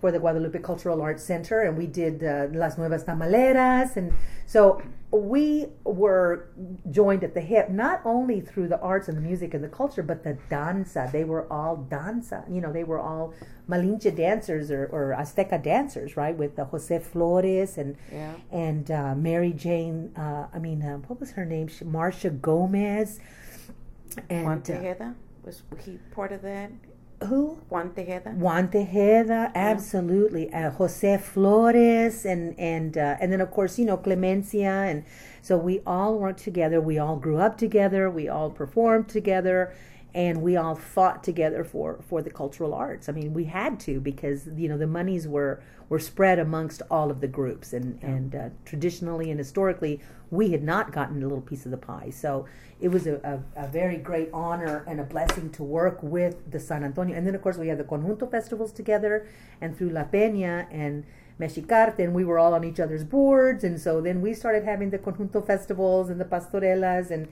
for 0.06 0.12
the 0.12 0.20
Guadalupe 0.20 0.60
Cultural 0.60 1.02
Arts 1.02 1.24
Center, 1.24 1.62
and 1.62 1.76
we 1.76 1.88
did 1.88 2.22
uh, 2.22 2.46
Las 2.52 2.78
Nuevas 2.78 3.02
Tamaleras, 3.02 3.96
and 3.96 4.12
so 4.46 4.80
we 5.10 5.66
were 5.82 6.46
joined 6.92 7.24
at 7.24 7.34
the 7.34 7.40
hip 7.40 7.70
not 7.70 8.02
only 8.04 8.40
through 8.40 8.68
the 8.68 8.78
arts 8.78 9.08
and 9.08 9.16
the 9.16 9.20
music 9.20 9.52
and 9.52 9.64
the 9.64 9.68
culture, 9.68 10.04
but 10.04 10.22
the 10.22 10.38
danza. 10.48 11.10
They 11.12 11.24
were 11.24 11.52
all 11.52 11.74
danza, 11.90 12.44
you 12.48 12.60
know, 12.60 12.72
they 12.72 12.84
were 12.84 13.00
all 13.00 13.34
Malinche 13.68 14.16
dancers 14.16 14.70
or, 14.70 14.86
or 14.92 15.16
Azteca 15.18 15.60
dancers, 15.60 16.16
right? 16.16 16.36
With 16.38 16.56
uh, 16.56 16.66
Jose 16.66 17.00
Flores 17.00 17.76
and 17.76 17.96
yeah 18.12 18.34
and 18.52 18.88
uh, 18.88 19.16
Mary 19.16 19.52
Jane. 19.52 20.12
Uh, 20.16 20.46
I 20.54 20.60
mean, 20.60 20.84
uh, 20.84 20.98
what 21.08 21.18
was 21.18 21.32
her 21.32 21.44
name? 21.44 21.68
Marcia 21.84 22.30
Gomez. 22.30 23.18
And 24.30 24.44
Juan 24.44 24.58
uh, 24.58 24.60
Tejeda 24.60 25.14
was 25.42 25.64
he 25.84 25.98
part 26.12 26.30
of 26.30 26.42
that 26.42 26.70
who? 27.26 27.58
Juan 27.68 27.90
Tejeda. 27.90 28.34
Juan 28.34 28.68
Tejeda, 28.68 29.52
absolutely. 29.54 30.52
Uh, 30.52 30.70
Jose 30.70 31.18
Flores, 31.18 32.24
and 32.24 32.58
and 32.58 32.96
uh, 32.96 33.16
and 33.20 33.32
then 33.32 33.40
of 33.40 33.50
course 33.50 33.78
you 33.78 33.84
know 33.84 33.96
Clemencia, 33.96 34.90
and 34.90 35.04
so 35.42 35.56
we 35.56 35.80
all 35.86 36.18
worked 36.18 36.42
together. 36.42 36.80
We 36.80 36.98
all 36.98 37.16
grew 37.16 37.38
up 37.38 37.58
together. 37.58 38.10
We 38.10 38.28
all 38.28 38.50
performed 38.50 39.08
together, 39.08 39.74
and 40.16 40.40
we 40.40 40.56
all 40.56 40.74
fought 40.74 41.22
together 41.22 41.62
for 41.62 42.00
for 42.08 42.22
the 42.22 42.30
cultural 42.30 42.72
arts. 42.72 43.08
I 43.08 43.12
mean, 43.12 43.34
we 43.34 43.44
had 43.44 43.78
to 43.80 44.00
because 44.00 44.48
you 44.56 44.66
know 44.66 44.78
the 44.78 44.86
monies 44.86 45.28
were 45.28 45.62
were 45.90 46.00
spread 46.00 46.38
amongst 46.38 46.80
all 46.90 47.10
of 47.10 47.20
the 47.20 47.28
groups, 47.28 47.74
and 47.74 48.02
and 48.02 48.34
uh, 48.34 48.48
traditionally 48.64 49.30
and 49.30 49.38
historically 49.38 50.00
we 50.30 50.50
had 50.50 50.62
not 50.62 50.90
gotten 50.90 51.18
a 51.18 51.26
little 51.26 51.42
piece 51.42 51.66
of 51.66 51.70
the 51.70 51.76
pie. 51.76 52.10
So 52.10 52.46
it 52.80 52.88
was 52.88 53.06
a, 53.06 53.42
a, 53.56 53.64
a, 53.64 53.68
very 53.68 53.96
great 53.96 54.28
honor 54.34 54.84
and 54.88 54.98
a 54.98 55.04
blessing 55.04 55.50
to 55.50 55.62
work 55.62 56.02
with 56.02 56.50
the 56.50 56.58
San 56.58 56.82
Antonio. 56.82 57.16
And 57.16 57.24
then, 57.24 57.36
of 57.36 57.42
course, 57.42 57.56
we 57.56 57.68
had 57.68 57.78
the 57.78 57.84
Conjunto 57.84 58.28
festivals 58.28 58.72
together, 58.72 59.28
and 59.60 59.78
through 59.78 59.90
La 59.90 60.02
Peña 60.02 60.66
and 60.72 61.04
Mexicarte, 61.38 62.00
and 62.00 62.12
we 62.12 62.24
were 62.24 62.40
all 62.40 62.54
on 62.54 62.64
each 62.64 62.80
other's 62.80 63.04
boards. 63.04 63.62
And 63.62 63.80
so 63.80 64.00
then 64.00 64.20
we 64.20 64.34
started 64.34 64.64
having 64.64 64.90
the 64.90 64.98
Conjunto 64.98 65.46
festivals 65.46 66.10
and 66.10 66.20
the 66.20 66.24
pastorelas. 66.24 67.12
And, 67.12 67.28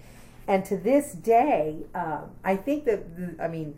and 0.47 0.65
to 0.67 0.77
this 0.77 1.13
day, 1.13 1.85
uh, 1.95 2.23
I 2.43 2.57
think 2.57 2.85
that, 2.85 3.17
the, 3.17 3.43
I 3.43 3.49
mean, 3.49 3.77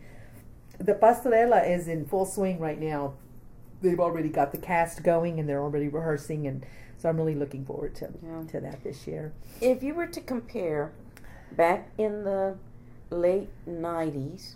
the 0.78 0.94
pastorela 0.94 1.68
is 1.68 1.88
in 1.88 2.06
full 2.06 2.26
swing 2.26 2.58
right 2.58 2.80
now. 2.80 3.14
They've 3.82 4.00
already 4.00 4.28
got 4.28 4.52
the 4.52 4.58
cast 4.58 5.02
going 5.02 5.38
and 5.38 5.48
they're 5.48 5.62
already 5.62 5.88
rehearsing. 5.88 6.46
And 6.46 6.66
so 6.98 7.08
I'm 7.08 7.16
really 7.16 7.34
looking 7.34 7.64
forward 7.64 7.94
to, 7.96 8.08
yeah. 8.24 8.42
to 8.48 8.60
that 8.60 8.82
this 8.82 9.06
year. 9.06 9.32
If 9.60 9.82
you 9.82 9.94
were 9.94 10.06
to 10.06 10.20
compare 10.20 10.92
back 11.52 11.90
in 11.98 12.24
the 12.24 12.56
late 13.10 13.48
90s 13.68 14.54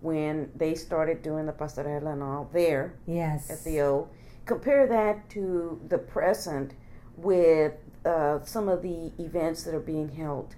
when 0.00 0.50
they 0.56 0.74
started 0.74 1.22
doing 1.22 1.46
the 1.46 1.52
pastorela 1.52 2.12
and 2.12 2.22
all 2.22 2.48
there 2.52 2.94
yes 3.06 3.50
at 3.50 3.62
the 3.64 3.80
o 3.80 4.08
compare 4.46 4.86
that 4.86 5.28
to 5.28 5.78
the 5.88 5.98
present 5.98 6.72
with 7.16 7.74
uh, 8.04 8.40
some 8.42 8.68
of 8.68 8.82
the 8.82 9.12
events 9.18 9.62
that 9.62 9.74
are 9.74 9.80
being 9.80 10.08
held 10.08 10.56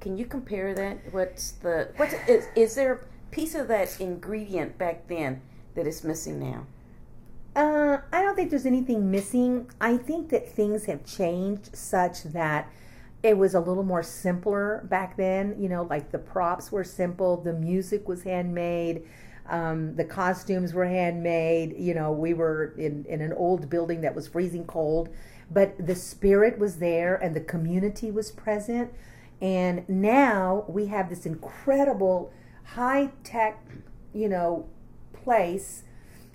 can 0.00 0.16
you 0.16 0.26
compare 0.26 0.74
that 0.74 0.98
what's 1.12 1.52
the 1.52 1.88
what's 1.96 2.14
is, 2.28 2.46
is 2.54 2.74
there 2.74 2.92
a 2.94 3.34
piece 3.34 3.54
of 3.54 3.68
that 3.68 4.00
ingredient 4.00 4.78
back 4.78 5.06
then 5.08 5.40
that 5.74 5.86
is 5.86 6.04
missing 6.04 6.38
now 6.38 6.66
uh, 7.58 7.98
I 8.12 8.22
don't 8.22 8.36
think 8.36 8.50
there's 8.50 8.66
anything 8.66 9.10
missing. 9.10 9.68
I 9.80 9.96
think 9.96 10.28
that 10.28 10.48
things 10.48 10.84
have 10.84 11.04
changed 11.04 11.74
such 11.74 12.22
that 12.24 12.70
it 13.24 13.36
was 13.36 13.54
a 13.54 13.60
little 13.60 13.82
more 13.82 14.02
simpler 14.04 14.86
back 14.88 15.16
then. 15.16 15.56
You 15.58 15.68
know, 15.68 15.82
like 15.82 16.12
the 16.12 16.18
props 16.18 16.70
were 16.70 16.84
simple, 16.84 17.36
the 17.36 17.52
music 17.52 18.06
was 18.06 18.22
handmade, 18.22 19.02
um, 19.48 19.96
the 19.96 20.04
costumes 20.04 20.72
were 20.72 20.86
handmade. 20.86 21.74
You 21.76 21.94
know, 21.94 22.12
we 22.12 22.32
were 22.32 22.74
in, 22.78 23.04
in 23.08 23.20
an 23.20 23.32
old 23.32 23.68
building 23.68 24.02
that 24.02 24.14
was 24.14 24.28
freezing 24.28 24.64
cold, 24.64 25.08
but 25.50 25.74
the 25.84 25.96
spirit 25.96 26.60
was 26.60 26.76
there 26.76 27.16
and 27.16 27.34
the 27.34 27.40
community 27.40 28.12
was 28.12 28.30
present. 28.30 28.92
And 29.40 29.88
now 29.88 30.64
we 30.68 30.86
have 30.86 31.08
this 31.08 31.26
incredible 31.26 32.32
high 32.64 33.10
tech, 33.22 33.64
you 34.12 34.28
know, 34.28 34.68
place 35.12 35.84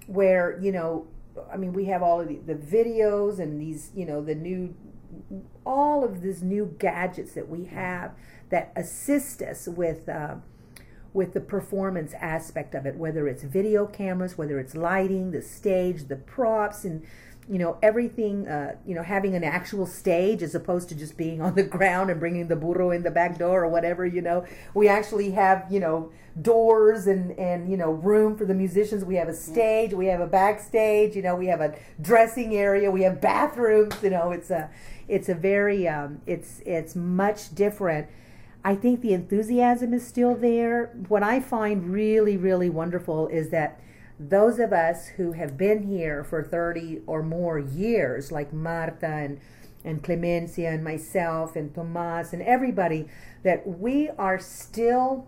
where, 0.08 0.60
you 0.62 0.72
know, 0.72 1.08
I 1.52 1.58
mean, 1.58 1.74
we 1.74 1.86
have 1.86 2.02
all 2.02 2.22
of 2.22 2.28
the, 2.28 2.38
the 2.38 2.56
videos 2.56 3.40
and 3.40 3.60
these, 3.60 3.92
you 3.96 4.06
know, 4.06 4.22
the 4.22 4.36
new 4.36 4.76
all 5.66 6.04
of 6.04 6.22
these 6.22 6.42
new 6.42 6.76
gadgets 6.80 7.34
that 7.34 7.48
we 7.48 7.66
have 7.66 8.14
that 8.50 8.72
assist 8.76 9.42
us 9.42 9.68
with 9.68 10.10
uh, 10.10 10.36
with 11.14 11.34
the 11.34 11.40
performance 11.40 12.14
aspect 12.20 12.74
of 12.74 12.86
it, 12.86 12.96
whether 12.96 13.28
it's 13.28 13.44
video 13.44 13.86
cameras, 13.86 14.38
whether 14.38 14.60
it's 14.60 14.76
lighting, 14.76 15.32
the 15.32 15.42
stage, 15.42 16.08
the 16.08 16.16
props, 16.16 16.84
and 16.84 17.06
you 17.50 17.60
know 17.60 17.78
everything. 17.82 18.48
Uh, 18.48 18.76
you 18.86 18.96
know, 18.96 19.04
having 19.04 19.36
an 19.36 19.44
actual 19.44 19.86
stage 19.86 20.42
as 20.42 20.56
opposed 20.56 20.90
to 20.90 20.96
just 20.96 21.18
being 21.18 21.42
on 21.48 21.56
the 21.56 21.64
ground 21.64 22.10
and 22.10 22.20
bringing 22.20 22.48
the 22.48 22.56
burro 22.56 22.92
in 22.92 23.04
the 23.04 23.12
back 23.12 23.38
door 23.38 23.64
or 23.64 23.70
whatever. 23.70 24.06
You 24.06 24.22
know, 24.22 24.46
we 24.74 24.88
actually 24.88 25.32
have 25.32 25.66
you 25.70 25.80
know 25.80 26.12
doors 26.42 27.08
and 27.08 27.38
and 27.38 27.70
you 27.70 27.78
know 27.78 27.92
room 27.92 28.38
for 28.38 28.46
the 28.46 28.54
musicians. 28.54 29.04
We 29.06 29.16
have 29.16 29.28
a 29.28 29.34
stage, 29.34 29.94
we 29.94 30.08
have 30.08 30.22
a 30.22 30.28
backstage. 30.28 31.16
You 31.16 31.22
know, 31.22 31.36
we 31.36 31.48
have 31.48 31.62
a 31.62 31.76
dressing 32.02 32.56
area, 32.56 32.90
we 32.90 33.04
have 33.04 33.22
bathrooms. 33.22 33.96
You 34.02 34.10
know, 34.12 34.32
it's 34.32 34.50
a 34.50 34.70
it's 35.08 35.30
a 35.30 35.36
very 35.36 35.88
um, 35.88 36.22
it's 36.26 36.62
it's 36.66 36.96
much 36.96 37.54
different. 37.54 38.08
I 38.66 38.76
think 38.76 39.02
the 39.02 39.14
enthusiasm 39.14 39.94
is 39.94 40.08
still 40.08 40.36
there. 40.36 40.94
What 41.10 41.24
I 41.24 41.40
find 41.40 41.92
really 41.92 42.38
really 42.38 42.70
wonderful 42.70 43.28
is 43.28 43.50
that 43.50 43.80
those 44.30 44.60
of 44.60 44.74
us 44.74 45.08
who 45.10 45.34
have 45.34 45.58
been 45.58 45.84
here 45.84 46.24
for 46.24 46.44
30 46.44 47.02
or 47.08 47.24
more 47.24 47.60
years, 47.60 48.32
like 48.32 48.54
Marta 48.54 49.06
and 49.06 49.40
and 49.86 50.02
Clemencia 50.02 50.74
and 50.74 50.82
myself 50.82 51.58
and 51.58 51.76
Tomas 51.76 52.32
and 52.32 52.42
everybody, 52.42 53.10
that 53.44 53.68
we 53.68 54.10
are 54.18 54.40
still 54.40 55.28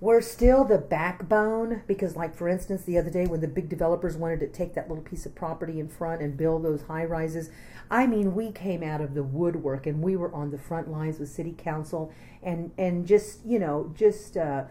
we're 0.00 0.20
still 0.20 0.64
the 0.64 0.76
backbone 0.76 1.82
because 1.86 2.14
like 2.14 2.36
for 2.36 2.46
instance 2.46 2.82
the 2.82 2.98
other 2.98 3.08
day 3.08 3.26
when 3.26 3.40
the 3.40 3.48
big 3.48 3.70
developers 3.70 4.16
wanted 4.18 4.38
to 4.38 4.46
take 4.46 4.74
that 4.74 4.86
little 4.86 5.02
piece 5.02 5.24
of 5.24 5.34
property 5.34 5.80
in 5.80 5.88
front 5.88 6.20
and 6.20 6.36
build 6.36 6.62
those 6.62 6.82
high 6.82 7.04
rises 7.04 7.48
i 7.90 8.06
mean 8.06 8.34
we 8.34 8.50
came 8.52 8.82
out 8.82 9.00
of 9.00 9.14
the 9.14 9.22
woodwork 9.22 9.86
and 9.86 10.02
we 10.02 10.14
were 10.14 10.30
on 10.34 10.50
the 10.50 10.58
front 10.58 10.90
lines 10.90 11.18
with 11.18 11.30
city 11.30 11.54
council 11.56 12.12
and 12.42 12.70
and 12.76 13.06
just 13.06 13.38
you 13.46 13.58
know 13.58 13.90
just 13.96 14.36
uh 14.36 14.64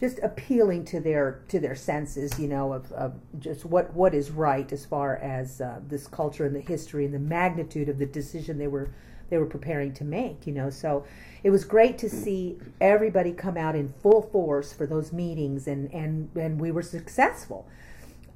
just 0.00 0.20
appealing 0.20 0.84
to 0.84 1.00
their 1.00 1.42
to 1.48 1.58
their 1.58 1.74
senses, 1.74 2.38
you 2.38 2.48
know, 2.48 2.72
of, 2.72 2.90
of 2.92 3.14
just 3.38 3.64
what 3.64 3.92
what 3.94 4.14
is 4.14 4.30
right 4.30 4.70
as 4.72 4.84
far 4.84 5.16
as 5.16 5.60
uh, 5.60 5.80
this 5.88 6.06
culture 6.06 6.46
and 6.46 6.54
the 6.54 6.60
history 6.60 7.04
and 7.04 7.12
the 7.12 7.18
magnitude 7.18 7.88
of 7.88 7.98
the 7.98 8.06
decision 8.06 8.58
they 8.58 8.68
were 8.68 8.90
they 9.30 9.38
were 9.38 9.46
preparing 9.46 9.92
to 9.94 10.04
make, 10.04 10.46
you 10.46 10.52
know. 10.52 10.70
So 10.70 11.04
it 11.42 11.50
was 11.50 11.64
great 11.64 11.98
to 11.98 12.08
see 12.08 12.58
everybody 12.80 13.32
come 13.32 13.56
out 13.56 13.74
in 13.74 13.88
full 13.88 14.22
force 14.22 14.72
for 14.72 14.86
those 14.86 15.12
meetings, 15.12 15.66
and 15.66 15.92
and 15.92 16.30
and 16.36 16.60
we 16.60 16.70
were 16.70 16.82
successful. 16.82 17.66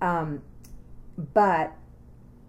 Um, 0.01 0.43
but 1.33 1.73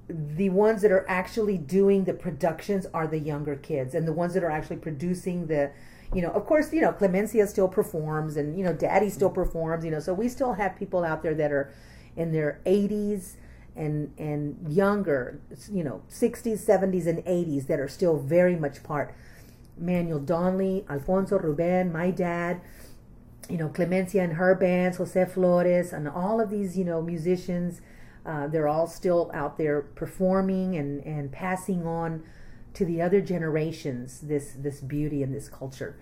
the 0.09 0.49
ones 0.49 0.81
that 0.81 0.91
are 0.91 1.05
actually 1.07 1.57
doing 1.57 2.03
the 2.03 2.13
productions 2.13 2.87
are 2.93 3.07
the 3.07 3.19
younger 3.19 3.55
kids, 3.55 3.93
and 3.93 4.07
the 4.07 4.13
ones 4.13 4.33
that 4.33 4.43
are 4.43 4.51
actually 4.51 4.77
producing 4.77 5.47
the 5.47 5.71
you 6.13 6.21
know, 6.21 6.31
of 6.31 6.45
course, 6.45 6.71
you 6.73 6.81
know, 6.81 6.91
Clemencia 6.91 7.47
still 7.47 7.67
performs 7.67 8.37
and, 8.37 8.57
you 8.57 8.63
know, 8.63 8.73
Daddy 8.73 9.09
still 9.09 9.29
performs, 9.29 9.83
you 9.83 9.91
know, 9.91 9.99
so 9.99 10.13
we 10.13 10.29
still 10.29 10.53
have 10.53 10.77
people 10.77 11.03
out 11.03 11.23
there 11.23 11.33
that 11.35 11.51
are 11.51 11.73
in 12.15 12.31
their 12.31 12.59
80s 12.65 13.35
and 13.75 14.13
and 14.19 14.71
younger, 14.71 15.39
you 15.71 15.83
know, 15.83 16.03
60s, 16.09 16.63
70s, 16.65 17.07
and 17.07 17.23
80s 17.25 17.67
that 17.67 17.79
are 17.79 17.87
still 17.87 18.17
very 18.17 18.55
much 18.55 18.83
part. 18.83 19.15
Manuel 19.77 20.19
Donley, 20.19 20.85
Alfonso 20.89 21.39
Ruben, 21.39 21.91
my 21.91 22.11
dad, 22.11 22.61
you 23.49 23.57
know, 23.57 23.69
Clemencia 23.69 24.23
and 24.23 24.33
her 24.33 24.53
bands, 24.55 24.97
Jose 24.97 25.25
Flores, 25.25 25.91
and 25.91 26.07
all 26.07 26.39
of 26.39 26.49
these, 26.49 26.77
you 26.77 26.85
know, 26.85 27.01
musicians. 27.01 27.81
Uh, 28.25 28.47
they're 28.47 28.69
all 28.69 28.87
still 28.87 29.29
out 29.33 29.57
there 29.57 29.81
performing 29.81 30.77
and, 30.77 31.03
and 31.05 31.31
passing 31.31 31.85
on 31.85 32.23
to 32.73 32.85
the 32.85 33.01
other 33.01 33.21
generations 33.21 34.21
this 34.21 34.53
this 34.57 34.81
beauty 34.81 35.23
and 35.23 35.33
this 35.33 35.49
culture. 35.49 35.97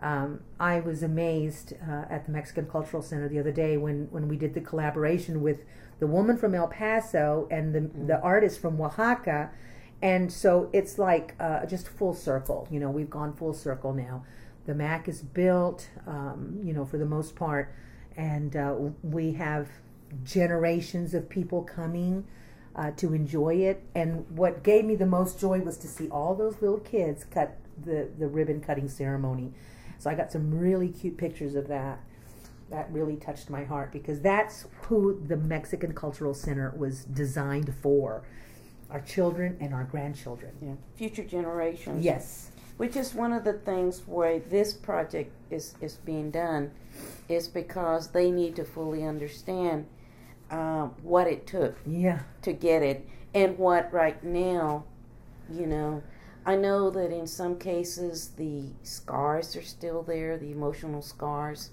Um, 0.00 0.40
I 0.58 0.80
was 0.80 1.02
amazed 1.02 1.74
uh, 1.74 2.04
at 2.10 2.26
the 2.26 2.32
Mexican 2.32 2.66
Cultural 2.66 3.02
Center 3.02 3.28
the 3.28 3.38
other 3.38 3.52
day 3.52 3.76
when, 3.76 4.08
when 4.10 4.26
we 4.26 4.36
did 4.36 4.52
the 4.52 4.60
collaboration 4.60 5.42
with 5.42 5.60
the 6.00 6.08
woman 6.08 6.36
from 6.36 6.54
El 6.56 6.66
Paso 6.66 7.46
and 7.52 7.72
the, 7.72 7.80
mm-hmm. 7.80 8.08
the 8.08 8.20
artist 8.20 8.60
from 8.60 8.80
Oaxaca. 8.80 9.50
And 10.00 10.32
so 10.32 10.68
it's 10.72 10.98
like 10.98 11.36
uh, 11.38 11.66
just 11.66 11.88
full 11.88 12.14
circle. 12.14 12.66
You 12.68 12.80
know, 12.80 12.90
we've 12.90 13.10
gone 13.10 13.32
full 13.32 13.54
circle 13.54 13.92
now. 13.92 14.24
The 14.66 14.74
MAC 14.74 15.08
is 15.08 15.22
built, 15.22 15.88
um, 16.06 16.60
you 16.64 16.72
know, 16.72 16.84
for 16.84 16.98
the 16.98 17.06
most 17.06 17.36
part, 17.36 17.72
and 18.16 18.56
uh, 18.56 18.74
we 19.02 19.32
have 19.32 19.68
generations 20.24 21.14
of 21.14 21.28
people 21.28 21.62
coming 21.62 22.24
uh, 22.74 22.90
to 22.92 23.14
enjoy 23.14 23.56
it. 23.56 23.82
And 23.94 24.28
what 24.30 24.62
gave 24.62 24.84
me 24.84 24.94
the 24.96 25.06
most 25.06 25.38
joy 25.38 25.60
was 25.60 25.76
to 25.78 25.88
see 25.88 26.08
all 26.08 26.34
those 26.34 26.60
little 26.60 26.80
kids 26.80 27.24
cut 27.24 27.58
the, 27.82 28.08
the 28.18 28.28
ribbon 28.28 28.60
cutting 28.60 28.88
ceremony. 28.88 29.52
So 29.98 30.10
I 30.10 30.14
got 30.14 30.32
some 30.32 30.58
really 30.58 30.88
cute 30.88 31.16
pictures 31.16 31.54
of 31.54 31.68
that. 31.68 32.00
That 32.70 32.90
really 32.90 33.16
touched 33.16 33.50
my 33.50 33.64
heart 33.64 33.92
because 33.92 34.22
that's 34.22 34.66
who 34.82 35.22
the 35.26 35.36
Mexican 35.36 35.92
Cultural 35.92 36.32
Center 36.32 36.72
was 36.74 37.04
designed 37.04 37.74
for 37.82 38.22
our 38.90 39.00
children 39.00 39.58
and 39.60 39.74
our 39.74 39.84
grandchildren. 39.84 40.52
Yeah, 40.62 40.74
future 40.96 41.24
generations. 41.24 42.02
Yes. 42.02 42.50
Which 42.78 42.96
is 42.96 43.14
one 43.14 43.34
of 43.34 43.44
the 43.44 43.52
things 43.52 44.02
where 44.06 44.38
this 44.38 44.72
project 44.72 45.32
is, 45.50 45.74
is 45.82 45.96
being 45.96 46.30
done, 46.30 46.70
is 47.28 47.46
because 47.46 48.08
they 48.08 48.30
need 48.30 48.56
to 48.56 48.64
fully 48.64 49.04
understand 49.04 49.86
uh, 50.52 50.86
what 51.02 51.26
it 51.26 51.46
took 51.48 51.76
yeah. 51.86 52.20
to 52.42 52.52
get 52.52 52.82
it 52.82 53.08
and 53.34 53.58
what 53.58 53.92
right 53.92 54.22
now, 54.22 54.84
you 55.50 55.66
know, 55.66 56.02
I 56.46 56.56
know 56.56 56.90
that 56.90 57.10
in 57.12 57.26
some 57.26 57.56
cases 57.58 58.32
the 58.36 58.66
scars 58.84 59.56
are 59.56 59.62
still 59.62 60.02
there, 60.04 60.36
the 60.38 60.52
emotional 60.52 61.02
scars. 61.02 61.70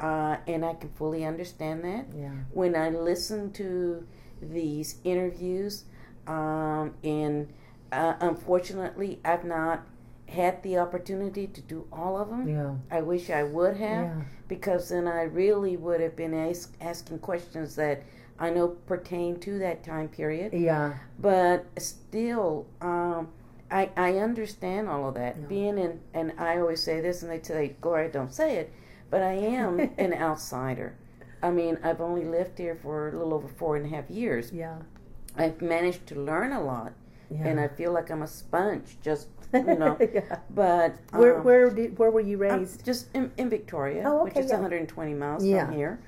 uh, 0.00 0.36
and 0.46 0.64
I 0.64 0.74
can 0.74 0.90
fully 0.90 1.24
understand 1.24 1.84
that. 1.84 2.06
Yeah. 2.16 2.30
When 2.52 2.74
I 2.76 2.90
listen 2.90 3.52
to 3.52 4.06
these 4.42 4.96
interviews, 5.04 5.84
um, 6.26 6.94
and 7.04 7.48
uh, 7.92 8.14
unfortunately, 8.20 9.20
I've 9.24 9.44
not 9.44 9.86
had 10.28 10.62
the 10.64 10.78
opportunity 10.78 11.46
to 11.46 11.60
do 11.60 11.86
all 11.92 12.18
of 12.20 12.28
them. 12.30 12.48
Yeah. 12.48 12.74
I 12.90 13.02
wish 13.02 13.30
I 13.30 13.44
would 13.44 13.76
have, 13.76 14.04
Yeah. 14.06 14.22
Because 14.54 14.88
then 14.88 15.06
I 15.08 15.22
really 15.22 15.76
would 15.76 16.00
have 16.00 16.16
been 16.16 16.34
as- 16.34 16.68
asking 16.80 17.18
questions 17.20 17.74
that 17.76 18.02
I 18.38 18.50
know 18.50 18.68
pertain 18.86 19.38
to 19.40 19.58
that 19.60 19.84
time 19.84 20.08
period. 20.08 20.52
Yeah. 20.52 20.94
But 21.18 21.66
still, 21.78 22.66
um, 22.80 23.28
I 23.70 23.90
I 23.96 24.18
understand 24.18 24.88
all 24.88 25.08
of 25.08 25.14
that. 25.14 25.36
Yeah. 25.36 25.46
Being 25.46 25.78
in, 25.78 26.00
and 26.12 26.32
I 26.38 26.58
always 26.58 26.82
say 26.82 27.00
this, 27.00 27.22
and 27.22 27.30
they 27.30 27.42
say, 27.42 27.76
"Gloria, 27.80 28.10
don't 28.10 28.32
say 28.32 28.56
it," 28.56 28.72
but 29.10 29.22
I 29.22 29.32
am 29.32 29.78
an 29.98 30.12
outsider. 30.14 30.94
I 31.42 31.50
mean, 31.50 31.78
I've 31.82 32.00
only 32.00 32.24
lived 32.24 32.58
here 32.58 32.74
for 32.82 33.08
a 33.08 33.12
little 33.18 33.34
over 33.34 33.48
four 33.48 33.76
and 33.76 33.84
a 33.86 33.88
half 33.88 34.08
years. 34.10 34.52
Yeah. 34.52 34.78
I've 35.36 35.60
managed 35.60 36.06
to 36.08 36.14
learn 36.20 36.52
a 36.52 36.62
lot, 36.62 36.92
Yeah. 37.30 37.46
and 37.48 37.60
I 37.60 37.68
feel 37.68 37.92
like 37.92 38.10
I'm 38.10 38.22
a 38.22 38.26
sponge. 38.26 38.96
Just 39.02 39.28
you 39.54 39.76
know, 39.78 39.96
yeah. 40.12 40.38
but 40.50 40.96
Where 41.12 41.38
um, 41.38 41.44
where 41.44 41.70
did 41.70 41.98
where 41.98 42.10
were 42.10 42.20
you 42.20 42.44
I'm 42.44 42.60
raised? 42.60 42.84
just 42.84 43.08
in, 43.14 43.30
in 43.36 43.48
Victoria, 43.48 44.02
Oh, 44.06 44.24
which 44.24 44.36
is 44.36 44.46
yeah. 44.50 44.54
120 44.60 45.14
miles 45.14 45.44
Yeah. 45.44 45.66
from 45.66 45.76
here. 45.76 46.00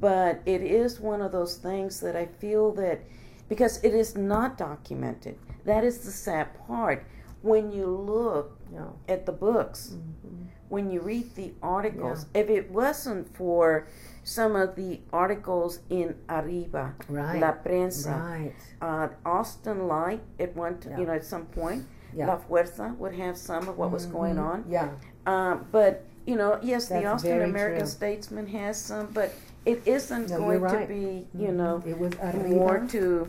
But 0.00 0.40
it 0.46 0.62
is 0.62 1.00
one 1.00 1.20
of 1.20 1.32
those 1.32 1.56
things 1.56 2.00
that 2.00 2.16
I 2.16 2.26
feel 2.26 2.72
that 2.72 3.00
because 3.48 3.82
it 3.84 3.94
is 3.94 4.16
not 4.16 4.56
documented, 4.58 5.36
that 5.64 5.84
is 5.84 5.98
the 5.98 6.10
sad 6.10 6.48
part. 6.66 7.04
When 7.42 7.70
you 7.72 7.86
look 7.86 8.56
No. 8.72 8.94
at 9.08 9.26
the 9.26 9.32
books, 9.32 9.94
Mhm. 9.96 10.46
when 10.68 10.90
you 10.90 11.00
read 11.02 11.34
the 11.34 11.52
articles, 11.62 12.26
if 12.34 12.48
it 12.48 12.70
wasn't 12.70 13.28
for 13.36 13.86
some 14.24 14.54
of 14.56 14.76
the 14.76 15.00
articles 15.12 15.80
in 15.90 16.14
Arriba, 16.28 16.94
Right. 17.08 17.40
La 17.40 17.52
Prensa, 17.52 18.14
Right. 18.14 18.54
uh, 18.80 19.08
Austin 19.26 19.88
Light 19.88 20.22
at 20.38 20.56
one, 20.56 20.78
t- 20.78 20.88
Yeah. 20.88 20.98
you 20.98 21.06
know, 21.06 21.12
at 21.12 21.24
some 21.24 21.46
point, 21.46 21.84
Yeah. 22.14 22.26
La 22.28 22.38
Fuerza 22.38 22.96
would 22.98 23.14
have 23.14 23.36
some 23.36 23.68
of 23.68 23.78
what 23.78 23.90
was 23.90 24.06
going 24.06 24.36
Mhm. 24.36 24.44
on. 24.44 24.64
Yeah. 24.68 24.88
Um, 25.26 25.66
but 25.72 26.04
you 26.24 26.36
know, 26.36 26.58
yes, 26.62 26.86
the 26.88 26.94
That's 26.94 27.06
Austin 27.06 27.42
American 27.42 27.80
true. 27.80 27.88
Statesman 27.88 28.46
has 28.48 28.76
some, 28.76 29.08
but 29.12 29.32
it 29.66 29.82
isn't 29.86 30.30
No, 30.30 30.38
going 30.38 30.60
you're 30.60 30.80
to 30.80 30.86
be, 30.86 31.26
you 31.34 31.48
Mhm. 31.48 31.54
know, 31.56 31.82
it 31.84 31.98
was 31.98 32.12
more 32.48 32.78
to, 32.90 33.28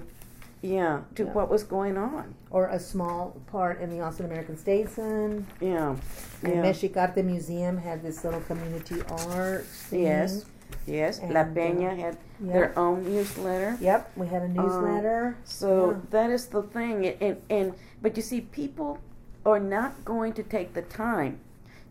yeah, 0.61 0.99
to 1.15 1.23
Yeah. 1.25 1.31
what 1.31 1.49
was 1.49 1.63
going 1.63 1.97
on. 1.97 2.35
or 2.51 2.67
a 2.67 2.77
small 2.79 3.35
part 3.47 3.81
in 3.81 3.89
the 3.89 3.99
Austin 3.99 4.27
American 4.27 4.55
Statesman. 4.55 5.47
Yeah, 5.59 5.95
And 6.43 6.53
yeah. 6.53 6.61
Mexicarte 6.61 7.23
Museum 7.25 7.77
had 7.79 8.03
this 8.03 8.23
little 8.23 8.41
community 8.41 9.01
art. 9.35 9.65
thing. 9.65 10.03
yes, 10.03 10.45
yes. 10.85 11.19
La 11.21 11.25
And, 11.25 11.37
uh, 11.37 11.45
Peña 11.61 11.97
had 11.97 12.17
Yeah. 12.43 12.53
their 12.53 12.79
own 12.79 13.03
newsletter. 13.03 13.77
Yep, 13.79 14.11
we 14.17 14.27
had 14.27 14.41
a 14.41 14.47
newsletter. 14.47 15.35
So 15.43 15.91
Yeah. 15.91 15.97
that 16.11 16.29
is 16.29 16.47
the 16.47 16.61
thing, 16.63 17.05
and 17.07 17.37
and 17.49 17.73
but 18.01 18.15
you 18.17 18.23
see, 18.23 18.41
people 18.41 18.97
are 19.45 19.59
not 19.59 20.03
going 20.05 20.33
to 20.33 20.43
take 20.43 20.73
the 20.73 20.81
time 20.81 21.39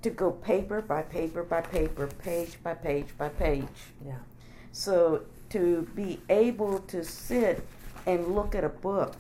to 0.03 0.11
go 0.11 0.31
paper 0.33 0.81
by 0.83 1.03
paper 1.03 1.43
by 1.43 1.61
paper, 1.61 2.07
page 2.23 2.59
by 2.63 2.75
page 2.75 3.17
by 3.17 3.29
page. 3.29 3.69
Yeah. 4.05 4.15
So 4.73 5.23
to 5.51 5.87
be 5.95 6.21
able 6.29 6.79
to 6.89 7.05
sit 7.05 7.63
and 8.07 8.35
look 8.35 8.55
at 8.55 8.65
a 8.65 8.69
book, 8.69 9.17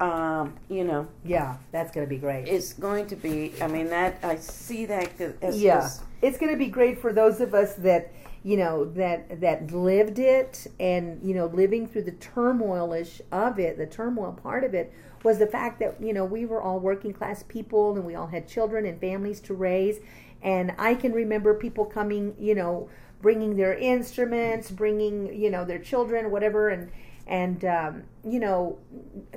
um, 0.00 0.54
you 0.68 0.84
know, 0.84 1.06
yeah, 1.24 1.56
that's 1.72 1.90
going 1.90 2.06
to 2.06 2.10
be 2.10 2.18
great. 2.18 2.46
it's 2.48 2.72
going 2.74 3.06
to 3.08 3.16
be. 3.16 3.52
I 3.60 3.66
mean, 3.66 3.88
that 3.90 4.18
I 4.22 4.36
see 4.36 4.86
that 4.86 5.08
as 5.42 5.60
yeah, 5.62 5.78
as- 5.78 6.02
it's 6.22 6.38
going 6.38 6.52
to 6.52 6.58
be 6.58 6.68
great 6.68 6.98
for 7.00 7.12
those 7.12 7.40
of 7.40 7.54
us 7.54 7.74
that 7.76 8.12
you 8.46 8.56
know 8.56 8.84
that 8.84 9.40
that 9.40 9.72
lived 9.72 10.20
it 10.20 10.68
and 10.78 11.20
you 11.20 11.34
know 11.34 11.46
living 11.46 11.84
through 11.84 12.04
the 12.04 12.12
turmoilish 12.12 13.20
of 13.32 13.58
it. 13.58 13.76
The 13.76 13.86
turmoil 13.86 14.38
part 14.40 14.62
of 14.62 14.72
it 14.72 14.92
was 15.24 15.40
the 15.40 15.48
fact 15.48 15.80
that 15.80 16.00
you 16.00 16.12
know 16.12 16.24
we 16.24 16.46
were 16.46 16.62
all 16.62 16.78
working 16.78 17.12
class 17.12 17.42
people 17.42 17.96
and 17.96 18.06
we 18.06 18.14
all 18.14 18.28
had 18.28 18.46
children 18.46 18.86
and 18.86 19.00
families 19.00 19.40
to 19.40 19.54
raise. 19.54 19.98
And 20.42 20.72
I 20.78 20.94
can 20.94 21.12
remember 21.12 21.54
people 21.54 21.86
coming, 21.86 22.36
you 22.38 22.54
know, 22.54 22.88
bringing 23.20 23.56
their 23.56 23.74
instruments, 23.74 24.70
bringing 24.70 25.34
you 25.34 25.50
know 25.50 25.64
their 25.64 25.80
children, 25.80 26.30
whatever, 26.30 26.68
and 26.68 26.92
and 27.26 27.64
um, 27.64 28.04
you 28.24 28.38
know 28.38 28.78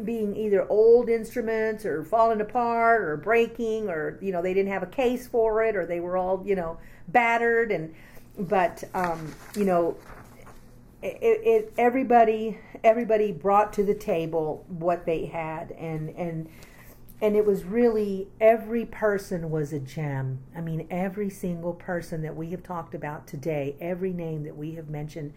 being 0.03 0.35
either 0.35 0.69
old 0.69 1.09
instruments 1.09 1.83
or 1.83 2.03
falling 2.03 2.41
apart 2.41 3.01
or 3.01 3.17
breaking 3.17 3.89
or 3.89 4.19
you 4.21 4.31
know 4.31 4.43
they 4.43 4.53
didn't 4.53 4.71
have 4.71 4.83
a 4.83 4.87
case 4.87 5.27
for 5.27 5.63
it 5.63 5.75
or 5.75 5.87
they 5.87 5.99
were 5.99 6.15
all 6.15 6.43
you 6.45 6.55
know 6.55 6.77
battered 7.07 7.71
and 7.71 7.95
but 8.37 8.83
um, 8.93 9.33
you 9.55 9.65
know 9.65 9.97
it, 11.01 11.17
it 11.21 11.73
everybody 11.77 12.59
everybody 12.83 13.31
brought 13.31 13.73
to 13.73 13.83
the 13.83 13.93
table 13.93 14.65
what 14.67 15.05
they 15.05 15.25
had 15.25 15.71
and 15.71 16.09
and 16.11 16.49
and 17.21 17.35
it 17.35 17.45
was 17.45 17.65
really 17.65 18.29
every 18.39 18.85
person 18.85 19.51
was 19.51 19.73
a 19.73 19.79
gem. 19.79 20.39
I 20.55 20.61
mean 20.61 20.87
every 20.89 21.29
single 21.29 21.73
person 21.73 22.21
that 22.21 22.35
we 22.35 22.51
have 22.51 22.63
talked 22.63 22.93
about 22.93 23.27
today 23.27 23.75
every 23.79 24.13
name 24.13 24.43
that 24.43 24.57
we 24.57 24.75
have 24.75 24.89
mentioned 24.89 25.33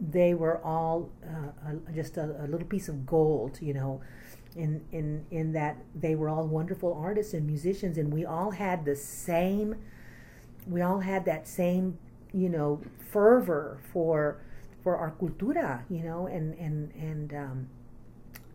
they 0.00 0.32
were 0.32 0.58
all 0.64 1.10
uh, 1.22 1.74
just 1.94 2.16
a, 2.16 2.44
a 2.44 2.46
little 2.46 2.66
piece 2.66 2.88
of 2.88 3.04
gold 3.06 3.58
you 3.60 3.74
know 3.74 4.00
in 4.54 4.82
in 4.90 5.26
in 5.30 5.52
that 5.52 5.76
they 5.94 6.14
were 6.14 6.30
all 6.30 6.46
wonderful 6.46 6.94
artists 6.94 7.34
and 7.34 7.46
musicians 7.46 7.98
and 7.98 8.12
we 8.12 8.24
all 8.24 8.52
had 8.52 8.84
the 8.86 8.96
same 8.96 9.76
we 10.66 10.80
all 10.80 11.00
had 11.00 11.26
that 11.26 11.46
same 11.46 11.98
you 12.36 12.48
know 12.48 12.80
fervor 13.10 13.78
for 13.92 14.42
for 14.82 14.96
our 14.96 15.12
cultura 15.12 15.82
you 15.88 16.02
know 16.02 16.26
and 16.26 16.54
and 16.58 16.92
and 16.94 17.32
um 17.34 17.68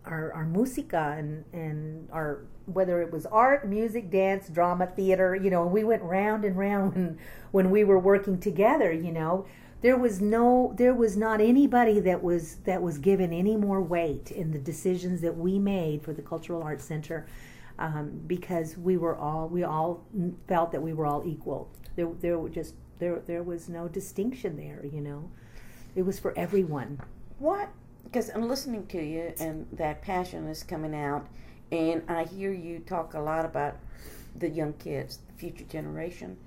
our, 0.05 0.33
our 0.33 0.45
musica 0.45 1.15
and, 1.17 1.45
and 1.53 2.09
our 2.11 2.43
whether 2.65 3.01
it 3.01 3.11
was 3.11 3.25
art, 3.25 3.67
music, 3.67 4.09
dance, 4.09 4.47
drama, 4.47 4.87
theater, 4.87 5.35
you 5.35 5.49
know, 5.49 5.65
we 5.65 5.83
went 5.83 6.01
round 6.03 6.45
and 6.45 6.57
round 6.57 6.95
when 6.95 7.17
when 7.51 7.69
we 7.69 7.83
were 7.83 7.99
working 7.99 8.39
together, 8.39 8.91
you 8.91 9.11
know. 9.11 9.45
There 9.81 9.97
was 9.97 10.21
no 10.21 10.73
there 10.77 10.93
was 10.93 11.17
not 11.17 11.41
anybody 11.41 11.99
that 12.01 12.21
was 12.21 12.57
that 12.65 12.81
was 12.81 12.99
given 12.99 13.33
any 13.33 13.55
more 13.57 13.81
weight 13.81 14.29
in 14.31 14.51
the 14.51 14.59
decisions 14.59 15.21
that 15.21 15.35
we 15.35 15.57
made 15.57 16.03
for 16.03 16.13
the 16.13 16.21
Cultural 16.21 16.61
Arts 16.61 16.85
Center 16.85 17.27
um, 17.79 18.21
because 18.27 18.77
we 18.77 18.97
were 18.97 19.17
all 19.17 19.47
we 19.47 19.63
all 19.63 20.05
felt 20.47 20.71
that 20.71 20.81
we 20.81 20.93
were 20.93 21.07
all 21.07 21.23
equal. 21.25 21.67
There 21.95 22.09
there 22.21 22.37
were 22.37 22.49
just 22.49 22.75
there 23.01 23.19
there 23.25 23.43
was 23.43 23.67
no 23.67 23.89
distinction 23.89 24.55
there, 24.55 24.85
you 24.85 25.01
know. 25.01 25.29
It 25.95 26.03
was 26.03 26.19
for 26.19 26.37
everyone. 26.37 27.01
what 27.39 27.67
because 28.05 28.29
I'm 28.29 28.47
listening 28.47 28.87
to 28.87 29.01
you 29.01 29.33
and 29.39 29.67
that 29.73 30.01
passion 30.01 30.47
is 30.47 30.63
coming 30.63 30.95
out, 30.95 31.27
and 31.71 32.03
I 32.07 32.23
hear 32.23 32.53
you 32.53 32.79
talk 32.79 33.13
a 33.13 33.19
lot 33.19 33.43
about 33.43 33.75
the 34.37 34.49
young 34.49 34.73
kids, 34.73 35.19
the 35.27 35.33
future 35.33 35.65
generation. 35.65 36.37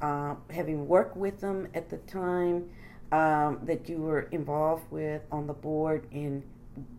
Uh, 0.00 0.34
having 0.48 0.88
worked 0.88 1.16
with 1.16 1.40
them 1.40 1.68
at 1.74 1.90
the 1.90 1.98
time 1.98 2.70
um, 3.12 3.58
that 3.64 3.86
you 3.88 3.98
were 3.98 4.22
involved 4.32 4.90
with 4.90 5.20
on 5.30 5.46
the 5.46 5.52
board 5.52 6.06
in 6.10 6.42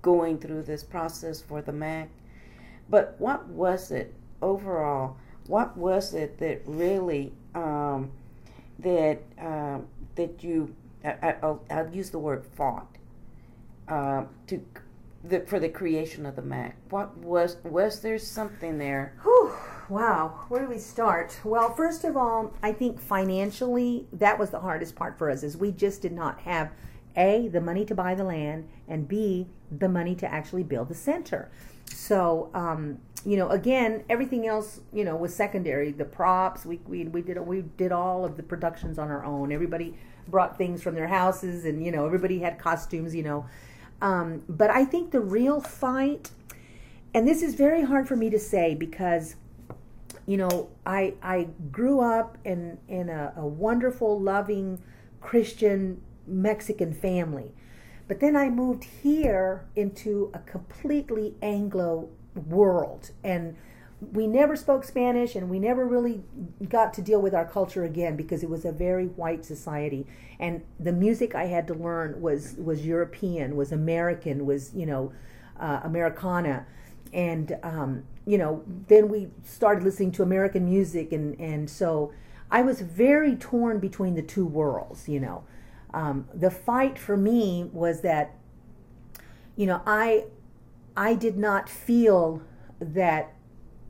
going 0.04 0.38
through 0.38 0.62
this 0.62 0.84
process 0.84 1.42
for 1.42 1.64
the 1.64 1.72
MAC. 1.72 2.10
But 2.90 3.16
what 3.18 3.48
was 3.48 3.90
it 3.90 4.14
overall? 4.42 5.18
What 5.48 5.76
was 5.76 6.14
it 6.14 6.38
that 6.38 6.62
really 6.66 7.34
um, 7.56 8.12
that 8.82 9.22
um, 9.40 9.88
that 10.16 10.44
you? 10.44 10.76
I, 11.04 11.10
I- 11.22 11.36
I'll, 11.42 11.90
use 11.92 12.10
the 12.10 12.20
word 12.20 12.46
fought 12.46 12.98
uh, 13.88 14.26
to 14.48 14.64
the, 15.24 15.42
for 15.42 15.60
the 15.60 15.70
creation 15.70 16.26
of 16.26 16.36
the 16.36 16.42
MAC. 16.42 16.76
What 16.90 17.18
was 17.18 17.58
was 17.64 18.02
there 18.02 18.18
something 18.20 18.78
there? 18.78 19.16
Whew, 19.24 19.54
wow, 19.90 20.46
where 20.50 20.62
do 20.62 20.70
we 20.70 20.80
start? 20.80 21.40
Well, 21.44 21.74
first 21.74 22.04
of 22.04 22.18
all, 22.18 22.54
I 22.64 22.72
think 22.72 23.00
financially 23.00 24.08
that 24.14 24.38
was 24.38 24.50
the 24.50 24.60
hardest 24.60 24.96
part 24.96 25.18
for 25.18 25.30
us 25.30 25.44
is 25.44 25.58
we 25.58 25.72
just 25.72 26.02
did 26.02 26.12
not 26.12 26.40
have 26.42 26.72
a 27.18 27.50
the 27.50 27.62
money 27.62 27.84
to 27.86 27.94
buy 27.96 28.16
the 28.16 28.24
land 28.24 28.70
and 28.88 29.08
b 29.08 29.48
the 29.70 29.90
money 29.90 30.16
to 30.16 30.32
actually 30.32 30.64
build 30.64 30.88
the 30.88 30.96
center. 30.96 31.52
So, 31.86 32.50
um, 32.54 33.00
you 33.26 33.38
know, 33.38 33.50
again, 33.50 34.04
everything 34.10 34.48
else, 34.48 34.82
you 34.92 35.04
know, 35.04 35.16
was 35.16 35.36
secondary. 35.36 35.92
The 35.92 36.06
props, 36.06 36.66
we 36.66 36.80
we 36.88 37.06
we 37.06 37.22
did 37.22 37.40
we 37.40 37.62
did 37.78 37.92
all 37.92 38.26
of 38.26 38.38
the 38.38 38.44
productions 38.44 38.98
on 38.98 39.10
our 39.10 39.24
own. 39.24 39.52
Everybody 39.52 39.96
brought 40.28 40.58
things 40.58 40.82
from 40.82 40.96
their 40.96 41.08
houses, 41.08 41.66
and 41.66 41.84
you 41.86 41.92
know, 41.92 42.06
everybody 42.06 42.40
had 42.40 42.58
costumes. 42.58 43.14
You 43.14 43.24
know, 43.24 43.46
um, 44.02 44.44
but 44.50 44.70
I 44.70 44.86
think 44.86 45.12
the 45.12 45.20
real 45.20 45.62
fight, 45.62 46.32
and 47.14 47.28
this 47.28 47.42
is 47.42 47.56
very 47.56 47.84
hard 47.84 48.08
for 48.08 48.16
me 48.16 48.30
to 48.30 48.40
say 48.40 48.76
because 48.76 49.36
you 50.28 50.38
know 50.38 50.70
i 50.86 51.14
i 51.24 51.48
grew 51.72 52.00
up 52.00 52.38
in 52.46 52.78
in 52.88 53.10
a, 53.10 53.34
a 53.38 53.46
wonderful 53.46 54.20
loving 54.20 54.80
christian 55.20 56.00
mexican 56.28 56.94
family 56.94 57.52
but 58.08 58.20
then 58.20 58.36
i 58.36 58.48
moved 58.48 58.84
here 58.84 59.66
into 59.76 60.30
a 60.34 60.40
completely 60.40 61.34
anglo 61.42 62.08
world. 62.36 63.12
And 63.24 63.56
we 64.12 64.26
never 64.26 64.56
spoke 64.56 64.84
Spanish 64.84 65.36
and 65.36 65.50
we 65.50 65.60
never 65.60 65.86
really 65.86 66.24
got 66.68 66.94
to 66.96 67.02
deal 67.02 67.22
with 67.22 67.36
our 67.36 67.46
culture 67.46 67.84
again 67.84 68.16
because 68.16 68.42
it 68.42 68.50
was 68.50 68.66
a 68.66 68.72
very 68.72 69.06
white 69.06 69.46
society. 69.46 70.08
And 70.40 70.64
the 70.80 70.92
music 70.92 71.36
I 71.36 71.46
had 71.46 71.68
to 71.68 71.76
learn 71.76 72.20
was 72.20 72.56
was 72.58 72.86
European 72.86 73.56
was 73.56 73.72
American 73.72 74.46
was 74.46 74.74
you 74.74 74.86
know 74.88 75.14
uh, 75.60 75.82
Americana. 75.84 76.66
And 77.14 77.58
um, 77.62 78.04
you 78.26 78.38
know 78.38 78.64
then 78.88 79.08
we 79.08 79.28
started 79.44 79.84
listening 79.84 80.12
to 80.14 80.24
American 80.24 80.66
music 80.66 81.12
and 81.12 81.40
and 81.40 81.70
so 81.70 82.12
I 82.50 82.64
was 82.64 82.82
very 82.82 83.36
torn 83.36 83.80
between 83.80 84.16
the 84.16 84.24
two 84.24 84.46
worlds 84.46 85.08
you 85.08 85.20
know. 85.20 85.44
Um, 85.94 86.28
the 86.34 86.50
fight 86.50 86.98
for 86.98 87.18
me 87.18 87.70
was 87.72 88.02
that 88.02 88.34
you 89.56 89.68
know 89.68 89.82
I 89.86 90.26
I 90.96 91.14
did 91.16 91.38
not 91.38 91.70
feel 91.70 92.42
that 92.80 93.34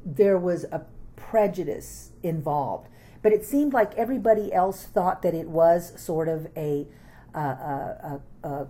there 0.06 0.38
was 0.38 0.66
a 0.66 0.86
prejudice 1.16 2.12
involved. 2.24 2.88
But 3.22 3.32
it 3.32 3.46
seemed 3.46 3.74
like 3.74 3.94
everybody 3.96 4.52
else 4.52 4.84
thought 4.84 5.22
that 5.22 5.34
it 5.34 5.48
was 5.48 5.94
sort 6.02 6.28
of 6.28 6.48
a, 6.58 6.88
uh, 7.36 7.40
a, 7.40 8.22
a, 8.44 8.48
a, 8.48 8.68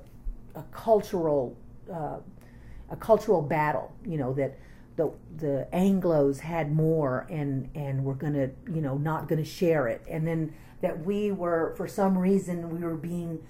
a, 0.56 0.64
cultural 0.72 1.58
uh, 1.92 2.18
a 2.90 2.96
cultural 2.98 3.42
battle. 3.42 3.94
You 4.06 4.18
know 4.18 4.34
that 4.34 4.60
the 4.98 5.12
the 5.38 5.68
Anglo's 5.74 6.42
had 6.42 6.72
more 6.72 7.26
and 7.30 7.70
and 7.74 8.04
were 8.04 8.14
gonna 8.14 8.50
you 8.72 8.82
know 8.82 8.98
not 8.98 9.30
gonna 9.30 9.46
share 9.46 9.88
it, 9.88 10.04
and 10.10 10.28
then 10.28 10.54
that 10.82 11.06
we 11.06 11.32
were 11.32 11.74
for 11.78 11.88
some 11.88 12.18
reason 12.18 12.70
we 12.70 12.86
were 12.86 12.96
being 12.96 13.42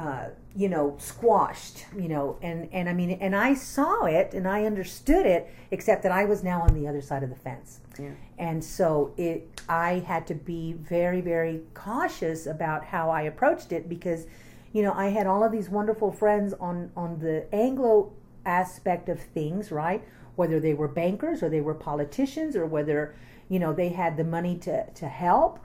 uh, 0.00 0.30
you 0.56 0.68
know, 0.68 0.96
squashed, 0.98 1.84
you 1.94 2.08
know, 2.08 2.38
and, 2.40 2.70
and 2.72 2.88
I 2.88 2.94
mean, 2.94 3.10
and 3.20 3.36
I 3.36 3.52
saw 3.52 4.06
it 4.06 4.32
and 4.32 4.48
I 4.48 4.64
understood 4.64 5.26
it, 5.26 5.52
except 5.70 6.02
that 6.04 6.12
I 6.12 6.24
was 6.24 6.42
now 6.42 6.62
on 6.62 6.72
the 6.72 6.88
other 6.88 7.02
side 7.02 7.22
of 7.22 7.28
the 7.28 7.36
fence. 7.36 7.80
Yeah. 7.98 8.12
And 8.38 8.64
so 8.64 9.12
it, 9.18 9.60
I 9.68 9.98
had 9.98 10.26
to 10.28 10.34
be 10.34 10.72
very, 10.72 11.20
very 11.20 11.60
cautious 11.74 12.46
about 12.46 12.86
how 12.86 13.10
I 13.10 13.22
approached 13.22 13.72
it 13.72 13.90
because, 13.90 14.26
you 14.72 14.82
know, 14.82 14.94
I 14.94 15.08
had 15.08 15.26
all 15.26 15.44
of 15.44 15.52
these 15.52 15.68
wonderful 15.68 16.10
friends 16.10 16.54
on, 16.54 16.90
on 16.96 17.18
the 17.18 17.44
Anglo 17.54 18.10
aspect 18.46 19.10
of 19.10 19.20
things, 19.20 19.70
right? 19.70 20.02
Whether 20.36 20.60
they 20.60 20.72
were 20.72 20.88
bankers 20.88 21.42
or 21.42 21.50
they 21.50 21.60
were 21.60 21.74
politicians 21.74 22.56
or 22.56 22.64
whether, 22.64 23.14
you 23.50 23.58
know, 23.58 23.74
they 23.74 23.90
had 23.90 24.16
the 24.16 24.24
money 24.24 24.56
to, 24.60 24.90
to 24.90 25.08
help 25.08 25.58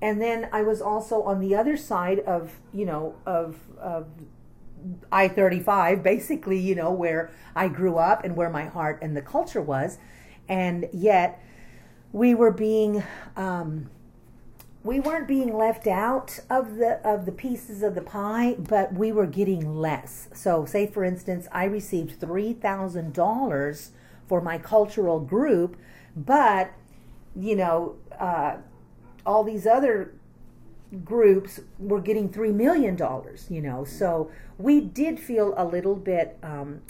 and 0.00 0.20
then 0.20 0.48
I 0.52 0.62
was 0.62 0.80
also 0.80 1.22
on 1.22 1.40
the 1.40 1.54
other 1.54 1.76
side 1.76 2.20
of 2.20 2.52
you 2.72 2.84
know 2.84 3.14
of, 3.24 3.56
of 3.78 4.06
I 5.10 5.28
thirty 5.28 5.60
five, 5.60 6.02
basically 6.02 6.58
you 6.58 6.74
know 6.74 6.92
where 6.92 7.30
I 7.54 7.68
grew 7.68 7.96
up 7.96 8.24
and 8.24 8.36
where 8.36 8.50
my 8.50 8.66
heart 8.66 8.98
and 9.02 9.16
the 9.16 9.22
culture 9.22 9.62
was, 9.62 9.98
and 10.48 10.88
yet 10.92 11.42
we 12.12 12.34
were 12.34 12.50
being 12.50 13.02
um, 13.36 13.90
we 14.84 15.00
weren't 15.00 15.26
being 15.26 15.56
left 15.56 15.86
out 15.86 16.38
of 16.50 16.76
the 16.76 17.00
of 17.06 17.24
the 17.24 17.32
pieces 17.32 17.82
of 17.82 17.94
the 17.94 18.02
pie, 18.02 18.54
but 18.58 18.92
we 18.92 19.12
were 19.12 19.26
getting 19.26 19.76
less. 19.76 20.28
So, 20.34 20.66
say 20.66 20.86
for 20.86 21.04
instance, 21.04 21.48
I 21.52 21.64
received 21.64 22.20
three 22.20 22.52
thousand 22.52 23.14
dollars 23.14 23.92
for 24.28 24.40
my 24.42 24.58
cultural 24.58 25.20
group, 25.20 25.76
but 26.14 26.70
you 27.34 27.56
know. 27.56 27.96
Uh, 28.18 28.58
all 29.26 29.44
these 29.44 29.66
other 29.66 30.14
groups 31.04 31.60
were 31.78 32.00
getting 32.00 32.28
three 32.28 32.52
million 32.52 32.96
dollars 32.96 33.46
you 33.50 33.60
know. 33.60 33.84
So 33.84 34.30
we 34.58 34.80
did 34.80 35.18
feel 35.20 35.54
a 35.56 35.64
little 35.64 35.96
bit 35.96 36.38
um, 36.42 36.82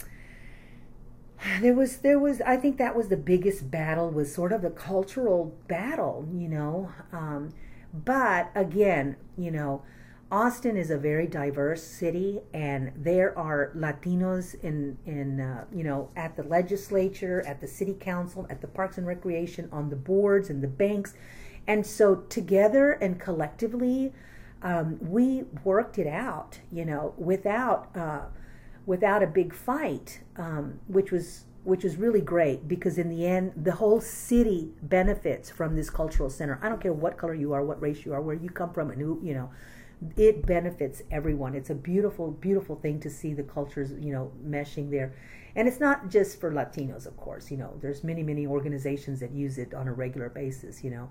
there 1.61 1.73
was 1.73 1.97
there 1.97 2.19
was 2.19 2.41
i 2.41 2.57
think 2.57 2.77
that 2.77 2.95
was 2.95 3.09
the 3.09 3.17
biggest 3.17 3.69
battle 3.69 4.09
was 4.09 4.33
sort 4.33 4.51
of 4.51 4.63
a 4.63 4.69
cultural 4.69 5.55
battle 5.67 6.27
you 6.33 6.47
know. 6.47 6.91
Um, 7.11 7.53
but 7.93 8.51
again 8.55 9.15
you 9.37 9.49
know 9.51 9.81
austin 10.31 10.75
is 10.75 10.91
a 10.91 10.97
very 10.97 11.25
diverse 11.25 11.81
city 11.81 12.41
and 12.53 12.91
there 12.97 13.37
are 13.37 13.71
latinos 13.75 14.61
in 14.61 14.97
in 15.05 15.39
uh, 15.39 15.63
you 15.73 15.83
know 15.83 16.09
at 16.17 16.35
the 16.35 16.43
legislature 16.43 17.41
at 17.47 17.61
the 17.61 17.67
city 17.67 17.93
council 17.93 18.45
at 18.49 18.59
the 18.59 18.67
parks 18.67 18.97
and 18.97 19.07
recreation 19.07 19.69
on 19.71 19.89
the 19.89 19.95
boards 19.95 20.49
and 20.49 20.61
the 20.61 20.67
banks 20.67 21.13
and 21.67 21.85
so 21.85 22.15
together 22.29 22.93
and 22.93 23.19
collectively, 23.19 24.13
um, 24.63 24.97
we 25.01 25.43
worked 25.63 25.99
it 25.99 26.07
out, 26.07 26.59
you 26.71 26.85
know, 26.85 27.13
without 27.17 27.95
uh, 27.95 28.21
without 28.85 29.21
a 29.21 29.27
big 29.27 29.53
fight, 29.53 30.21
um, 30.37 30.79
which 30.87 31.11
was 31.11 31.43
which 31.63 31.83
was 31.83 31.97
really 31.97 32.21
great 32.21 32.65
because 32.67 32.97
in 32.97 33.09
the 33.09 33.27
end, 33.27 33.51
the 33.61 33.73
whole 33.73 33.99
city 33.99 34.71
benefits 34.81 35.49
from 35.49 35.75
this 35.75 35.89
cultural 35.89 36.29
center. 36.29 36.57
I 36.61 36.69
don't 36.69 36.81
care 36.81 36.93
what 36.93 37.17
color 37.17 37.33
you 37.33 37.51
are, 37.51 37.63
what 37.63 37.81
race 37.81 38.05
you 38.05 38.13
are, 38.13 38.21
where 38.21 38.35
you 38.35 38.49
come 38.49 38.71
from, 38.73 38.89
and 38.89 39.01
who 39.01 39.19
you 39.21 39.33
know. 39.33 39.51
It 40.15 40.45
benefits 40.45 41.01
everyone. 41.09 41.55
It's 41.55 41.71
a 41.71 41.75
beautiful, 41.75 42.29
beautiful 42.29 42.75
thing 42.75 42.99
to 42.99 43.09
see 43.09 43.33
the 43.33 43.41
cultures, 43.41 43.91
you 43.99 44.13
know, 44.13 44.31
meshing 44.45 44.91
there. 44.91 45.15
And 45.55 45.67
it's 45.67 45.79
not 45.79 46.09
just 46.09 46.39
for 46.39 46.51
Latinos, 46.51 47.07
of 47.07 47.17
course. 47.17 47.49
You 47.49 47.57
know, 47.57 47.73
there's 47.81 48.03
many, 48.03 48.21
many 48.21 48.45
organizations 48.45 49.19
that 49.21 49.31
use 49.31 49.57
it 49.57 49.73
on 49.73 49.87
a 49.87 49.93
regular 49.93 50.29
basis. 50.29 50.83
You 50.83 50.91
know, 50.91 51.09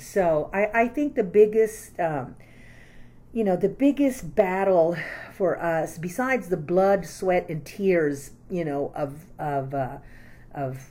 so 0.00 0.50
I, 0.52 0.82
I 0.82 0.88
think 0.88 1.14
the 1.14 1.24
biggest, 1.24 1.98
um, 1.98 2.36
you 3.32 3.44
know, 3.44 3.56
the 3.56 3.68
biggest 3.68 4.34
battle 4.34 4.96
for 5.32 5.60
us, 5.60 5.98
besides 5.98 6.48
the 6.48 6.56
blood, 6.56 7.06
sweat, 7.06 7.48
and 7.48 7.64
tears, 7.64 8.32
you 8.50 8.64
know, 8.64 8.92
of 8.94 9.26
of 9.38 9.74
uh, 9.74 9.98
of 10.54 10.90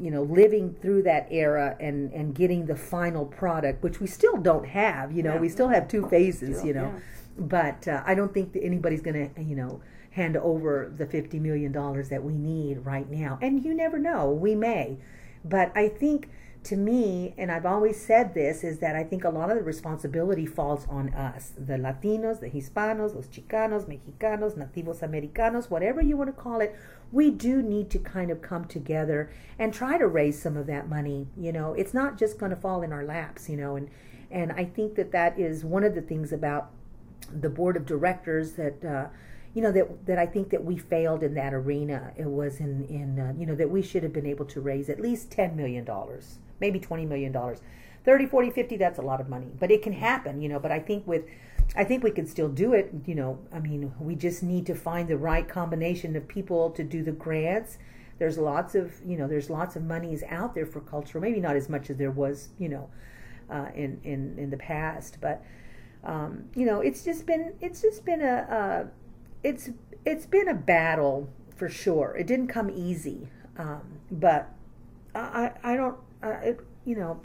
you 0.00 0.10
know 0.10 0.22
living 0.22 0.74
through 0.80 1.02
that 1.02 1.26
era 1.30 1.76
and 1.80 2.12
and 2.12 2.34
getting 2.34 2.66
the 2.66 2.76
final 2.76 3.24
product, 3.24 3.82
which 3.82 4.00
we 4.00 4.06
still 4.06 4.36
don't 4.36 4.66
have. 4.66 5.12
You 5.12 5.22
know, 5.22 5.34
yeah. 5.34 5.40
we 5.40 5.48
still 5.48 5.68
have 5.68 5.88
two 5.88 6.06
phases. 6.08 6.64
You 6.64 6.74
know, 6.74 6.94
yeah. 6.94 7.00
but 7.38 7.88
uh, 7.88 8.02
I 8.06 8.14
don't 8.14 8.32
think 8.32 8.52
that 8.52 8.62
anybody's 8.62 9.02
going 9.02 9.34
to, 9.34 9.42
you 9.42 9.56
know 9.56 9.80
hand 10.10 10.36
over 10.36 10.92
the 10.96 11.06
$50 11.06 11.40
million 11.40 11.72
that 11.72 12.22
we 12.22 12.36
need 12.36 12.84
right 12.84 13.08
now. 13.08 13.38
And 13.40 13.64
you 13.64 13.74
never 13.74 13.98
know, 13.98 14.30
we 14.30 14.54
may. 14.54 14.98
But 15.44 15.72
I 15.76 15.88
think 15.88 16.28
to 16.62 16.76
me, 16.76 17.34
and 17.38 17.50
I've 17.50 17.64
always 17.64 18.00
said 18.00 18.34
this, 18.34 18.62
is 18.62 18.78
that 18.80 18.94
I 18.94 19.02
think 19.02 19.24
a 19.24 19.30
lot 19.30 19.50
of 19.50 19.56
the 19.56 19.62
responsibility 19.62 20.44
falls 20.44 20.86
on 20.88 21.08
us 21.14 21.52
the 21.56 21.74
Latinos, 21.74 22.40
the 22.40 22.50
Hispanos, 22.50 23.14
los 23.14 23.28
Chicanos, 23.28 23.86
Mexicanos, 23.88 24.56
Nativos 24.56 25.02
Americanos, 25.02 25.70
whatever 25.70 26.02
you 26.02 26.16
want 26.16 26.28
to 26.28 26.40
call 26.40 26.60
it. 26.60 26.76
We 27.12 27.30
do 27.30 27.62
need 27.62 27.90
to 27.90 27.98
kind 27.98 28.30
of 28.30 28.42
come 28.42 28.66
together 28.66 29.30
and 29.58 29.72
try 29.72 29.98
to 29.98 30.06
raise 30.06 30.40
some 30.40 30.56
of 30.56 30.66
that 30.66 30.88
money. 30.88 31.28
You 31.36 31.52
know, 31.52 31.72
it's 31.74 31.94
not 31.94 32.18
just 32.18 32.38
going 32.38 32.50
to 32.50 32.56
fall 32.56 32.82
in 32.82 32.92
our 32.92 33.04
laps, 33.04 33.48
you 33.48 33.56
know, 33.56 33.76
and, 33.76 33.88
and 34.30 34.52
I 34.52 34.64
think 34.64 34.94
that 34.96 35.12
that 35.12 35.38
is 35.38 35.64
one 35.64 35.82
of 35.82 35.94
the 35.94 36.02
things 36.02 36.30
about 36.30 36.70
the 37.32 37.50
board 37.50 37.76
of 37.76 37.86
directors 37.86 38.52
that. 38.52 38.84
Uh, 38.84 39.06
you 39.52 39.62
know 39.62 39.72
that 39.72 40.06
that 40.06 40.16
I 40.16 40.26
think 40.26 40.50
that 40.50 40.64
we 40.64 40.76
failed 40.76 41.24
in 41.24 41.34
that 41.34 41.52
arena. 41.52 42.12
It 42.16 42.28
was 42.28 42.60
in 42.60 42.84
in 42.84 43.18
uh, 43.18 43.32
you 43.36 43.46
know 43.46 43.56
that 43.56 43.68
we 43.68 43.82
should 43.82 44.04
have 44.04 44.12
been 44.12 44.24
able 44.24 44.44
to 44.44 44.60
raise 44.60 44.88
at 44.88 45.00
least 45.00 45.32
ten 45.32 45.56
million 45.56 45.84
dollars 45.84 46.38
maybe 46.60 46.78
$20 46.78 47.06
million. 47.06 47.34
30, 48.04 48.26
40, 48.26 48.50
50, 48.50 48.76
that's 48.76 48.98
a 48.98 49.02
lot 49.02 49.20
of 49.20 49.28
money. 49.28 49.48
But 49.58 49.70
it 49.70 49.82
can 49.82 49.92
happen, 49.92 50.40
you 50.40 50.48
know. 50.48 50.58
But 50.58 50.72
I 50.72 50.78
think 50.78 51.06
with, 51.06 51.24
I 51.76 51.84
think 51.84 52.02
we 52.02 52.10
can 52.10 52.26
still 52.26 52.48
do 52.48 52.72
it, 52.72 52.92
you 53.06 53.14
know. 53.14 53.38
I 53.52 53.58
mean, 53.58 53.92
we 54.00 54.14
just 54.14 54.42
need 54.42 54.66
to 54.66 54.74
find 54.74 55.08
the 55.08 55.16
right 55.16 55.48
combination 55.48 56.16
of 56.16 56.26
people 56.26 56.70
to 56.70 56.82
do 56.82 57.02
the 57.02 57.12
grants. 57.12 57.78
There's 58.18 58.38
lots 58.38 58.74
of, 58.74 58.92
you 59.06 59.16
know, 59.16 59.26
there's 59.26 59.50
lots 59.50 59.76
of 59.76 59.84
monies 59.84 60.22
out 60.28 60.54
there 60.54 60.66
for 60.66 60.80
culture. 60.80 61.20
Maybe 61.20 61.40
not 61.40 61.56
as 61.56 61.68
much 61.68 61.90
as 61.90 61.96
there 61.96 62.10
was, 62.10 62.48
you 62.58 62.68
know, 62.68 62.90
uh, 63.50 63.68
in, 63.74 64.00
in, 64.04 64.38
in 64.38 64.50
the 64.50 64.56
past. 64.56 65.18
But, 65.20 65.44
um, 66.04 66.44
you 66.54 66.66
know, 66.66 66.80
it's 66.80 67.04
just 67.04 67.26
been, 67.26 67.54
it's 67.60 67.82
just 67.82 68.04
been 68.04 68.22
a, 68.22 68.88
it's, 69.42 69.70
it's 70.04 70.26
been 70.26 70.48
a 70.48 70.54
battle 70.54 71.28
for 71.56 71.68
sure. 71.68 72.16
It 72.18 72.26
didn't 72.26 72.48
come 72.48 72.70
easy. 72.70 73.28
Um, 73.58 73.82
but 74.10 74.50
I, 75.14 75.52
I 75.62 75.76
don't 75.76 75.98
uh, 76.22 76.38
it, 76.42 76.60
you 76.84 76.96
know, 76.96 77.20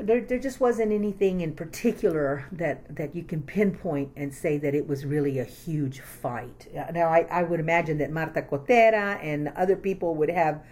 there, 0.00 0.20
there 0.20 0.38
just 0.38 0.60
wasn't 0.60 0.92
anything 0.92 1.40
in 1.40 1.52
particular 1.54 2.46
that, 2.52 2.94
that 2.94 3.14
you 3.14 3.24
can 3.24 3.42
pinpoint 3.42 4.12
and 4.16 4.32
say 4.32 4.56
that 4.58 4.74
it 4.74 4.86
was 4.86 5.04
really 5.04 5.38
a 5.38 5.44
huge 5.44 6.00
fight. 6.00 6.68
Uh, 6.76 6.90
now, 6.92 7.08
I, 7.08 7.26
I 7.30 7.42
would 7.42 7.60
imagine 7.60 7.98
that 7.98 8.12
Marta 8.12 8.42
Cotera 8.42 9.18
and 9.22 9.48
other 9.48 9.76
people 9.76 10.14
would 10.14 10.30
have 10.30 10.62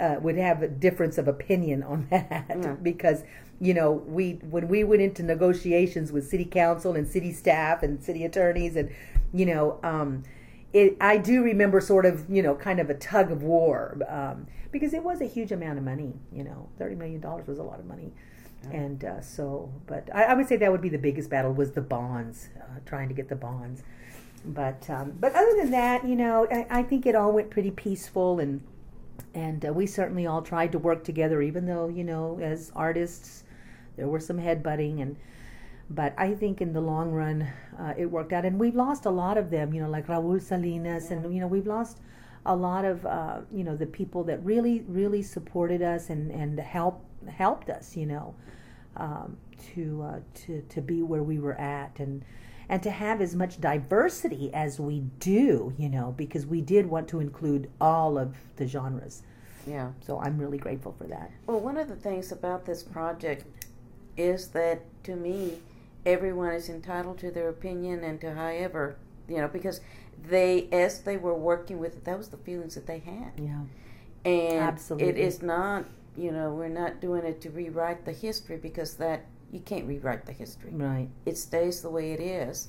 uh, 0.00 0.16
would 0.20 0.36
have 0.36 0.62
a 0.62 0.68
difference 0.68 1.16
of 1.16 1.28
opinion 1.28 1.82
on 1.82 2.06
that 2.10 2.44
yeah. 2.48 2.74
because 2.82 3.22
you 3.60 3.72
know 3.72 3.92
we 3.92 4.32
when 4.50 4.68
we 4.68 4.84
went 4.84 5.00
into 5.00 5.22
negotiations 5.22 6.12
with 6.12 6.28
city 6.28 6.44
council 6.44 6.94
and 6.94 7.08
city 7.08 7.32
staff 7.32 7.82
and 7.82 8.02
city 8.02 8.24
attorneys 8.24 8.76
and 8.76 8.90
you 9.32 9.46
know 9.46 9.78
um, 9.82 10.22
it, 10.76 10.96
I 11.00 11.16
do 11.16 11.42
remember 11.42 11.80
sort 11.80 12.06
of 12.06 12.28
you 12.28 12.42
know 12.42 12.54
kind 12.54 12.80
of 12.80 12.90
a 12.90 12.94
tug 12.94 13.30
of 13.30 13.42
war. 13.42 13.98
Um, 14.08 14.46
because 14.78 14.92
it 14.92 15.02
was 15.02 15.20
a 15.20 15.24
huge 15.24 15.52
amount 15.52 15.78
of 15.78 15.84
money. 15.84 16.12
You 16.32 16.44
know, 16.44 16.68
thirty 16.78 16.94
million 16.94 17.20
dollars 17.20 17.46
was 17.46 17.58
a 17.58 17.62
lot 17.62 17.80
of 17.80 17.86
money, 17.86 18.12
yeah. 18.64 18.76
and 18.76 19.04
uh, 19.04 19.20
so. 19.20 19.72
But 19.86 20.08
I, 20.14 20.24
I, 20.24 20.34
would 20.34 20.46
say 20.46 20.56
that 20.56 20.70
would 20.70 20.82
be 20.82 20.88
the 20.88 20.98
biggest 20.98 21.30
battle 21.30 21.52
was 21.52 21.72
the 21.72 21.80
bonds, 21.80 22.48
uh, 22.60 22.80
trying 22.84 23.08
to 23.08 23.14
get 23.14 23.28
the 23.28 23.36
bonds. 23.36 23.82
But 24.44 24.88
um, 24.90 25.14
but 25.18 25.34
other 25.34 25.56
than 25.56 25.70
that, 25.70 26.06
you 26.06 26.16
know, 26.16 26.46
I, 26.50 26.66
I, 26.70 26.82
think 26.82 27.06
it 27.06 27.14
all 27.14 27.32
went 27.32 27.50
pretty 27.50 27.70
peaceful 27.70 28.38
and 28.38 28.62
and 29.34 29.64
uh, 29.64 29.72
we 29.72 29.86
certainly 29.86 30.26
all 30.26 30.42
tried 30.42 30.72
to 30.72 30.78
work 30.78 31.04
together, 31.04 31.42
even 31.42 31.66
though 31.66 31.88
you 31.88 32.04
know, 32.04 32.38
as 32.40 32.70
artists, 32.76 33.44
there 33.96 34.08
were 34.08 34.20
some 34.20 34.38
headbutting 34.38 35.00
and. 35.02 35.16
But 35.88 36.14
I 36.18 36.34
think 36.34 36.60
in 36.60 36.72
the 36.72 36.80
long 36.80 37.12
run, 37.12 37.48
uh, 37.78 37.94
it 37.96 38.06
worked 38.06 38.32
out, 38.32 38.44
and 38.44 38.58
we've 38.58 38.74
lost 38.74 39.06
a 39.06 39.10
lot 39.10 39.38
of 39.38 39.50
them. 39.50 39.72
You 39.72 39.82
know, 39.82 39.88
like 39.88 40.08
Raúl 40.08 40.42
Salinas, 40.42 41.10
and 41.10 41.32
you 41.32 41.40
know, 41.40 41.46
we've 41.46 41.66
lost 41.66 42.00
a 42.44 42.54
lot 42.54 42.84
of 42.84 43.06
uh, 43.06 43.40
you 43.52 43.64
know 43.64 43.76
the 43.76 43.86
people 43.86 44.24
that 44.24 44.44
really, 44.44 44.84
really 44.88 45.22
supported 45.22 45.82
us 45.82 46.10
and 46.10 46.30
and 46.32 46.58
helped 46.58 47.04
helped 47.28 47.70
us. 47.70 47.96
You 47.96 48.06
know, 48.06 48.34
um, 48.96 49.36
to 49.74 50.02
uh, 50.02 50.20
to 50.46 50.62
to 50.62 50.80
be 50.80 51.02
where 51.02 51.22
we 51.22 51.38
were 51.38 51.58
at, 51.60 52.00
and 52.00 52.24
and 52.68 52.82
to 52.82 52.90
have 52.90 53.20
as 53.20 53.34
much 53.34 53.60
diversity 53.60 54.52
as 54.52 54.80
we 54.80 55.00
do, 55.20 55.72
you 55.78 55.88
know, 55.88 56.14
because 56.16 56.46
we 56.46 56.60
did 56.60 56.86
want 56.86 57.08
to 57.08 57.20
include 57.20 57.70
all 57.80 58.18
of 58.18 58.36
the 58.56 58.66
genres. 58.66 59.22
Yeah. 59.66 59.92
So 60.00 60.20
I'm 60.20 60.38
really 60.38 60.58
grateful 60.58 60.94
for 60.96 61.04
that. 61.04 61.30
Well, 61.46 61.60
one 61.60 61.76
of 61.76 61.88
the 61.88 61.96
things 61.96 62.32
about 62.32 62.64
this 62.64 62.82
project 62.82 63.44
is 64.16 64.48
that 64.48 64.82
to 65.04 65.16
me, 65.16 65.58
everyone 66.06 66.52
is 66.52 66.68
entitled 66.68 67.18
to 67.18 67.30
their 67.30 67.48
opinion 67.48 68.04
and 68.04 68.20
to 68.20 68.32
however, 68.34 68.96
you 69.28 69.36
know, 69.38 69.48
because 69.48 69.80
they, 70.28 70.68
as 70.72 71.00
they 71.00 71.16
were 71.16 71.34
working 71.34 71.78
with 71.78 71.96
it, 71.96 72.04
that 72.04 72.16
was 72.16 72.28
the 72.28 72.36
feelings 72.38 72.76
that 72.76 72.86
they 72.86 73.00
had. 73.00 73.32
Yeah. 73.36 73.60
And 74.24 74.58
Absolutely. 74.58 75.08
it 75.08 75.18
is 75.18 75.42
not, 75.42 75.84
you 76.16 76.30
know, 76.32 76.52
we're 76.52 76.68
not 76.68 77.00
doing 77.00 77.24
it 77.24 77.40
to 77.42 77.50
rewrite 77.50 78.04
the 78.04 78.12
history 78.12 78.56
because 78.56 78.94
that, 78.94 79.26
you 79.52 79.60
can't 79.60 79.86
rewrite 79.86 80.26
the 80.26 80.32
history. 80.32 80.70
Right. 80.72 81.08
It 81.24 81.36
stays 81.38 81.82
the 81.82 81.90
way 81.90 82.12
it 82.12 82.20
is. 82.20 82.68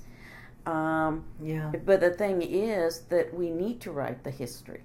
Um, 0.65 1.23
Yeah. 1.41 1.71
but 1.85 2.01
the 2.01 2.11
thing 2.11 2.41
is 2.41 3.01
that 3.09 3.33
we 3.33 3.49
need 3.51 3.79
to 3.81 3.91
write 3.91 4.23
the 4.23 4.31
history 4.31 4.81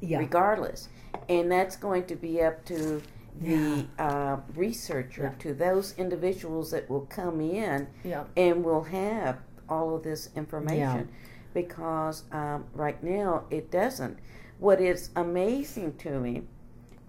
Yeah. 0.00 0.18
regardless. 0.18 0.88
And 1.28 1.50
that's 1.50 1.76
going 1.76 2.04
to 2.06 2.16
be 2.16 2.42
up 2.42 2.64
to 2.66 3.02
the 3.40 3.86
uh, 3.98 4.38
researcher, 4.54 5.34
to 5.40 5.54
those 5.54 5.94
individuals 5.98 6.70
that 6.70 6.88
will 6.88 7.06
come 7.06 7.40
in 7.40 7.88
and 8.36 8.64
will 8.64 8.84
have 8.84 9.38
all 9.68 9.94
of 9.96 10.02
this 10.04 10.30
information. 10.36 11.08
Because 11.52 12.24
um, 12.32 12.64
right 12.74 13.02
now 13.02 13.44
it 13.50 13.70
doesn't. 13.70 14.18
What 14.58 14.80
is 14.80 15.10
amazing 15.16 15.96
to 15.98 16.18
me, 16.20 16.42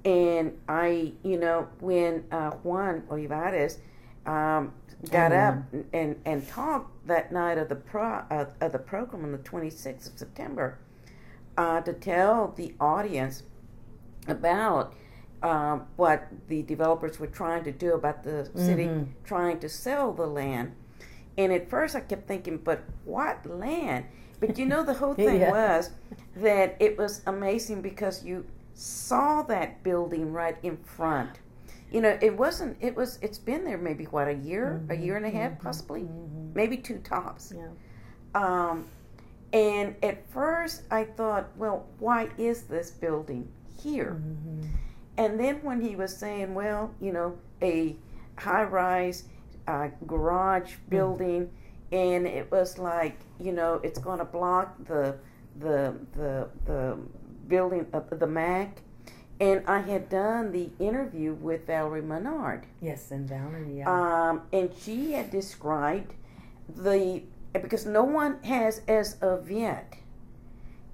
and 0.04 0.58
I, 0.68 1.14
you 1.24 1.38
know, 1.40 1.68
when 1.80 2.26
uh, 2.32 2.52
Juan 2.52 3.04
Olivares 3.10 3.80
um, 4.26 4.74
got 5.12 5.32
Oh, 5.32 5.36
up 5.36 5.56
and, 5.94 6.20
and 6.26 6.48
talked 6.48 7.08
that 7.08 7.32
night 7.32 7.58
of 7.58 7.70
the 7.70 7.76
pro 7.76 8.24
uh, 8.30 8.46
of 8.62 8.72
the 8.72 8.80
program 8.80 9.24
on 9.24 9.32
the 9.32 9.38
26th 9.40 10.12
of 10.14 10.18
September 10.20 10.80
uh, 11.58 11.82
to 11.82 11.94
tell 11.94 12.54
the 12.56 12.74
audience 12.80 13.44
about 14.28 14.94
um, 15.44 15.86
what 15.96 16.28
the 16.48 16.64
developers 16.64 17.20
were 17.20 17.28
trying 17.28 17.64
to 17.66 17.72
do 17.72 17.94
about 17.94 18.24
the 18.24 18.46
city 18.56 18.86
Mhm. 18.86 19.08
trying 19.24 19.60
to 19.60 19.70
sell 19.70 20.12
the 20.14 20.26
land. 20.28 20.72
And 21.38 21.52
at 21.52 21.70
first 21.70 21.96
I 21.96 22.00
kept 22.00 22.28
thinking, 22.28 22.58
but 22.58 22.82
what 23.04 23.46
land? 23.46 24.06
But 24.40 24.58
you 24.58 24.66
know, 24.66 24.84
the 24.84 24.94
whole 24.94 25.14
thing 25.26 25.42
Yeah. 25.42 25.52
was 25.52 25.92
that 26.38 26.76
it 26.80 26.98
was 26.98 27.22
amazing 27.28 27.82
because 27.82 28.24
you 28.24 28.46
saw 28.74 29.42
that 29.44 29.84
building 29.84 30.34
right 30.34 30.58
in 30.64 30.78
front. 30.78 31.40
You 31.92 32.02
know, 32.02 32.18
it 32.22 32.36
wasn't, 32.38 32.78
it 32.82 32.96
was, 32.96 33.20
it's 33.22 33.38
been 33.38 33.64
there 33.64 33.78
maybe, 33.78 34.06
what, 34.06 34.28
a 34.28 34.34
year, 34.34 34.82
a 34.90 34.96
year 34.96 35.16
and 35.18 35.26
a 35.26 35.30
half, 35.30 35.60
possibly? 35.60 36.02
Mhm. 36.02 36.54
Maybe 36.56 36.78
two 36.78 36.98
tops. 37.00 37.54
Yeah. 37.56 37.68
Um, 38.34 38.86
and 39.54 39.96
at 40.04 40.28
first 40.30 40.84
I 40.92 41.04
thought, 41.06 41.50
well, 41.58 41.86
why 42.00 42.30
is 42.38 42.64
this 42.64 42.92
building 42.92 43.48
here? 43.82 44.20
And 45.18 45.40
then 45.40 45.62
when 45.64 45.82
he 45.82 45.96
was 45.96 46.16
saying, 46.16 46.54
well, 46.54 46.94
you 47.00 47.12
know, 47.14 47.38
a 47.62 47.96
high 48.38 48.64
rise 48.64 49.24
uh, 49.68 49.90
garage 50.06 50.76
building, 50.90 51.50
and 51.92 52.28
it 52.28 52.52
was 52.52 52.78
like, 52.78 53.18
you 53.40 53.52
know, 53.52 53.80
it's 53.84 54.00
going 54.00 54.20
to 54.20 54.26
block 54.26 54.76
the 54.86 55.16
the 55.60 55.96
the 56.14 56.50
the 56.66 56.98
building 57.48 57.88
of 57.94 58.20
the 58.20 58.28
Mac. 58.28 58.82
And 59.40 59.64
I 59.68 59.80
had 59.80 60.08
done 60.08 60.54
the 60.54 60.70
interview 60.80 61.34
with 61.34 61.68
Valerie 61.68 62.02
Menard, 62.02 62.66
Yes, 62.82 63.12
and 63.12 63.28
Valerie. 63.28 63.80
Yeah. 63.80 63.90
um, 64.30 64.44
and 64.54 64.70
she 64.82 65.12
had 65.12 65.30
described 65.30 66.14
the 66.74 67.22
because 67.54 67.86
no 67.86 68.04
one 68.04 68.42
has 68.44 68.82
as 68.88 69.16
of 69.22 69.52
yet, 69.52 69.96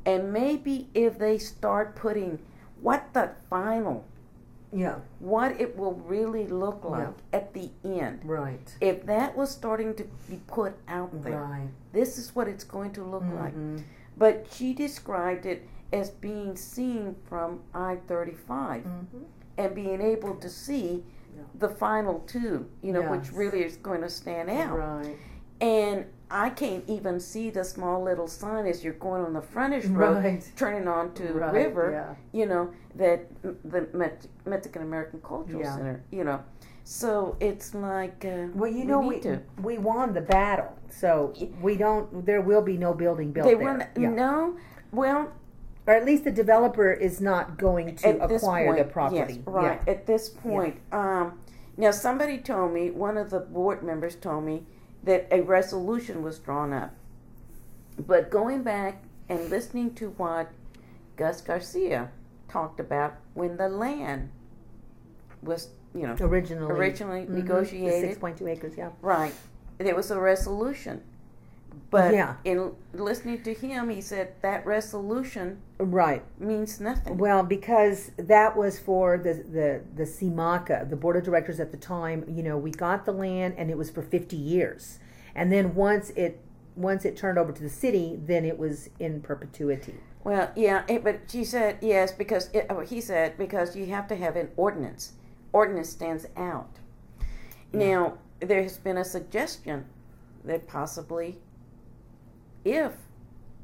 and 0.05 0.34
maybe 0.34 0.89
if 0.95 1.17
they 1.19 1.38
start 1.38 1.95
putting 1.95 2.39
what 2.82 3.13
the 3.13 3.32
final 3.49 4.05
yeah. 4.74 4.95
what 5.19 5.59
it 5.59 5.78
will 5.78 5.93
really 6.05 6.47
look 6.47 6.84
like 6.84 7.07
Yeah. 7.32 7.38
at 7.39 7.53
the 7.53 7.69
end. 7.84 8.22
Right. 8.26 8.76
If 8.82 9.05
that 9.05 9.36
was 9.36 9.49
starting 9.51 9.93
to 9.95 10.05
be 10.30 10.39
put 10.47 10.74
out 10.88 11.22
there, 11.24 11.41
Right. 11.43 11.69
this 11.91 12.17
is 12.17 12.36
what 12.36 12.47
it's 12.47 12.63
going 12.63 12.91
to 12.93 13.03
look 13.03 13.24
like. 13.34 13.55
Mhm. 13.55 13.82
But 14.17 14.47
she 14.51 14.74
described 14.74 15.45
it 15.45 15.67
as 15.91 16.09
being 16.09 16.55
seen 16.55 17.15
from 17.26 17.61
I 17.74 17.97
35 18.07 18.84
Mhm. 18.86 19.24
and 19.57 19.76
being 19.76 20.01
able 20.01 20.36
to 20.36 20.49
see 20.49 21.03
Yeah. 21.36 21.43
the 21.55 21.69
final 21.69 22.19
two, 22.28 22.67
you 22.82 22.93
know, 22.93 23.09
which 23.09 23.32
really 23.34 23.63
is 23.63 23.78
going 23.78 24.01
to 24.01 24.09
stand 24.09 24.49
out. 24.49 24.78
Right. 24.78 25.17
And 25.62 26.05
I 26.30 26.49
can't 26.49 26.84
even 26.88 27.20
see 27.20 27.49
the 27.49 27.64
small 27.64 28.01
little 28.03 28.28
sign 28.28 28.66
as 28.66 28.84
you're 28.84 28.93
going 28.93 29.24
on 29.24 29.34
the 29.34 29.41
frontage 29.41 29.86
road, 29.86 30.24
Right. 30.24 30.51
turning 30.55 30.88
onto 30.88 31.32
Right, 31.34 31.53
River, 31.53 31.91
yeah. 31.91 32.16
you 32.39 32.45
know, 32.47 32.72
that 32.95 33.28
the 33.43 34.18
Mexican 34.45 34.82
American 34.82 35.22
Cultural 35.22 35.62
Yeah. 35.62 35.76
Center, 35.76 36.03
you 36.12 36.24
know. 36.24 36.39
So 36.84 37.36
it's 37.39 37.76
like, 37.76 38.26
uh, 38.26 38.47
Well, 38.55 38.72
you 38.72 38.86
know, 38.86 38.99
we 39.01 39.20
to. 39.20 39.41
we 39.62 39.78
won 39.78 40.14
the 40.14 40.22
battle, 40.22 40.74
so 40.89 41.34
we 41.62 41.76
don't. 41.78 42.26
There 42.26 42.41
will 42.41 42.62
be 42.64 42.76
no 42.78 42.93
building 42.93 43.32
built 43.32 43.45
They 43.47 43.53
there. 43.55 43.91
Yeah. 43.97 44.09
no, 44.09 44.55
well, 44.91 45.32
or 45.86 45.93
at 45.93 46.05
least 46.05 46.24
the 46.24 46.32
developer 46.32 46.91
is 46.91 47.22
not 47.22 47.57
going 47.57 47.95
to 47.97 48.24
acquire 48.24 48.68
point, 48.74 48.78
the 48.80 48.91
property. 48.91 49.34
Yes, 49.34 49.39
right. 49.45 49.82
At 49.88 50.07
this 50.07 50.30
point, 50.30 50.78
um, 50.91 51.39
now 51.78 51.91
somebody 51.91 52.39
told 52.39 52.74
me, 52.74 52.89
one 52.89 53.18
of 53.18 53.30
the 53.30 53.39
board 53.41 53.84
members 53.84 54.16
told 54.16 54.43
me 54.43 54.66
that 55.04 55.28
a 55.32 55.41
resolution 55.41 56.22
was 56.24 56.39
drawn 56.39 56.74
up. 56.74 56.93
But 57.97 58.30
going 58.30 58.64
back 58.64 59.04
and 59.30 59.49
listening 59.49 59.93
to 59.95 60.10
what 60.12 60.52
Gus 61.18 61.41
Garcia 61.41 62.10
talked 62.49 62.80
about 62.80 63.16
when 63.34 63.58
the 63.58 63.70
land 63.70 64.30
was, 65.41 65.70
you 65.93 66.06
know. 66.08 66.16
Originally, 66.20 66.72
originally 66.74 67.22
Mhm. 67.26 67.30
negotiated, 67.30 68.02
six 68.10 68.18
point 68.18 68.38
two 68.38 68.47
acres. 68.47 68.74
Yeah. 68.78 68.89
right? 69.02 69.34
There 69.78 69.95
was 69.95 70.12
a 70.12 70.20
resolution. 70.20 71.02
But 71.89 72.13
Yeah. 72.13 72.36
in 72.45 72.72
listening 72.93 73.41
to 73.43 73.53
him, 73.53 73.89
he 73.89 74.01
said 74.01 74.34
that 74.41 74.65
resolution 74.65 75.61
Right. 75.78 76.24
means 76.39 76.80
nothing. 76.80 77.17
Well, 77.17 77.43
because 77.43 78.11
that 78.17 78.55
was 78.55 78.80
for 78.80 79.17
the 79.17 79.34
the 79.34 79.82
the 79.95 80.03
CIMACA, 80.05 80.89
the 80.89 80.95
board 80.95 81.17
of 81.17 81.24
directors 81.24 81.59
at 81.59 81.72
the 81.72 81.78
time. 81.78 82.24
You 82.28 82.43
know, 82.43 82.57
we 82.57 82.72
got 82.72 83.05
the 83.05 83.11
land, 83.11 83.55
and 83.57 83.69
it 83.69 83.78
was 83.78 83.89
for 83.89 84.01
fifty 84.01 84.38
years, 84.38 84.99
and 85.36 85.51
then 85.51 85.76
once 85.76 86.11
it 86.11 86.39
once 86.78 87.03
it 87.03 87.17
turned 87.17 87.38
over 87.38 87.51
to 87.51 87.61
the 87.61 87.69
city, 87.69 88.19
then 88.26 88.45
it 88.45 88.57
was 88.57 88.89
in 88.99 89.22
perpetuity. 89.22 89.95
Well, 90.24 90.51
yeah, 90.55 90.84
it, 90.88 91.03
but 91.03 91.22
she 91.28 91.43
said 91.43 91.78
yes 91.82 92.11
because 92.13 92.49
it, 92.53 92.67
oh, 92.69 92.80
he 92.80 93.01
said 93.01 93.38
because 93.38 93.76
you 93.76 93.88
have 93.88 94.07
to 94.07 94.15
have 94.15 94.36
an 94.38 94.49
ordinance. 94.55 95.13
Ordinance 95.51 95.89
stands 95.89 96.28
out. 96.38 96.80
Now 97.74 98.17
there 98.39 98.63
has 98.63 98.78
been 98.78 98.97
a 98.97 99.03
suggestion 99.03 99.86
that 100.45 100.67
possibly, 100.67 101.39
if 102.64 102.93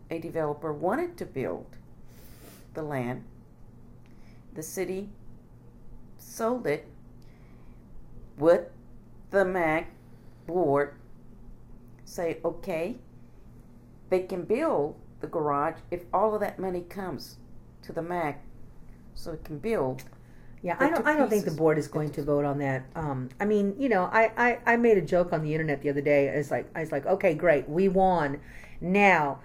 a 0.10 0.20
developer 0.20 0.72
wanted 0.74 1.18
to 1.18 1.26
build 1.26 1.66
the 2.74 2.84
land, 2.84 3.24
the 4.54 4.64
city 4.64 5.10
sold 6.18 6.68
it. 6.68 6.88
Would 8.38 8.68
the 9.32 9.44
MAC 9.44 9.92
board 10.46 10.96
say 12.06 12.38
okay? 12.46 12.98
They 14.10 14.22
can 14.22 14.44
build 14.44 14.96
the 15.20 15.28
garage 15.28 15.76
if 15.92 16.04
all 16.14 16.34
of 16.34 16.42
that 16.42 16.60
money 16.60 16.82
comes 16.82 17.38
to 17.82 17.92
the 17.92 18.02
MAC 18.02 18.44
so 19.16 19.32
it 19.32 19.44
can 19.44 19.58
build. 19.58 20.04
Yeah, 20.62 20.76
I 20.80 20.90
don't. 20.90 21.06
I 21.06 21.16
don't 21.16 21.30
think 21.30 21.46
the 21.46 21.52
board 21.52 21.78
is 21.78 21.88
going 21.88 22.10
to 22.12 22.24
vote 22.24 22.44
on 22.44 22.58
that. 22.60 22.86
Um, 22.96 23.30
I 23.40 23.46
mean, 23.46 23.76
you 23.78 23.90
know, 23.90 24.10
I, 24.12 24.32
I, 24.38 24.60
I 24.74 24.76
made 24.78 24.98
a 24.98 25.02
joke 25.02 25.32
on 25.32 25.44
the 25.44 25.54
internet 25.54 25.82
the 25.82 25.90
other 25.90 26.02
day. 26.02 26.28
It's 26.28 26.50
like 26.50 26.68
I 26.76 26.80
was 26.80 26.92
like, 26.92 27.06
okay, 27.06 27.34
great, 27.34 27.70
we 27.70 27.88
won. 27.88 28.40
Now, 28.82 29.40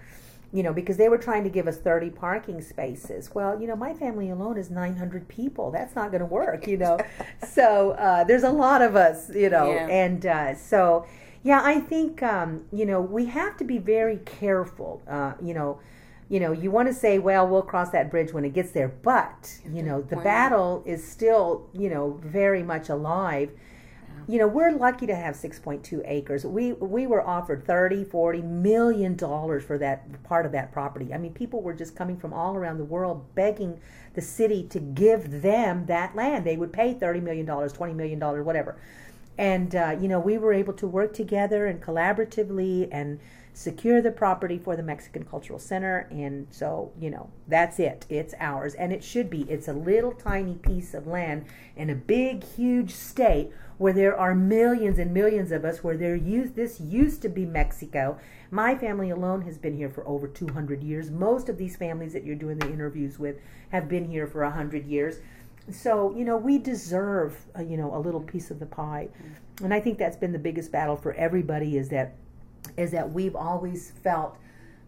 you 0.51 0.61
know, 0.61 0.71
because 0.73 0.97
they 0.97 1.09
were 1.09 1.17
trying 1.17 1.43
to 1.43 1.49
give 1.49 1.67
us 1.67 1.77
thirty 1.77 2.09
parking 2.09 2.61
spaces. 2.61 3.33
Well, 3.33 3.59
you 3.59 3.67
know, 3.67 3.75
my 3.75 3.93
family 3.93 4.29
alone 4.29 4.57
is 4.57 4.69
nine 4.69 4.95
hundred 4.97 5.27
people. 5.27 5.71
That's 5.71 5.95
not 5.95 6.11
going 6.11 6.19
to 6.21 6.25
work. 6.27 6.67
You 6.67 6.77
know, 6.77 6.99
so 7.47 7.91
uh, 7.91 8.23
there's 8.23 8.43
a 8.43 8.51
lot 8.51 8.81
of 8.81 8.95
us. 8.95 9.29
You 9.33 9.49
know, 9.49 9.71
Yeah. 9.71 9.87
and 9.87 10.25
uh, 10.25 10.55
so 10.55 11.05
yeah, 11.43 11.61
I 11.63 11.79
think 11.79 12.21
um, 12.21 12.65
you 12.71 12.85
know 12.85 13.01
we 13.01 13.25
have 13.25 13.57
to 13.57 13.63
be 13.63 13.79
very 13.79 14.17
careful. 14.17 15.01
Uh, 15.07 15.33
you 15.41 15.53
know 15.53 15.79
you 16.29 16.39
know, 16.39 16.51
you 16.51 16.71
want 16.71 16.87
to 16.87 16.93
say, 16.93 17.19
well, 17.19 17.47
we'll 17.47 17.61
cross 17.61 17.91
that 17.91 18.09
bridge 18.09 18.33
when 18.33 18.43
it 18.45 18.53
gets 18.53 18.71
there, 18.71 18.87
but 18.87 19.59
you 19.71 19.83
know, 19.83 20.01
the 20.01 20.15
battle 20.15 20.81
is 20.85 21.05
still, 21.05 21.67
you 21.73 21.89
know, 21.89 22.19
very 22.23 22.63
much 22.63 22.89
alive. 22.89 23.51
You 24.27 24.39
know, 24.39 24.47
we're 24.47 24.71
lucky 24.71 25.05
to 25.07 25.15
have 25.15 25.35
6.2 25.35 26.01
acres. 26.05 26.45
We 26.45 26.73
we 26.73 27.07
were 27.07 27.25
offered 27.25 27.65
30, 27.65 28.05
40 28.05 28.41
million 28.41 29.15
dollars 29.15 29.63
for 29.63 29.77
that 29.79 30.23
part 30.23 30.45
of 30.45 30.53
that 30.53 30.71
property. 30.71 31.13
I 31.13 31.17
mean, 31.17 31.33
people 31.33 31.61
were 31.61 31.73
just 31.73 31.95
coming 31.95 32.17
from 32.17 32.33
all 32.33 32.55
around 32.55 32.77
the 32.77 32.85
world 32.85 33.35
begging 33.35 33.79
the 34.13 34.21
city 34.21 34.63
to 34.69 34.79
give 34.79 35.41
them 35.41 35.85
that 35.87 36.15
land. 36.15 36.45
They 36.45 36.55
would 36.55 36.71
pay 36.71 36.93
30 36.93 37.19
million 37.19 37.45
dollars, 37.45 37.73
20 37.73 37.93
million 37.93 38.19
dollars, 38.19 38.45
whatever. 38.45 38.77
And 39.37 39.75
uh, 39.75 39.97
you 39.99 40.07
know, 40.07 40.19
we 40.19 40.37
were 40.37 40.53
able 40.53 40.73
to 40.73 40.87
work 40.87 41.13
together 41.13 41.65
and 41.65 41.81
collaboratively 41.81 42.87
and 42.91 43.19
secure 43.53 44.01
the 44.01 44.11
property 44.11 44.57
for 44.57 44.75
the 44.75 44.83
Mexican 44.83 45.23
Cultural 45.25 45.59
Center. 45.59 46.07
And 46.09 46.47
so, 46.49 46.91
you 46.99 47.09
know, 47.09 47.29
that's 47.47 47.79
it. 47.79 48.05
It's 48.09 48.33
ours. 48.39 48.73
And 48.73 48.91
it 48.91 49.03
should 49.03 49.29
be. 49.29 49.41
It's 49.43 49.67
a 49.67 49.73
little 49.73 50.11
tiny 50.11 50.55
piece 50.55 50.93
of 50.93 51.07
land 51.07 51.45
in 51.75 51.89
a 51.89 51.95
big, 51.95 52.43
huge 52.43 52.91
state 52.91 53.51
where 53.77 53.93
there 53.93 54.17
are 54.17 54.35
millions 54.35 54.99
and 54.99 55.13
millions 55.13 55.51
of 55.51 55.65
us, 55.65 55.83
where 55.83 55.97
there 55.97 56.15
used, 56.15 56.55
this 56.55 56.79
used 56.79 57.21
to 57.21 57.29
be 57.29 57.45
Mexico. 57.45 58.19
My 58.51 58.75
family 58.75 59.09
alone 59.09 59.41
has 59.41 59.57
been 59.57 59.75
here 59.75 59.89
for 59.89 60.07
over 60.07 60.27
200 60.27 60.83
years. 60.83 61.09
Most 61.09 61.49
of 61.49 61.57
these 61.57 61.75
families 61.75 62.13
that 62.13 62.23
you're 62.23 62.35
doing 62.35 62.59
the 62.59 62.71
interviews 62.71 63.17
with 63.17 63.37
have 63.69 63.89
been 63.89 64.05
here 64.05 64.27
for 64.27 64.43
100 64.43 64.85
years. 64.85 65.19
So, 65.71 66.13
you 66.15 66.25
know, 66.25 66.37
we 66.37 66.57
deserve, 66.57 67.37
uh, 67.57 67.61
you 67.61 67.77
know, 67.77 67.95
a 67.95 67.99
little 67.99 68.19
piece 68.19 68.51
of 68.51 68.59
the 68.59 68.65
pie. 68.65 69.09
And 69.63 69.73
I 69.73 69.79
think 69.79 69.97
that's 69.97 70.17
been 70.17 70.33
the 70.33 70.39
biggest 70.39 70.71
battle 70.71 70.95
for 70.95 71.13
everybody 71.13 71.77
is 71.77 71.89
that 71.89 72.15
is 72.77 72.91
that 72.91 73.11
we've 73.11 73.35
always 73.35 73.91
felt 74.03 74.37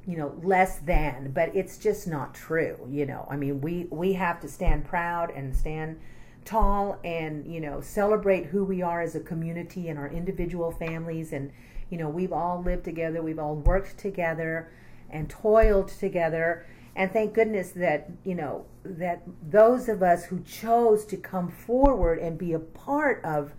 you 0.07 0.17
know 0.17 0.39
less 0.43 0.79
than 0.79 1.31
but 1.31 1.53
it's 1.55 1.77
just 1.77 2.07
not 2.07 2.33
true 2.33 2.77
you 2.89 3.05
know 3.05 3.27
i 3.29 3.35
mean 3.35 3.59
we 3.59 3.87
we 3.89 4.13
have 4.13 4.39
to 4.39 4.47
stand 4.47 4.85
proud 4.85 5.31
and 5.31 5.55
stand 5.55 5.99
tall 6.45 6.99
and 7.03 7.51
you 7.51 7.59
know 7.59 7.81
celebrate 7.81 8.45
who 8.45 8.63
we 8.63 8.81
are 8.81 9.01
as 9.01 9.15
a 9.15 9.19
community 9.19 9.89
and 9.89 9.99
our 9.99 10.07
individual 10.07 10.71
families. 10.71 11.33
And 11.33 11.51
you 11.89 11.97
know 11.97 12.09
we've 12.09 12.31
all 12.31 12.61
lived 12.61 12.85
together 12.85 13.21
we've 13.21 13.39
all 13.39 13.55
worked 13.55 13.97
together 13.97 14.71
and 15.09 15.29
toiled 15.29 15.89
together. 15.89 16.65
And 16.95 17.11
thank 17.11 17.33
goodness 17.33 17.71
that 17.71 18.09
you 18.23 18.35
know 18.35 18.65
that 18.83 19.23
those 19.49 19.89
of 19.89 20.01
us 20.01 20.25
who 20.25 20.39
chose 20.41 21.05
to 21.05 21.17
come 21.17 21.49
forward 21.49 22.19
and 22.19 22.37
be 22.37 22.53
a 22.53 22.59
part 22.59 23.23
of 23.25 23.53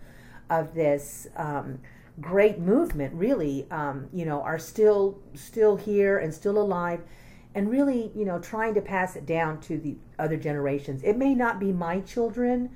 of 0.49 0.73
this 0.73 1.27
um, 1.35 1.79
great 2.19 2.57
movement 2.57 3.13
really 3.13 3.67
um, 3.69 4.07
you 4.11 4.25
know 4.25 4.41
are 4.41 4.57
still 4.57 5.19
still 5.35 5.75
here 5.75 6.17
and 6.17 6.33
still 6.33 6.57
alive 6.57 7.01
and 7.57 7.69
really 7.69 8.11
you 8.15 8.23
know 8.23 8.39
trying 8.39 8.73
to 8.75 8.81
pass 8.81 9.15
it 9.15 9.25
down 9.25 9.59
to 9.61 9.77
the 9.77 9.97
other 10.17 10.37
generations. 10.37 11.03
It 11.03 11.17
may 11.17 11.33
not 11.33 11.59
be 11.59 11.73
my 11.73 11.99
children 11.99 12.69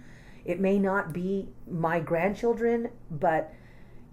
it 0.45 0.59
may 0.59 0.79
not 0.79 1.13
be 1.13 1.49
my 1.69 1.99
grandchildren 1.99 2.89
but 3.09 3.53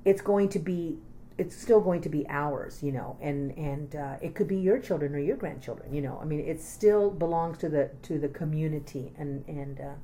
it's 0.05 0.21
going 0.21 0.49
to 0.49 0.59
be 0.59 0.99
it's 1.37 1.57
still 1.57 1.81
going 1.81 2.01
to 2.01 2.09
be 2.09 2.27
ours 2.29 2.83
you 2.83 2.93
know 2.93 3.17
and 3.21 3.57
and 3.57 3.97
uh, 3.97 4.17
it 4.21 4.35
could 4.35 4.49
be 4.49 4.57
your 4.57 4.79
children 4.79 5.15
or 5.15 5.19
your 5.19 5.37
grandchildren 5.37 5.93
you 5.93 6.03
know. 6.03 6.19
I 6.21 6.25
mean 6.25 6.41
it 6.41 6.61
still 6.61 7.11
belongs 7.11 7.59
to 7.59 7.69
the 7.69 7.91
to 8.03 8.19
the 8.19 8.29
community 8.29 9.13
and 9.17 9.45
and 9.49 9.81
uh, 9.81 9.95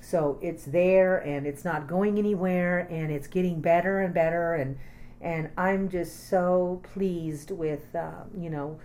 so 0.00 0.38
it's 0.42 0.64
there 0.64 1.18
and 1.18 1.46
it's 1.46 1.64
not 1.64 1.86
going 1.86 2.18
anywhere 2.18 2.86
and 2.90 3.10
it's 3.10 3.26
getting 3.26 3.60
better 3.60 4.00
and 4.00 4.12
better 4.12 4.54
and 4.54 4.78
and 5.20 5.48
I'm 5.56 5.88
just 5.88 6.28
so 6.28 6.82
pleased 6.92 7.50
with 7.50 7.94
uh, 7.94 8.24
you 8.36 8.50
know 8.50 8.78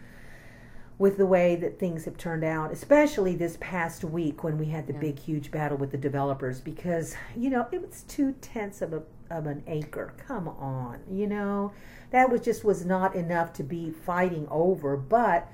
with 0.99 1.17
the 1.17 1.25
way 1.25 1.55
that 1.55 1.79
things 1.79 2.05
have 2.05 2.17
turned 2.17 2.43
out, 2.43 2.71
especially 2.71 3.33
this 3.33 3.57
past 3.61 4.03
week 4.03 4.43
when 4.43 4.57
we 4.57 4.65
had 4.65 4.85
the 4.85 4.93
yeah. 4.93 4.99
big 4.99 5.17
huge 5.17 5.49
battle 5.49 5.77
with 5.77 5.91
the 5.91 5.97
developers 5.97 6.59
because 6.59 7.15
you 7.35 7.49
know 7.49 7.65
it 7.71 7.81
was 7.81 8.03
two 8.03 8.33
tenths 8.41 8.81
of 8.81 8.93
a 8.93 9.01
of 9.31 9.47
an 9.47 9.63
acre. 9.65 10.13
Come 10.27 10.47
on, 10.47 10.99
you 11.09 11.25
know 11.25 11.71
that 12.11 12.29
was 12.29 12.41
just 12.41 12.63
was 12.63 12.85
not 12.85 13.15
enough 13.15 13.53
to 13.53 13.63
be 13.63 13.89
fighting 13.89 14.47
over, 14.51 14.97
but 14.97 15.49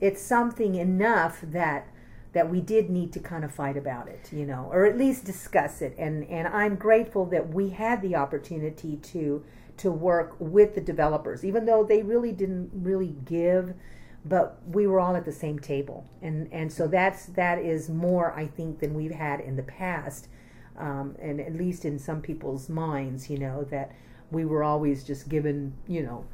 it's 0.00 0.20
something 0.20 0.74
enough 0.74 1.40
that 1.42 1.86
that 2.32 2.50
we 2.50 2.60
did 2.60 2.88
need 2.88 3.12
to 3.12 3.20
kind 3.20 3.44
of 3.44 3.54
fight 3.54 3.76
about 3.76 4.08
it, 4.08 4.30
you 4.32 4.46
know, 4.46 4.68
or 4.72 4.86
at 4.86 4.96
least 4.96 5.24
discuss 5.24 5.80
it. 5.80 5.94
And 5.96 6.24
and 6.24 6.48
I'm 6.48 6.74
grateful 6.74 7.24
that 7.26 7.52
we 7.54 7.70
had 7.70 8.02
the 8.02 8.16
opportunity 8.16 8.96
to 8.96 9.44
to 9.76 9.90
work 9.90 10.34
with 10.38 10.74
the 10.74 10.80
developers, 10.80 11.44
even 11.44 11.66
though 11.66 11.84
they 11.84 12.02
really 12.02 12.32
didn't 12.32 12.70
really 12.74 13.14
give, 13.24 13.74
but 14.24 14.60
we 14.66 14.86
were 14.86 15.00
all 15.00 15.16
at 15.16 15.24
the 15.24 15.32
same 15.32 15.58
table. 15.58 16.08
And 16.20 16.52
and 16.52 16.72
so 16.72 16.86
that's 16.86 17.26
that 17.26 17.58
is 17.58 17.88
more 17.88 18.32
I 18.32 18.46
think 18.46 18.80
than 18.80 18.94
we've 18.94 19.12
had 19.12 19.40
in 19.40 19.56
the 19.56 19.62
past, 19.62 20.28
um, 20.76 21.16
and 21.20 21.40
at 21.40 21.54
least 21.54 21.84
in 21.84 21.98
some 21.98 22.20
people's 22.20 22.68
minds, 22.68 23.28
you 23.28 23.38
know, 23.38 23.64
that 23.64 23.92
we 24.30 24.44
were 24.44 24.62
always 24.62 25.04
just 25.04 25.28
given, 25.28 25.74
you 25.88 26.02
know, 26.02 26.24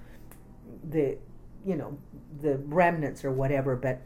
the 0.89 1.19
you 1.65 1.77
know 1.77 1.99
the 2.41 2.59
remnants 2.59 3.25
or 3.25 3.33
whatever, 3.33 3.75
but 3.77 4.03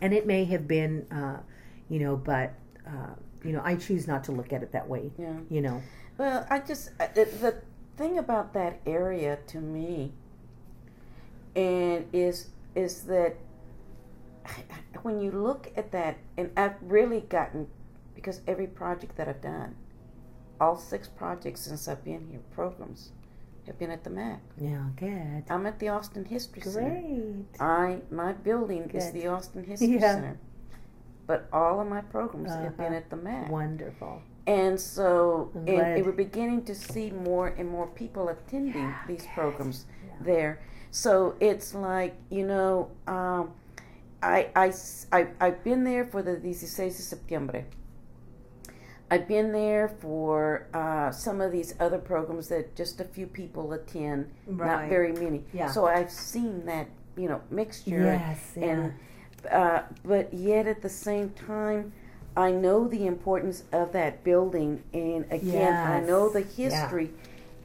and 0.00 0.14
it 0.14 0.26
may 0.26 0.44
have 0.44 0.66
been, 0.66 1.06
uh, 1.10 1.40
you 1.88 1.98
know, 1.98 2.16
but 2.16 2.54
uh, 2.86 3.14
you 3.44 3.52
know, 3.52 3.62
I 3.64 3.76
choose 3.76 4.06
not 4.06 4.24
to 4.24 4.32
look 4.32 4.52
at 4.52 4.62
it 4.62 4.72
that 4.72 4.88
way. 4.88 5.10
Yeah. 5.18 5.36
You 5.48 5.60
know. 5.60 5.82
Well, 6.16 6.46
I 6.50 6.58
just 6.60 6.96
the 6.98 7.62
thing 7.96 8.18
about 8.18 8.54
that 8.54 8.80
area 8.86 9.38
to 9.48 9.58
me, 9.60 10.12
and 11.54 12.06
is 12.12 12.48
is 12.74 13.02
that 13.02 13.36
when 15.02 15.20
you 15.20 15.30
look 15.30 15.72
at 15.76 15.92
that, 15.92 16.18
and 16.36 16.50
I've 16.56 16.76
really 16.82 17.20
gotten 17.20 17.66
because 18.14 18.42
every 18.46 18.66
project 18.66 19.16
that 19.16 19.28
I've 19.28 19.40
done, 19.40 19.74
all 20.60 20.76
six 20.76 21.08
projects 21.08 21.62
since 21.62 21.88
I've 21.88 22.04
been 22.04 22.26
here, 22.30 22.40
programs, 22.50 23.12
have 23.66 23.78
been 23.78 23.90
at 23.90 24.04
the 24.04 24.10
MAC. 24.10 24.40
Yeah, 24.58 24.84
good. 24.96 25.44
I'm 25.48 25.66
at 25.66 25.78
the 25.78 25.88
Austin 25.88 26.24
History 26.24 26.60
Great. 26.60 26.72
Center. 26.72 27.44
I 27.60 27.98
my 28.10 28.32
building 28.32 28.84
good. 28.84 28.96
is 28.96 29.12
the 29.12 29.28
Austin 29.28 29.64
History 29.72 29.94
yeah. 29.94 30.14
Center. 30.14 30.38
But 31.26 31.48
all 31.52 31.80
of 31.80 31.88
my 31.88 32.00
programs 32.00 32.50
uh-huh. 32.50 32.62
have 32.64 32.76
been 32.76 32.86
uh-huh. 32.86 32.96
at 32.96 33.10
the 33.10 33.16
MAC. 33.16 33.48
Wonderful. 33.50 34.22
And 34.46 34.80
so 34.80 35.50
and, 35.54 35.68
and 35.68 36.06
we're 36.06 36.12
beginning 36.12 36.64
to 36.64 36.74
see 36.74 37.10
more 37.10 37.48
and 37.48 37.68
more 37.68 37.86
people 37.86 38.28
attending 38.28 38.82
yeah, 38.82 38.98
these 39.06 39.22
good. 39.22 39.30
programs 39.34 39.84
yeah. 40.04 40.12
there. 40.22 40.60
So 40.90 41.36
it's 41.40 41.74
like, 41.74 42.16
you 42.30 42.46
know, 42.46 42.90
um, 43.06 43.52
I, 44.22 44.48
I, 44.56 44.72
I, 45.12 45.28
I've 45.40 45.62
been 45.64 45.84
there 45.84 46.04
for 46.04 46.22
the 46.22 46.52
16 46.52 46.88
de 46.88 46.94
septiembre. 46.94 47.64
I've 49.10 49.26
been 49.26 49.50
there 49.52 49.88
for 49.88 50.66
uh, 50.72 51.10
some 51.10 51.40
of 51.40 51.50
these 51.50 51.74
other 51.80 51.98
programs 51.98 52.48
that 52.48 52.76
just 52.76 53.00
a 53.00 53.04
few 53.04 53.26
people 53.26 53.72
attend, 53.72 54.30
right. 54.46 54.66
not 54.66 54.88
very 54.88 55.12
many. 55.12 55.42
Yeah. 55.52 55.70
So 55.70 55.86
I've 55.86 56.12
seen 56.12 56.64
that 56.66 56.86
you 57.16 57.28
know 57.28 57.40
mixture. 57.50 58.04
Yes. 58.04 58.52
yeah. 58.56 58.64
And 58.64 58.94
uh, 59.50 59.82
but 60.04 60.32
yet 60.32 60.68
at 60.68 60.80
the 60.82 60.88
same 60.88 61.30
time, 61.30 61.92
I 62.36 62.52
know 62.52 62.86
the 62.86 63.06
importance 63.06 63.64
of 63.72 63.92
that 63.92 64.22
building, 64.22 64.82
and 64.92 65.24
again, 65.30 65.54
yes. 65.54 65.88
I 65.88 66.00
know 66.00 66.28
the 66.28 66.42
history, 66.42 67.10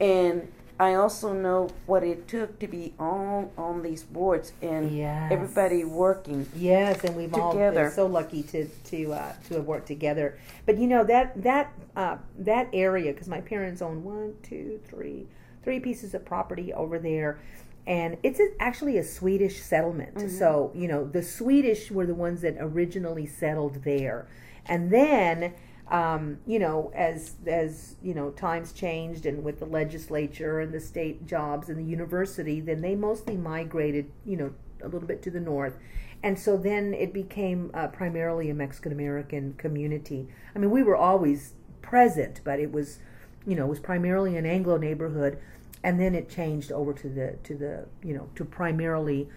yeah. 0.00 0.06
and 0.06 0.52
I 0.78 0.94
also 0.94 1.32
know 1.32 1.70
what 1.86 2.02
it 2.02 2.28
took 2.28 2.58
to 2.58 2.66
be 2.66 2.92
all 2.98 3.50
on 3.56 3.82
these 3.82 4.02
boards 4.02 4.52
and 4.60 4.94
yes. 4.94 5.32
everybody 5.32 5.84
working. 5.84 6.46
Yes, 6.54 7.02
and 7.02 7.16
we've 7.16 7.32
together. 7.32 7.66
all 7.66 7.72
been 7.72 7.90
so 7.90 8.06
lucky 8.06 8.42
to 8.44 8.66
to 8.66 9.12
uh, 9.14 9.32
to 9.48 9.54
have 9.54 9.64
worked 9.64 9.86
together. 9.86 10.38
But 10.66 10.78
you 10.78 10.86
know 10.86 11.02
that 11.04 11.42
that 11.42 11.72
uh, 11.96 12.18
that 12.38 12.68
area 12.74 13.12
because 13.12 13.28
my 13.28 13.40
parents 13.40 13.80
own 13.80 14.04
one, 14.04 14.34
two, 14.42 14.80
three, 14.86 15.26
three 15.64 15.80
pieces 15.80 16.14
of 16.14 16.24
property 16.24 16.72
over 16.74 16.98
there. 16.98 17.38
And 17.86 18.16
it's 18.24 18.40
a, 18.40 18.48
actually 18.58 18.98
a 18.98 19.04
Swedish 19.04 19.62
settlement. 19.62 20.16
Mm-hmm. 20.16 20.38
So, 20.38 20.72
you 20.74 20.88
know, 20.88 21.04
the 21.04 21.22
Swedish 21.22 21.88
were 21.88 22.04
the 22.04 22.16
ones 22.16 22.40
that 22.40 22.56
originally 22.58 23.26
settled 23.26 23.84
there. 23.84 24.26
And 24.66 24.90
then 24.90 25.54
um, 25.90 26.38
you 26.46 26.58
know, 26.58 26.90
as 26.94 27.36
as 27.46 27.96
you 28.02 28.14
know, 28.14 28.30
times 28.30 28.72
changed, 28.72 29.24
and 29.24 29.44
with 29.44 29.60
the 29.60 29.66
legislature 29.66 30.60
and 30.60 30.72
the 30.72 30.80
state 30.80 31.26
jobs 31.26 31.68
and 31.68 31.78
the 31.78 31.84
university, 31.84 32.60
then 32.60 32.80
they 32.80 32.94
mostly 32.96 33.36
migrated, 33.36 34.10
you 34.24 34.36
know, 34.36 34.52
a 34.82 34.88
little 34.88 35.06
bit 35.06 35.22
to 35.22 35.30
the 35.30 35.40
north, 35.40 35.76
and 36.22 36.38
so 36.38 36.56
then 36.56 36.92
it 36.92 37.12
became 37.12 37.70
uh, 37.72 37.86
primarily 37.88 38.50
a 38.50 38.54
Mexican 38.54 38.90
American 38.90 39.54
community. 39.54 40.28
I 40.54 40.58
mean, 40.58 40.70
we 40.70 40.82
were 40.82 40.96
always 40.96 41.54
present, 41.82 42.40
but 42.42 42.58
it 42.58 42.72
was, 42.72 42.98
you 43.46 43.54
know, 43.54 43.66
it 43.66 43.70
was 43.70 43.80
primarily 43.80 44.36
an 44.36 44.44
Anglo 44.44 44.76
neighborhood, 44.76 45.38
and 45.84 46.00
then 46.00 46.16
it 46.16 46.28
changed 46.28 46.72
over 46.72 46.92
to 46.94 47.08
the 47.08 47.36
to 47.44 47.54
the 47.54 47.86
you 48.02 48.12
know 48.12 48.28
to 48.34 48.44
primarily 48.44 49.28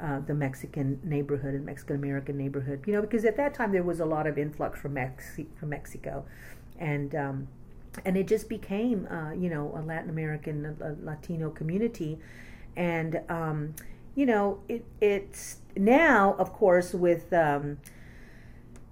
uh, 0.00 0.20
the 0.20 0.34
Mexican 0.34 1.00
neighborhood 1.02 1.54
and 1.54 1.64
Mexican 1.64 1.96
American 1.96 2.36
neighborhood. 2.36 2.84
You 2.86 2.94
know, 2.94 3.00
because 3.00 3.24
at 3.24 3.36
that 3.36 3.54
time 3.54 3.72
there 3.72 3.82
was 3.82 4.00
a 4.00 4.06
lot 4.06 4.26
of 4.26 4.38
influx 4.38 4.78
from 4.78 4.94
Mexi- 4.94 5.46
from 5.58 5.70
Mexico, 5.70 6.24
and 6.78 7.14
um, 7.14 7.48
and 8.04 8.16
it 8.16 8.26
just 8.26 8.48
became 8.48 9.06
uh, 9.10 9.32
you 9.32 9.48
know 9.50 9.72
a 9.76 9.80
Latin 9.80 10.10
American 10.10 10.76
a 10.80 10.96
Latino 11.04 11.50
community, 11.50 12.18
and 12.76 13.20
um, 13.28 13.74
you 14.16 14.26
know, 14.26 14.58
it 14.68 14.84
it's 15.00 15.58
now, 15.76 16.34
of 16.38 16.52
course, 16.52 16.92
with 16.92 17.32
um, 17.32 17.78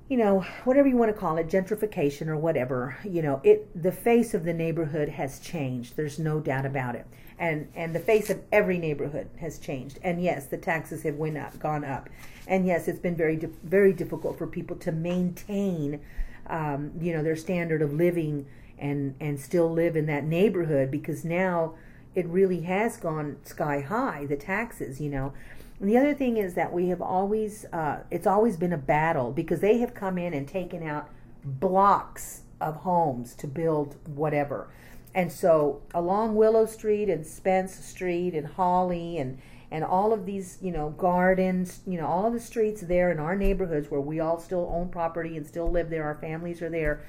you 0.09 0.19
know, 0.19 0.41
whatever 0.65 0.87
you 0.87 0.97
want 0.97 1.13
to 1.13 1.19
call 1.19 1.39
it, 1.39 1.49
gentrification 1.49 2.29
or 2.29 2.37
whatever, 2.37 2.99
you 3.05 3.23
know, 3.23 3.41
it 3.43 3.83
the 3.83 3.91
face 3.91 4.35
of 4.35 4.45
the 4.45 4.53
neighborhood 4.53 5.09
has 5.09 5.41
changed. 5.41 5.97
There's 5.97 6.19
no 6.19 6.41
doubt 6.41 6.67
about 6.67 6.95
it. 6.95 7.07
And 7.39 7.68
and 7.74 7.95
the 7.95 8.01
face 8.01 8.30
of 8.30 8.41
every 8.53 8.78
neighborhood 8.78 9.28
has 9.41 9.59
changed. 9.59 9.99
And 10.03 10.22
yes, 10.22 10.47
the 10.47 10.57
taxes 10.57 11.03
have 11.03 11.16
went 11.16 11.37
up, 11.37 11.59
gone 11.59 11.85
up. 11.85 12.09
And 12.47 12.66
yes, 12.66 12.89
it's 12.89 12.99
been 12.99 13.16
very 13.16 13.37
very 13.62 13.93
difficult 13.93 14.39
for 14.39 14.47
people 14.47 14.76
to 14.76 14.93
maintain 14.93 16.01
um, 16.47 16.93
you 17.01 17.12
know, 17.12 17.22
their 17.22 17.37
standard 17.37 17.82
of 17.82 17.93
living 17.93 18.47
and 18.78 19.14
and 19.20 19.39
still 19.39 19.70
live 19.70 19.97
in 19.97 20.07
that 20.07 20.24
neighborhood 20.24 20.91
because 20.91 21.24
now 21.24 21.74
it 22.14 22.26
really 22.26 22.62
has 22.62 22.97
gone 22.97 23.37
sky 23.45 23.80
high 23.80 24.26
the 24.26 24.37
taxes, 24.37 25.01
you 25.01 25.11
know. 25.11 25.32
And 25.80 25.89
the 25.89 25.97
other 25.97 26.14
thing 26.14 26.37
is 26.37 26.55
that 26.55 26.72
we 26.72 26.89
have 26.89 27.03
always, 27.03 27.66
uh, 27.72 28.01
it's 28.11 28.26
always 28.26 28.57
been 28.57 28.72
a 28.72 28.78
battle 28.78 29.32
because 29.32 29.61
they 29.61 29.78
have 29.78 29.93
come 29.93 30.18
in 30.18 30.32
and 30.32 30.47
taken 30.47 30.87
out 30.87 31.11
blocks 31.45 32.43
of 32.61 32.76
homes 32.76 33.35
to 33.35 33.49
build 33.49 33.97
whatever. 34.07 34.68
And 35.15 35.31
so 35.31 35.83
along 35.95 36.35
Willow 36.35 36.67
Street 36.67 37.09
and 37.09 37.27
Spence 37.27 37.75
Street 37.75 38.35
and 38.35 38.47
Holly 38.47 39.19
and 39.19 39.39
and 39.71 39.83
all 39.83 40.12
of 40.12 40.25
these, 40.25 40.59
you 40.61 40.71
know, 40.71 40.91
gardens, 40.91 41.81
you 41.85 41.99
know, 41.99 42.07
all 42.07 42.27
of 42.27 42.33
the 42.33 42.39
streets 42.39 42.83
there 42.83 43.11
in 43.11 43.19
our 43.19 43.35
neighborhoods 43.35 43.91
where 43.91 44.01
we 44.01 44.21
all 44.21 44.39
still 44.39 44.71
own 44.73 44.89
property 44.89 45.37
and 45.37 45.45
still 45.45 45.69
live 45.69 45.91
there, 45.91 46.05
our 46.05 46.15
families 46.15 46.62
are 46.62 46.69
there. 46.69 47.05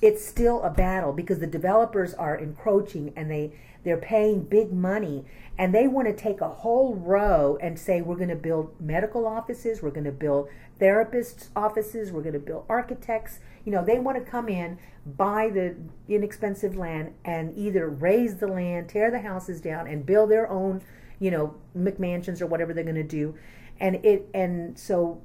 It's 0.00 0.24
still 0.24 0.62
a 0.62 0.70
battle 0.70 1.12
because 1.12 1.40
the 1.40 1.46
developers 1.46 2.14
are 2.14 2.34
encroaching 2.34 3.12
and 3.14 3.30
they 3.30 3.52
they're 3.84 3.96
paying 3.96 4.42
big 4.42 4.72
money 4.72 5.24
and 5.58 5.74
they 5.74 5.88
want 5.88 6.08
to 6.08 6.14
take 6.14 6.40
a 6.40 6.48
whole 6.48 6.94
row 6.94 7.58
and 7.60 7.78
say 7.78 8.00
we're 8.00 8.16
going 8.16 8.28
to 8.28 8.36
build 8.36 8.80
medical 8.80 9.26
offices, 9.26 9.82
we're 9.82 9.90
going 9.90 10.04
to 10.04 10.12
build 10.12 10.48
therapists' 10.80 11.48
offices, 11.56 12.12
we're 12.12 12.22
going 12.22 12.32
to 12.32 12.38
build 12.38 12.64
architects. 12.68 13.40
You 13.68 13.74
know, 13.74 13.84
they 13.84 13.98
want 13.98 14.16
to 14.16 14.24
come 14.24 14.48
in, 14.48 14.78
buy 15.04 15.50
the 15.50 15.76
inexpensive 16.08 16.74
land, 16.74 17.12
and 17.22 17.52
either 17.54 17.86
raise 17.86 18.36
the 18.36 18.46
land, 18.46 18.88
tear 18.88 19.10
the 19.10 19.20
houses 19.20 19.60
down, 19.60 19.86
and 19.86 20.06
build 20.06 20.30
their 20.30 20.48
own, 20.48 20.80
you 21.20 21.30
know, 21.30 21.54
McMansions 21.76 22.40
or 22.40 22.46
whatever 22.46 22.72
they're 22.72 22.82
going 22.82 22.94
to 22.94 23.02
do. 23.02 23.34
And 23.78 23.96
it 23.96 24.26
and 24.32 24.78
so 24.78 25.20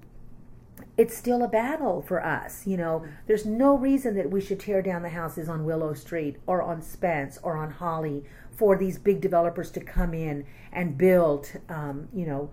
it's 0.98 1.16
still 1.16 1.42
a 1.42 1.48
battle 1.48 2.02
for 2.02 2.22
us. 2.22 2.68
You 2.68 2.76
know, 2.76 3.06
there's 3.28 3.46
no 3.46 3.78
reason 3.78 4.14
that 4.16 4.30
we 4.30 4.42
should 4.42 4.60
tear 4.60 4.82
down 4.82 5.04
the 5.04 5.10
houses 5.12 5.48
on 5.48 5.64
Willow 5.64 5.94
Street 5.94 6.36
or 6.46 6.62
on 6.62 6.82
Spence 6.82 7.40
or 7.44 7.56
on 7.56 7.72
Holly 7.72 8.26
for 8.52 8.76
these 8.76 8.98
big 8.98 9.22
developers 9.22 9.72
to 9.72 9.80
come 9.80 10.14
in 10.14 10.46
and 10.70 10.98
build, 10.98 11.50
um, 11.70 12.10
you 12.14 12.26
know, 12.26 12.52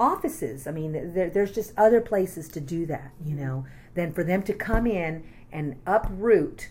offices. 0.00 0.66
I 0.66 0.72
mean, 0.72 1.14
there, 1.14 1.30
there's 1.30 1.52
just 1.52 1.72
other 1.76 2.00
places 2.00 2.48
to 2.48 2.60
do 2.60 2.86
that, 2.86 3.12
you 3.24 3.36
know, 3.36 3.66
than 3.94 4.12
for 4.12 4.24
them 4.24 4.42
to 4.44 4.52
come 4.52 4.86
in 4.86 5.24
and 5.50 5.76
uproot 5.86 6.70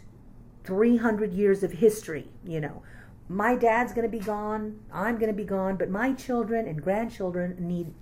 300 0.64 1.34
years 1.34 1.64
of 1.64 1.74
history, 1.74 2.30
you 2.44 2.60
know. 2.60 2.84
My 3.30 3.56
dad's 3.56 3.94
going 3.94 4.10
to 4.10 4.18
be 4.18 4.24
gone, 4.24 4.80
I'm 4.92 5.18
going 5.18 5.32
to 5.32 5.38
be 5.38 5.46
gone, 5.46 5.78
but 5.78 5.90
my 5.90 6.14
children 6.14 6.68
and 6.68 6.82
grandchildren 6.82 7.56
need 7.60 7.94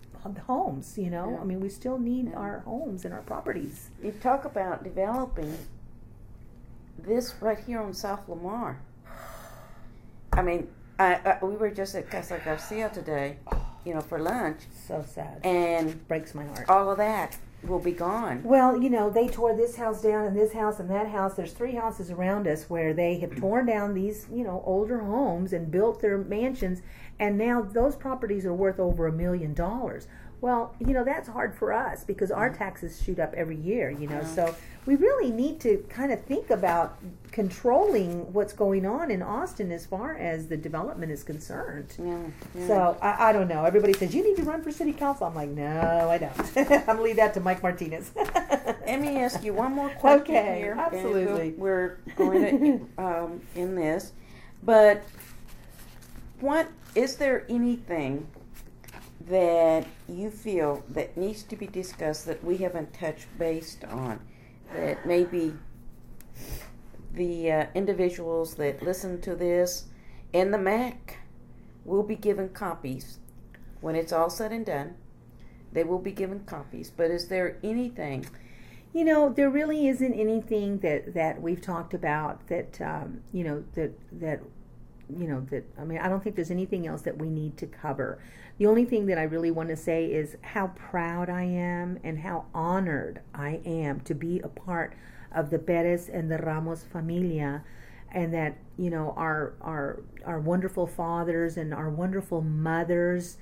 homes, 0.47 0.97
you 0.97 1.09
know. 1.09 1.31
Yeah. 1.31 1.41
I 1.41 1.43
mean, 1.43 1.59
we 1.59 1.69
still 1.69 1.97
need 1.97 2.29
yeah. 2.29 2.37
our 2.37 2.59
homes 2.59 3.05
and 3.05 3.13
our 3.13 3.21
properties. 3.21 3.89
You 4.03 4.11
talk 4.11 4.45
about 4.45 4.83
developing 4.83 5.57
this 6.97 7.33
right 7.41 7.59
here 7.59 7.81
on 7.81 7.93
South 7.93 8.27
Lamar. 8.27 8.81
I 10.33 10.41
mean, 10.41 10.67
I, 10.97 11.15
I, 11.15 11.45
we 11.45 11.55
were 11.55 11.69
just 11.69 11.95
at 11.95 12.09
Casa 12.09 12.41
Garcia 12.43 12.89
today, 12.89 13.37
you 13.85 13.93
know, 13.93 14.01
for 14.01 14.19
lunch. 14.19 14.61
So 14.87 15.05
sad. 15.07 15.45
And 15.45 16.05
breaks 16.07 16.35
my 16.35 16.45
heart. 16.45 16.69
All 16.69 16.91
of 16.91 16.97
that 16.97 17.37
will 17.63 17.79
be 17.79 17.91
gone. 17.91 18.41
Well, 18.43 18.81
you 18.81 18.89
know, 18.89 19.09
they 19.09 19.27
tore 19.27 19.55
this 19.55 19.75
house 19.75 20.01
down 20.01 20.25
and 20.25 20.37
this 20.37 20.53
house 20.53 20.79
and 20.79 20.89
that 20.89 21.07
house. 21.07 21.33
There's 21.35 21.53
three 21.53 21.75
houses 21.75 22.09
around 22.11 22.47
us 22.47 22.69
where 22.69 22.93
they 22.93 23.19
have 23.19 23.35
torn 23.39 23.65
down 23.65 23.93
these, 23.93 24.27
you 24.31 24.43
know, 24.43 24.63
older 24.65 24.99
homes 24.99 25.53
and 25.53 25.71
built 25.71 26.01
their 26.01 26.17
mansions, 26.17 26.81
and 27.19 27.37
now 27.37 27.61
those 27.61 27.95
properties 27.95 28.45
are 28.45 28.53
worth 28.53 28.79
over 28.79 29.07
a 29.07 29.11
million 29.11 29.53
dollars. 29.53 30.07
Well, 30.41 30.73
you 30.79 30.93
know, 30.93 31.03
that's 31.03 31.27
hard 31.27 31.53
for 31.53 31.73
us 31.73 32.03
because 32.03 32.31
our 32.31 32.49
taxes 32.49 33.01
shoot 33.03 33.19
up 33.19 33.33
every 33.33 33.57
year, 33.57 33.89
you 33.89 34.07
know. 34.07 34.23
So 34.23 34.55
we 34.85 34.95
really 34.95 35.31
need 35.31 35.59
to 35.61 35.85
kind 35.89 36.13
of 36.13 36.23
think 36.23 36.49
about 36.49 36.97
controlling 37.31 38.31
what's 38.31 38.53
going 38.53 38.85
on 38.85 39.11
in 39.11 39.21
Austin 39.21 39.71
as 39.71 39.85
far 39.85 40.15
as 40.15 40.47
the 40.47 40.55
development 40.55 41.11
is 41.11 41.23
concerned. 41.23 41.93
Yeah, 41.99 42.17
yeah. 42.55 42.67
So 42.67 42.97
I, 43.01 43.29
I, 43.29 43.33
don't 43.33 43.49
know. 43.49 43.65
Everybody 43.65 43.93
says 43.93 44.15
you 44.15 44.23
need 44.23 44.37
to 44.37 44.43
run 44.43 44.63
for 44.63 44.71
city 44.71 44.93
council. 44.93 45.27
I'm 45.27 45.35
like, 45.35 45.49
no, 45.49 46.09
I 46.09 46.17
don't. 46.17 46.57
I'm 46.71 46.85
gonna 46.85 47.01
leave 47.01 47.17
that 47.17 47.33
to 47.33 47.41
Mike 47.41 47.61
Martinez. 47.61 48.11
Let 48.15 49.01
me 49.01 49.17
ask 49.17 49.43
you 49.43 49.53
one 49.53 49.73
more 49.73 49.89
question 49.89 50.37
okay, 50.37 50.59
here. 50.59 50.75
Absolutely. 50.79 51.51
We're 51.51 51.99
going 52.15 52.89
to 52.97 53.03
um, 53.03 53.41
in 53.55 53.75
this, 53.75 54.13
but 54.63 55.03
what 56.39 56.69
is 56.95 57.17
there 57.17 57.45
anything 57.49 58.25
that 59.29 59.85
you 60.07 60.31
feel 60.31 60.83
that 60.89 61.15
needs 61.15 61.43
to 61.43 61.55
be 61.55 61.67
discussed 61.67 62.25
that 62.25 62.43
we 62.43 62.57
haven't 62.57 62.93
touched 62.93 63.27
based 63.37 63.83
on? 63.85 64.19
that 64.73 65.05
maybe 65.05 65.53
the 67.13 67.51
uh, 67.51 67.65
individuals 67.73 68.55
that 68.55 68.83
listen 68.83 69.19
to 69.21 69.35
this 69.35 69.85
in 70.33 70.51
the 70.51 70.57
MAC 70.57 71.17
will 71.85 72.03
be 72.03 72.15
given 72.15 72.49
copies 72.49 73.17
when 73.81 73.95
it's 73.95 74.13
all 74.13 74.29
said 74.29 74.51
and 74.51 74.65
done. 74.65 74.95
They 75.71 75.83
will 75.83 75.99
be 75.99 76.11
given 76.11 76.41
copies. 76.45 76.91
But 76.95 77.11
is 77.11 77.27
there 77.27 77.57
anything? 77.63 78.25
You 78.93 79.05
know, 79.05 79.29
there 79.29 79.49
really 79.49 79.87
isn't 79.87 80.13
anything 80.13 80.79
that 80.79 81.13
that 81.13 81.41
we've 81.41 81.61
talked 81.61 81.93
about 81.93 82.47
that 82.47 82.79
um, 82.81 83.21
you 83.31 83.43
know 83.43 83.63
that 83.75 83.91
that 84.19 84.41
you 85.15 85.27
know 85.27 85.41
that 85.51 85.63
I 85.79 85.83
mean 85.83 85.99
I 85.99 86.09
don't 86.09 86.23
think 86.23 86.35
there's 86.35 86.49
anything 86.51 86.87
else 86.87 87.03
that 87.03 87.17
we 87.17 87.29
need 87.29 87.57
to 87.57 87.67
cover. 87.67 88.19
The 88.59 88.65
only 88.65 88.83
thing 88.83 89.05
that 89.05 89.17
I 89.17 89.23
really 89.23 89.51
want 89.51 89.69
to 89.69 89.77
say 89.77 90.05
is 90.07 90.35
how 90.41 90.67
proud 90.75 91.29
I 91.29 91.43
am 91.43 91.97
and 92.03 92.19
how 92.19 92.45
honored 92.53 93.21
I 93.33 93.61
am 93.65 94.01
to 94.01 94.13
be 94.13 94.41
a 94.41 94.49
part 94.49 94.93
of 95.33 95.49
the 95.49 95.57
Perez 95.57 96.09
and 96.09 96.29
the 96.29 96.39
Ramos 96.39 96.83
familia 96.83 97.63
and 98.11 98.33
that 98.33 98.57
you 98.77 98.89
know 98.89 99.13
our 99.15 99.53
our 99.61 100.01
our 100.25 100.39
wonderful 100.39 100.87
fathers 100.87 101.55
and 101.55 101.73
our 101.73 101.89
wonderful 101.89 102.41
mothers 102.41 103.37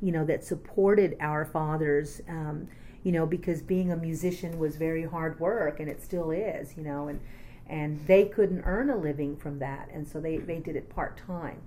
you 0.00 0.10
know 0.12 0.24
that 0.24 0.44
supported 0.44 1.16
our 1.20 1.44
fathers 1.44 2.22
um, 2.28 2.68
you 3.02 3.12
know 3.12 3.26
because 3.26 3.60
being 3.60 3.92
a 3.92 3.96
musician 3.96 4.58
was 4.58 4.76
very 4.76 5.04
hard 5.04 5.38
work 5.38 5.80
and 5.80 5.88
it 5.90 6.00
still 6.02 6.30
is 6.30 6.76
you 6.76 6.82
know 6.82 7.08
and 7.08 7.20
and 7.68 8.06
they 8.06 8.24
couldn't 8.24 8.62
earn 8.64 8.88
a 8.88 8.96
living 8.96 9.36
from 9.36 9.58
that 9.58 9.88
and 9.92 10.06
so 10.06 10.20
they 10.20 10.36
they 10.36 10.60
did 10.60 10.76
it 10.76 10.88
part 10.88 11.20
time 11.26 11.60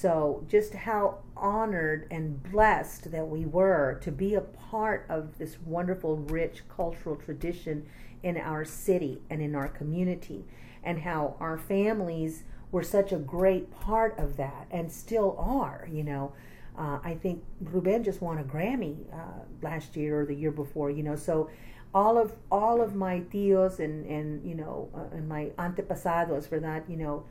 so, 0.00 0.44
just 0.46 0.74
how 0.74 1.18
honored 1.36 2.06
and 2.08 2.40
blessed 2.40 3.10
that 3.10 3.26
we 3.26 3.46
were 3.46 3.98
to 4.02 4.12
be 4.12 4.36
a 4.36 4.40
part 4.40 5.04
of 5.08 5.38
this 5.38 5.56
wonderful, 5.64 6.18
rich 6.18 6.62
cultural 6.68 7.16
tradition 7.16 7.84
in 8.22 8.36
our 8.36 8.64
city 8.64 9.22
and 9.28 9.42
in 9.42 9.56
our 9.56 9.66
community, 9.66 10.44
and 10.84 11.00
how 11.00 11.34
our 11.40 11.58
families 11.58 12.44
were 12.70 12.84
such 12.84 13.10
a 13.10 13.16
great 13.16 13.72
part 13.72 14.16
of 14.20 14.36
that 14.36 14.68
and 14.70 14.92
still 14.92 15.34
are, 15.36 15.88
you 15.90 16.04
know. 16.04 16.32
Uh, 16.78 17.00
I 17.02 17.14
think 17.20 17.42
Ruben 17.60 18.04
just 18.04 18.22
won 18.22 18.38
a 18.38 18.44
Grammy 18.44 18.98
uh, 19.12 19.42
last 19.62 19.96
year 19.96 20.20
or 20.20 20.26
the 20.26 20.34
year 20.34 20.52
before, 20.52 20.92
you 20.92 21.02
know. 21.02 21.16
So 21.16 21.50
all 21.92 22.18
of 22.18 22.36
all 22.52 22.80
of 22.80 22.94
my 22.94 23.18
tios 23.32 23.80
and 23.80 24.06
and 24.06 24.48
you 24.48 24.54
know 24.54 24.90
uh, 24.94 25.16
and 25.16 25.28
my 25.28 25.46
antepasados 25.58 26.48
for 26.48 26.60
that, 26.60 26.88
you 26.88 26.96
know, 26.96 27.24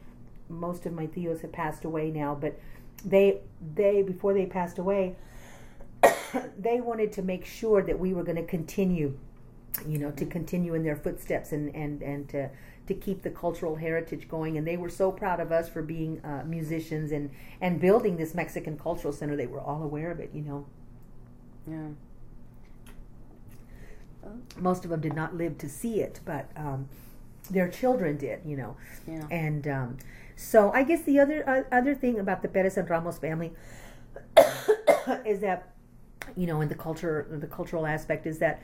most 0.49 0.85
of 0.85 0.93
my 0.93 1.07
tios 1.07 1.41
have 1.41 1.51
passed 1.51 1.85
away 1.85 2.11
now, 2.11 2.35
but 2.35 2.59
they 3.05 3.39
they 3.75 4.01
before 4.01 4.33
they 4.33 4.45
passed 4.45 4.77
away, 4.77 5.15
they 6.59 6.81
wanted 6.81 7.11
to 7.13 7.21
make 7.21 7.45
sure 7.45 7.81
that 7.81 7.99
we 7.99 8.13
were 8.13 8.23
going 8.23 8.37
to 8.37 8.45
continue, 8.45 9.17
you 9.87 9.97
know, 9.97 10.11
to 10.11 10.25
continue 10.25 10.73
in 10.73 10.83
their 10.83 10.95
footsteps 10.95 11.51
and 11.51 11.73
and 11.75 12.01
and 12.01 12.29
to 12.29 12.49
to 12.87 12.93
keep 12.93 13.21
the 13.21 13.29
cultural 13.29 13.75
heritage 13.75 14.27
going. 14.29 14.57
And 14.57 14.65
they 14.65 14.77
were 14.77 14.89
so 14.89 15.11
proud 15.11 15.39
of 15.39 15.51
us 15.51 15.67
for 15.69 15.81
being 15.81 16.23
uh, 16.23 16.43
musicians 16.45 17.11
and 17.11 17.29
and 17.61 17.79
building 17.79 18.17
this 18.17 18.33
Mexican 18.33 18.77
cultural 18.77 19.13
center. 19.13 19.35
They 19.35 19.47
were 19.47 19.61
all 19.61 19.83
aware 19.83 20.11
of 20.11 20.19
it, 20.19 20.31
you 20.33 20.41
know. 20.41 20.65
Yeah. 21.67 21.87
Most 24.57 24.83
of 24.83 24.91
them 24.91 24.99
did 24.99 25.15
not 25.15 25.35
live 25.35 25.57
to 25.59 25.69
see 25.69 26.01
it, 26.01 26.19
but 26.25 26.49
um, 26.57 26.89
their 27.49 27.69
children 27.69 28.17
did, 28.17 28.41
you 28.45 28.57
know. 28.57 28.75
Yeah. 29.07 29.25
And 29.31 29.67
um, 29.67 29.97
so 30.37 30.71
I 30.71 30.83
guess 30.83 31.01
the 31.01 31.19
other 31.19 31.47
uh, 31.49 31.75
other 31.75 31.93
thing 31.93 32.19
about 32.19 32.41
the 32.41 32.47
Perez 32.47 32.77
and 32.77 32.89
Ramos 32.89 33.17
family 33.17 33.51
is 35.25 35.41
that 35.41 35.73
you 36.35 36.47
know 36.47 36.61
in 36.61 36.69
the 36.69 36.75
culture 36.75 37.27
the 37.29 37.47
cultural 37.47 37.85
aspect 37.85 38.25
is 38.25 38.39
that 38.39 38.61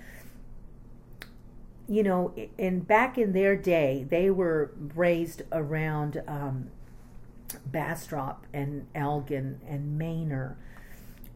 you 1.90 2.04
know 2.04 2.34
in 2.58 2.80
back 2.80 3.18
in 3.18 3.34
their 3.34 3.58
day 3.58 4.06
they 4.10 4.30
were 4.30 4.72
raised 4.96 5.42
around 5.52 6.24
um, 6.28 6.70
Bastrop 7.66 8.46
and 8.54 8.88
Elgin 8.96 9.60
and 9.68 9.98
Manor 9.98 10.58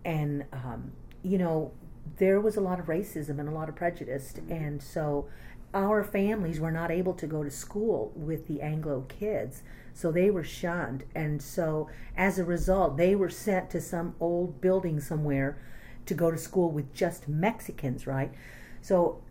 and 0.05 0.45
um, 0.53 0.93
you 1.23 1.37
know 1.37 1.73
there 2.17 2.39
was 2.39 2.55
a 2.55 2.61
lot 2.61 2.79
of 2.79 2.85
racism 2.85 3.39
and 3.39 3.49
a 3.49 3.51
lot 3.51 3.69
of 3.69 3.75
prejudice, 3.75 4.33
and 4.49 4.81
so 4.81 5.27
our 5.73 6.03
families 6.03 6.59
were 6.59 6.71
not 6.71 6.89
able 6.89 7.13
to 7.13 7.27
go 7.27 7.43
to 7.43 7.51
school 7.51 8.11
with 8.15 8.47
the 8.47 8.61
Anglo 8.61 9.05
kids, 9.07 9.63
so 9.97 10.11
they 10.11 10.29
were 10.29 10.43
shunned, 10.43 11.05
and 11.15 11.41
so 11.41 11.89
as 12.15 12.37
a 12.37 12.43
result, 12.43 12.97
they 12.97 13.15
were 13.15 13.31
sent 13.31 13.71
to 13.71 13.81
some 13.81 14.13
old 14.19 14.61
building 14.61 14.99
somewhere 14.99 15.57
to 16.05 16.13
go 16.13 16.29
to 16.29 16.37
school 16.37 16.69
with 16.69 16.93
just 16.93 17.27
Mexicans, 17.27 18.05
right? 18.05 18.31
So 18.79 19.23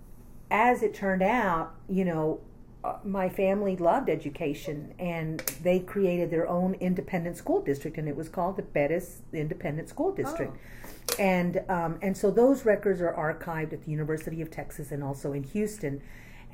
as 0.51 0.83
it 0.83 0.93
turned 0.93 1.23
out, 1.23 1.73
you 1.89 2.05
know, 2.05 2.41
uh, 2.83 2.97
my 3.05 3.29
family 3.29 3.77
loved 3.77 4.11
education 4.11 4.93
and 4.99 5.39
they 5.63 5.79
created 5.79 6.33
their 6.33 6.49
own 6.49 6.75
independent 6.75 7.37
school 7.37 7.63
district 7.63 7.97
and 7.97 8.09
it 8.09 8.17
was 8.17 8.29
called 8.29 8.57
the 8.57 8.63
Bettis 8.63 9.23
Independent 9.33 9.89
School 9.89 10.13
District. 10.13 10.53
Oh. 10.53 11.23
And 11.23 11.63
um, 11.69 12.01
and 12.03 12.17
so 12.17 12.33
those 12.33 12.65
records 12.65 13.01
are 13.01 13.13
archived 13.13 13.73
at 13.73 13.85
the 13.85 13.91
University 13.93 14.43
of 14.43 14.51
Texas 14.51 14.91
and 14.91 15.05
also 15.05 15.33
in 15.33 15.45
Houston. 15.45 16.03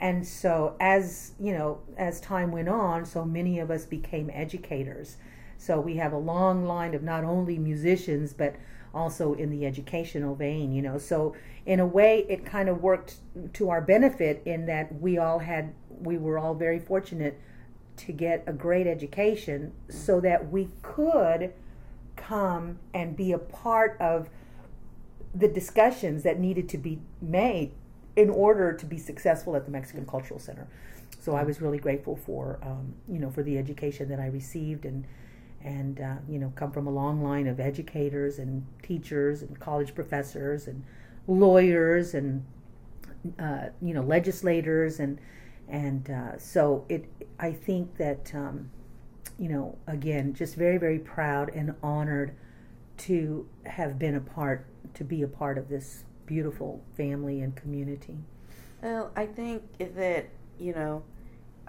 And 0.02 0.26
so 0.26 0.74
as, 0.80 1.30
you 1.38 1.52
know, 1.52 1.78
as 1.96 2.20
time 2.20 2.50
went 2.50 2.68
on, 2.68 3.06
so 3.06 3.24
many 3.24 3.60
of 3.60 3.70
us 3.70 3.86
became 3.86 4.30
educators. 4.34 5.16
So 5.58 5.80
we 5.80 5.94
have 5.94 6.12
a 6.12 6.18
long 6.18 6.66
line 6.66 6.92
of 6.94 7.04
not 7.04 7.22
only 7.22 7.56
musicians 7.56 8.32
but 8.32 8.56
also 8.92 9.34
in 9.34 9.48
the 9.48 9.64
educational 9.64 10.34
vein, 10.34 10.72
you 10.72 10.82
know. 10.82 10.98
So 10.98 11.36
in 11.66 11.78
a 11.78 11.86
way, 11.86 12.26
it 12.28 12.44
kind 12.44 12.68
of 12.68 12.82
worked 12.82 13.18
to 13.52 13.70
our 13.70 13.80
benefit 13.80 14.42
in 14.44 14.66
that 14.66 14.92
we 15.00 15.18
all 15.18 15.38
had, 15.38 15.72
we 16.00 16.18
were 16.18 16.36
all 16.36 16.54
very 16.54 16.80
fortunate 16.80 17.40
to 17.98 18.10
get 18.10 18.42
a 18.44 18.52
great 18.52 18.88
education 18.88 19.72
so 19.88 20.20
that 20.20 20.50
we 20.50 20.68
could 20.82 21.52
come 22.16 22.80
and 22.92 23.16
be 23.16 23.30
a 23.30 23.38
part 23.38 23.96
of 24.00 24.28
the 25.32 25.46
discussions 25.46 26.24
that 26.24 26.40
needed 26.40 26.68
to 26.70 26.76
be 26.76 26.98
made 27.20 27.70
in 28.16 28.30
order 28.30 28.72
to 28.72 28.86
be 28.86 28.98
successful 28.98 29.56
at 29.56 29.64
the 29.64 29.70
Mexican 29.70 30.06
Cultural 30.06 30.38
Center. 30.38 30.68
So 31.20 31.34
I 31.34 31.44
was 31.44 31.60
really 31.60 31.78
grateful 31.78 32.16
for, 32.16 32.58
um, 32.62 32.94
you 33.08 33.18
know, 33.18 33.30
for 33.30 33.42
the 33.42 33.56
education 33.58 34.08
that 34.08 34.20
I 34.20 34.26
received 34.26 34.84
and 34.84 35.06
and 35.64 36.00
uh, 36.00 36.16
you 36.28 36.38
know 36.38 36.52
come 36.56 36.72
from 36.72 36.86
a 36.86 36.90
long 36.90 37.22
line 37.22 37.46
of 37.46 37.60
educators 37.60 38.38
and 38.38 38.66
teachers 38.82 39.42
and 39.42 39.58
college 39.60 39.94
professors 39.94 40.66
and 40.66 40.82
lawyers 41.26 42.14
and 42.14 42.44
uh, 43.38 43.66
you 43.80 43.94
know 43.94 44.02
legislators 44.02 44.98
and 44.98 45.20
and 45.68 46.10
uh, 46.10 46.36
so 46.38 46.84
it 46.88 47.08
I 47.38 47.52
think 47.52 47.96
that 47.96 48.32
um, 48.34 48.70
you 49.38 49.48
know 49.48 49.78
again 49.86 50.34
just 50.34 50.56
very 50.56 50.78
very 50.78 50.98
proud 50.98 51.50
and 51.50 51.74
honored 51.82 52.34
to 52.98 53.48
have 53.64 53.98
been 53.98 54.16
a 54.16 54.20
part 54.20 54.66
to 54.94 55.04
be 55.04 55.22
a 55.22 55.28
part 55.28 55.58
of 55.58 55.68
this 55.68 56.04
beautiful 56.32 56.82
family 56.96 57.42
and 57.42 57.54
community. 57.54 58.16
Well, 58.82 59.12
I 59.14 59.26
think 59.26 59.62
that 59.78 60.30
you 60.58 60.72
know 60.72 61.02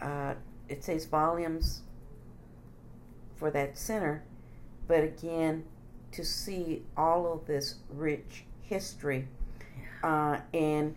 uh, 0.01 0.36
it 0.70 0.86
says 0.86 1.05
volumes 1.05 1.82
for 3.36 3.51
that 3.51 3.78
center, 3.78 4.24
but 4.88 5.03
again, 5.03 5.66
to 6.14 6.24
see 6.24 6.84
all 6.95 7.34
of 7.34 7.45
this 7.45 7.76
rich 7.89 8.45
history, 8.61 9.28
uh, 10.01 10.39
and 10.53 10.95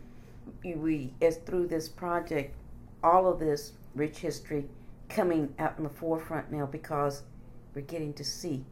we 0.63 1.13
as 1.21 1.39
through 1.39 1.67
this 1.67 1.89
project, 1.89 2.55
all 3.03 3.27
of 3.27 3.41
this 3.41 3.73
rich 3.97 4.19
history 4.19 4.67
coming 5.09 5.53
out 5.59 5.75
in 5.77 5.83
the 5.83 5.91
forefront 5.91 6.53
now 6.53 6.67
because 6.67 7.25
we're 7.75 7.81
getting 7.81 8.13
to 8.13 8.25
see 8.25 8.65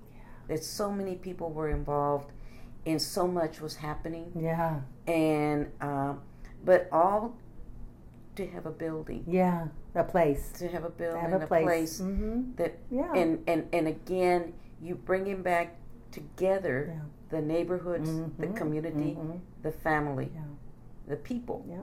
that 0.47 0.63
so 0.63 0.93
many 0.93 1.17
people 1.17 1.51
were 1.51 1.71
involved 1.71 2.31
and 2.87 3.01
so 3.01 3.27
much 3.27 3.61
was 3.61 3.77
happening. 3.77 4.33
Yeah. 4.39 4.81
And 5.07 5.71
um, 5.81 6.21
but 6.65 6.89
all 6.93 7.37
to 8.37 8.47
have 8.49 8.67
a 8.67 8.71
building. 8.71 9.25
Yeah, 9.27 9.69
a 9.95 10.05
place. 10.05 10.51
To 10.59 10.69
have 10.69 10.85
a 10.85 10.91
building, 10.91 11.21
have 11.21 11.33
a, 11.33 11.45
a 11.45 11.47
place, 11.47 11.65
place 11.65 12.01
mm-hmm. 12.01 12.55
that 12.57 12.79
yeah. 12.91 13.13
and 13.15 13.43
and 13.47 13.69
and 13.73 13.89
again, 13.89 14.55
you 14.83 14.95
bring 14.95 15.25
bringing 15.25 15.43
back 15.43 15.77
together 16.11 16.95
yeah. 16.95 17.37
the 17.37 17.45
neighborhoods, 17.45 18.09
mm-hmm. 18.09 18.41
the 18.41 18.49
community, 18.59 19.17
mm-hmm. 19.19 19.39
the 19.63 19.73
family, 19.73 20.31
yeah. 20.35 20.43
the 21.09 21.17
people. 21.17 21.65
Yeah. 21.69 21.81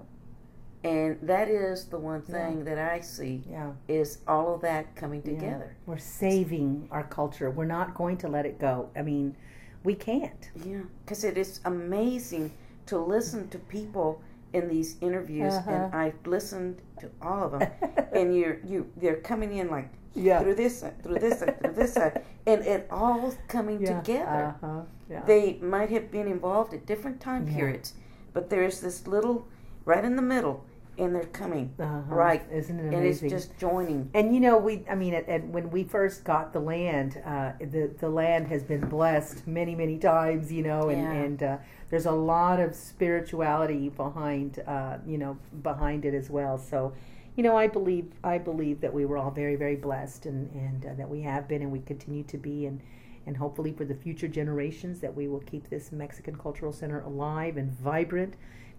And 0.84 1.20
that 1.22 1.48
is 1.48 1.86
the 1.86 2.00
one 2.00 2.24
thing 2.24 2.64
that 2.66 2.80
I 2.80 3.02
see 3.02 3.44
yeah. 3.48 3.72
is 3.88 4.20
all 4.28 4.56
of 4.56 4.62
that 4.62 4.96
coming 4.96 5.22
together. 5.22 5.78
We're 5.86 6.00
saving 6.00 6.88
our 6.90 7.04
culture. 7.04 7.52
We're 7.52 7.66
not 7.66 7.94
going 7.94 8.18
to 8.18 8.28
let 8.28 8.48
it 8.48 8.60
go. 8.60 8.90
I 8.96 9.04
mean, 9.04 9.36
we 9.84 9.96
can't. 9.96 10.50
Yeah, 10.66 10.82
because 11.04 11.24
it 11.24 11.38
is 11.38 11.60
amazing 11.66 12.52
to 12.88 13.00
listen 13.00 13.48
to 13.50 13.60
people 13.60 14.22
in 14.54 14.68
these 14.68 14.98
interviews, 15.02 15.54
uh-huh. 15.54 15.72
and 15.72 15.96
I've 15.96 16.28
listened 16.28 16.82
to 17.00 17.10
all 17.22 17.46
of 17.46 17.52
them, 17.60 17.72
and 18.14 18.36
you're 18.36 18.60
you 18.66 18.92
they're 18.98 19.18
coming 19.22 19.58
in 19.58 19.70
like 19.70 19.90
yeah. 20.14 20.42
through 20.42 20.56
this 20.56 20.84
through 21.04 21.20
this 21.20 21.40
through 21.40 21.74
this 21.74 21.98
and 21.98 22.66
it 22.66 22.88
all 22.92 23.34
coming 23.48 23.82
yeah. 23.82 24.02
together. 24.02 24.56
Uh-huh. 24.62 24.82
Yeah. 25.10 25.24
They 25.26 25.58
might 25.62 25.90
have 25.90 26.12
been 26.12 26.28
involved 26.28 26.74
at 26.74 26.86
different 26.86 27.20
time 27.20 27.46
periods, 27.46 27.94
but 28.34 28.50
there's 28.50 28.80
this 28.82 29.08
little 29.08 29.48
right 29.86 30.04
in 30.04 30.16
the 30.16 30.22
middle 30.22 30.66
and 30.98 31.16
they're 31.16 31.24
coming 31.26 31.74
uh-huh. 31.80 32.02
right? 32.08 32.44
Isn't 32.52 32.80
it 32.80 32.94
amazing 32.94 33.32
and 33.32 33.34
it's 33.34 33.48
just 33.48 33.58
joining. 33.58 34.10
And 34.14 34.34
you 34.34 34.40
know 34.40 34.58
we 34.58 34.84
i 34.90 34.96
mean 34.96 35.14
at, 35.14 35.48
when 35.48 35.70
we 35.72 35.84
first 35.84 36.24
got 36.24 36.54
the 36.54 36.60
land 36.60 37.22
uh, 37.26 37.54
the 37.60 37.92
the 38.00 38.10
land 38.10 38.48
has 38.48 38.64
been 38.64 38.82
blessed 38.82 39.48
many 39.48 39.76
many 39.76 39.98
times 39.98 40.52
you 40.52 40.64
know 40.64 40.90
and 40.90 41.02
yeah. 41.02 41.12
and 41.12 41.44
uh, 41.44 41.58
there's 41.90 42.06
a 42.06 42.12
lot 42.12 42.60
of 42.60 42.76
spirituality 42.76 43.90
behind 43.90 44.60
uh, 44.68 44.98
you 45.06 45.18
know 45.18 45.38
behind 45.62 46.06
it 46.06 46.14
as 46.14 46.30
well. 46.30 46.58
So 46.58 46.94
you 47.36 47.44
know 47.44 47.56
i 47.56 47.68
believe 47.68 48.12
i 48.24 48.38
believe 48.38 48.82
that 48.82 48.94
we 48.94 49.06
were 49.06 49.18
all 49.18 49.32
very 49.32 49.56
very 49.56 49.76
blessed 49.76 50.26
and 50.26 50.52
and 50.52 50.86
uh, 50.86 50.94
that 50.96 51.10
we 51.10 51.22
have 51.22 51.48
been 51.48 51.62
and 51.62 51.72
we 51.72 51.80
continue 51.80 52.24
to 52.24 52.38
be 52.38 52.66
and 52.66 52.82
and 53.26 53.38
hopefully 53.38 53.72
for 53.72 53.86
the 53.86 53.96
future 53.96 54.28
generations 54.28 55.00
that 55.00 55.16
we 55.16 55.28
will 55.28 55.40
keep 55.42 55.70
this 55.70 55.92
mexican 55.92 56.36
cultural 56.36 56.74
center 56.74 57.02
alive 57.02 57.58
and 57.58 57.72
vibrant 57.72 58.34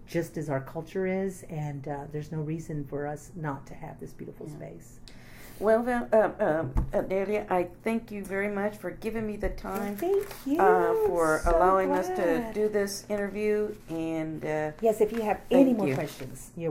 just 0.06 0.36
as 0.36 0.48
our 0.48 0.60
culture 0.60 1.06
is, 1.06 1.44
and 1.48 1.88
uh, 1.88 2.04
there's 2.12 2.32
no 2.32 2.40
reason 2.40 2.84
for 2.84 3.06
us 3.06 3.30
not 3.34 3.66
to 3.66 3.74
have 3.74 3.98
this 4.00 4.12
beautiful 4.12 4.46
yeah. 4.48 4.56
space. 4.56 4.98
Well, 5.58 5.88
uh, 5.88 6.16
uh, 6.16 6.64
Adelia, 6.92 7.46
I 7.48 7.68
thank 7.84 8.10
you 8.10 8.24
very 8.24 8.48
much 8.48 8.76
for 8.76 8.90
giving 8.90 9.26
me 9.26 9.36
the 9.36 9.50
time. 9.50 9.96
Thank 9.96 10.26
you 10.44 10.58
uh, 10.58 10.92
for 11.06 11.40
so 11.44 11.56
allowing 11.56 11.88
glad. 11.88 12.00
us 12.00 12.06
to 12.18 12.52
do 12.52 12.68
this 12.68 13.04
interview. 13.08 13.74
And 13.88 14.44
uh, 14.44 14.72
yes, 14.80 15.00
if 15.00 15.12
you 15.12 15.22
have 15.22 15.40
any 15.50 15.72
more 15.72 15.88
you. 15.88 15.94
questions, 15.94 16.50
you're 16.56 16.70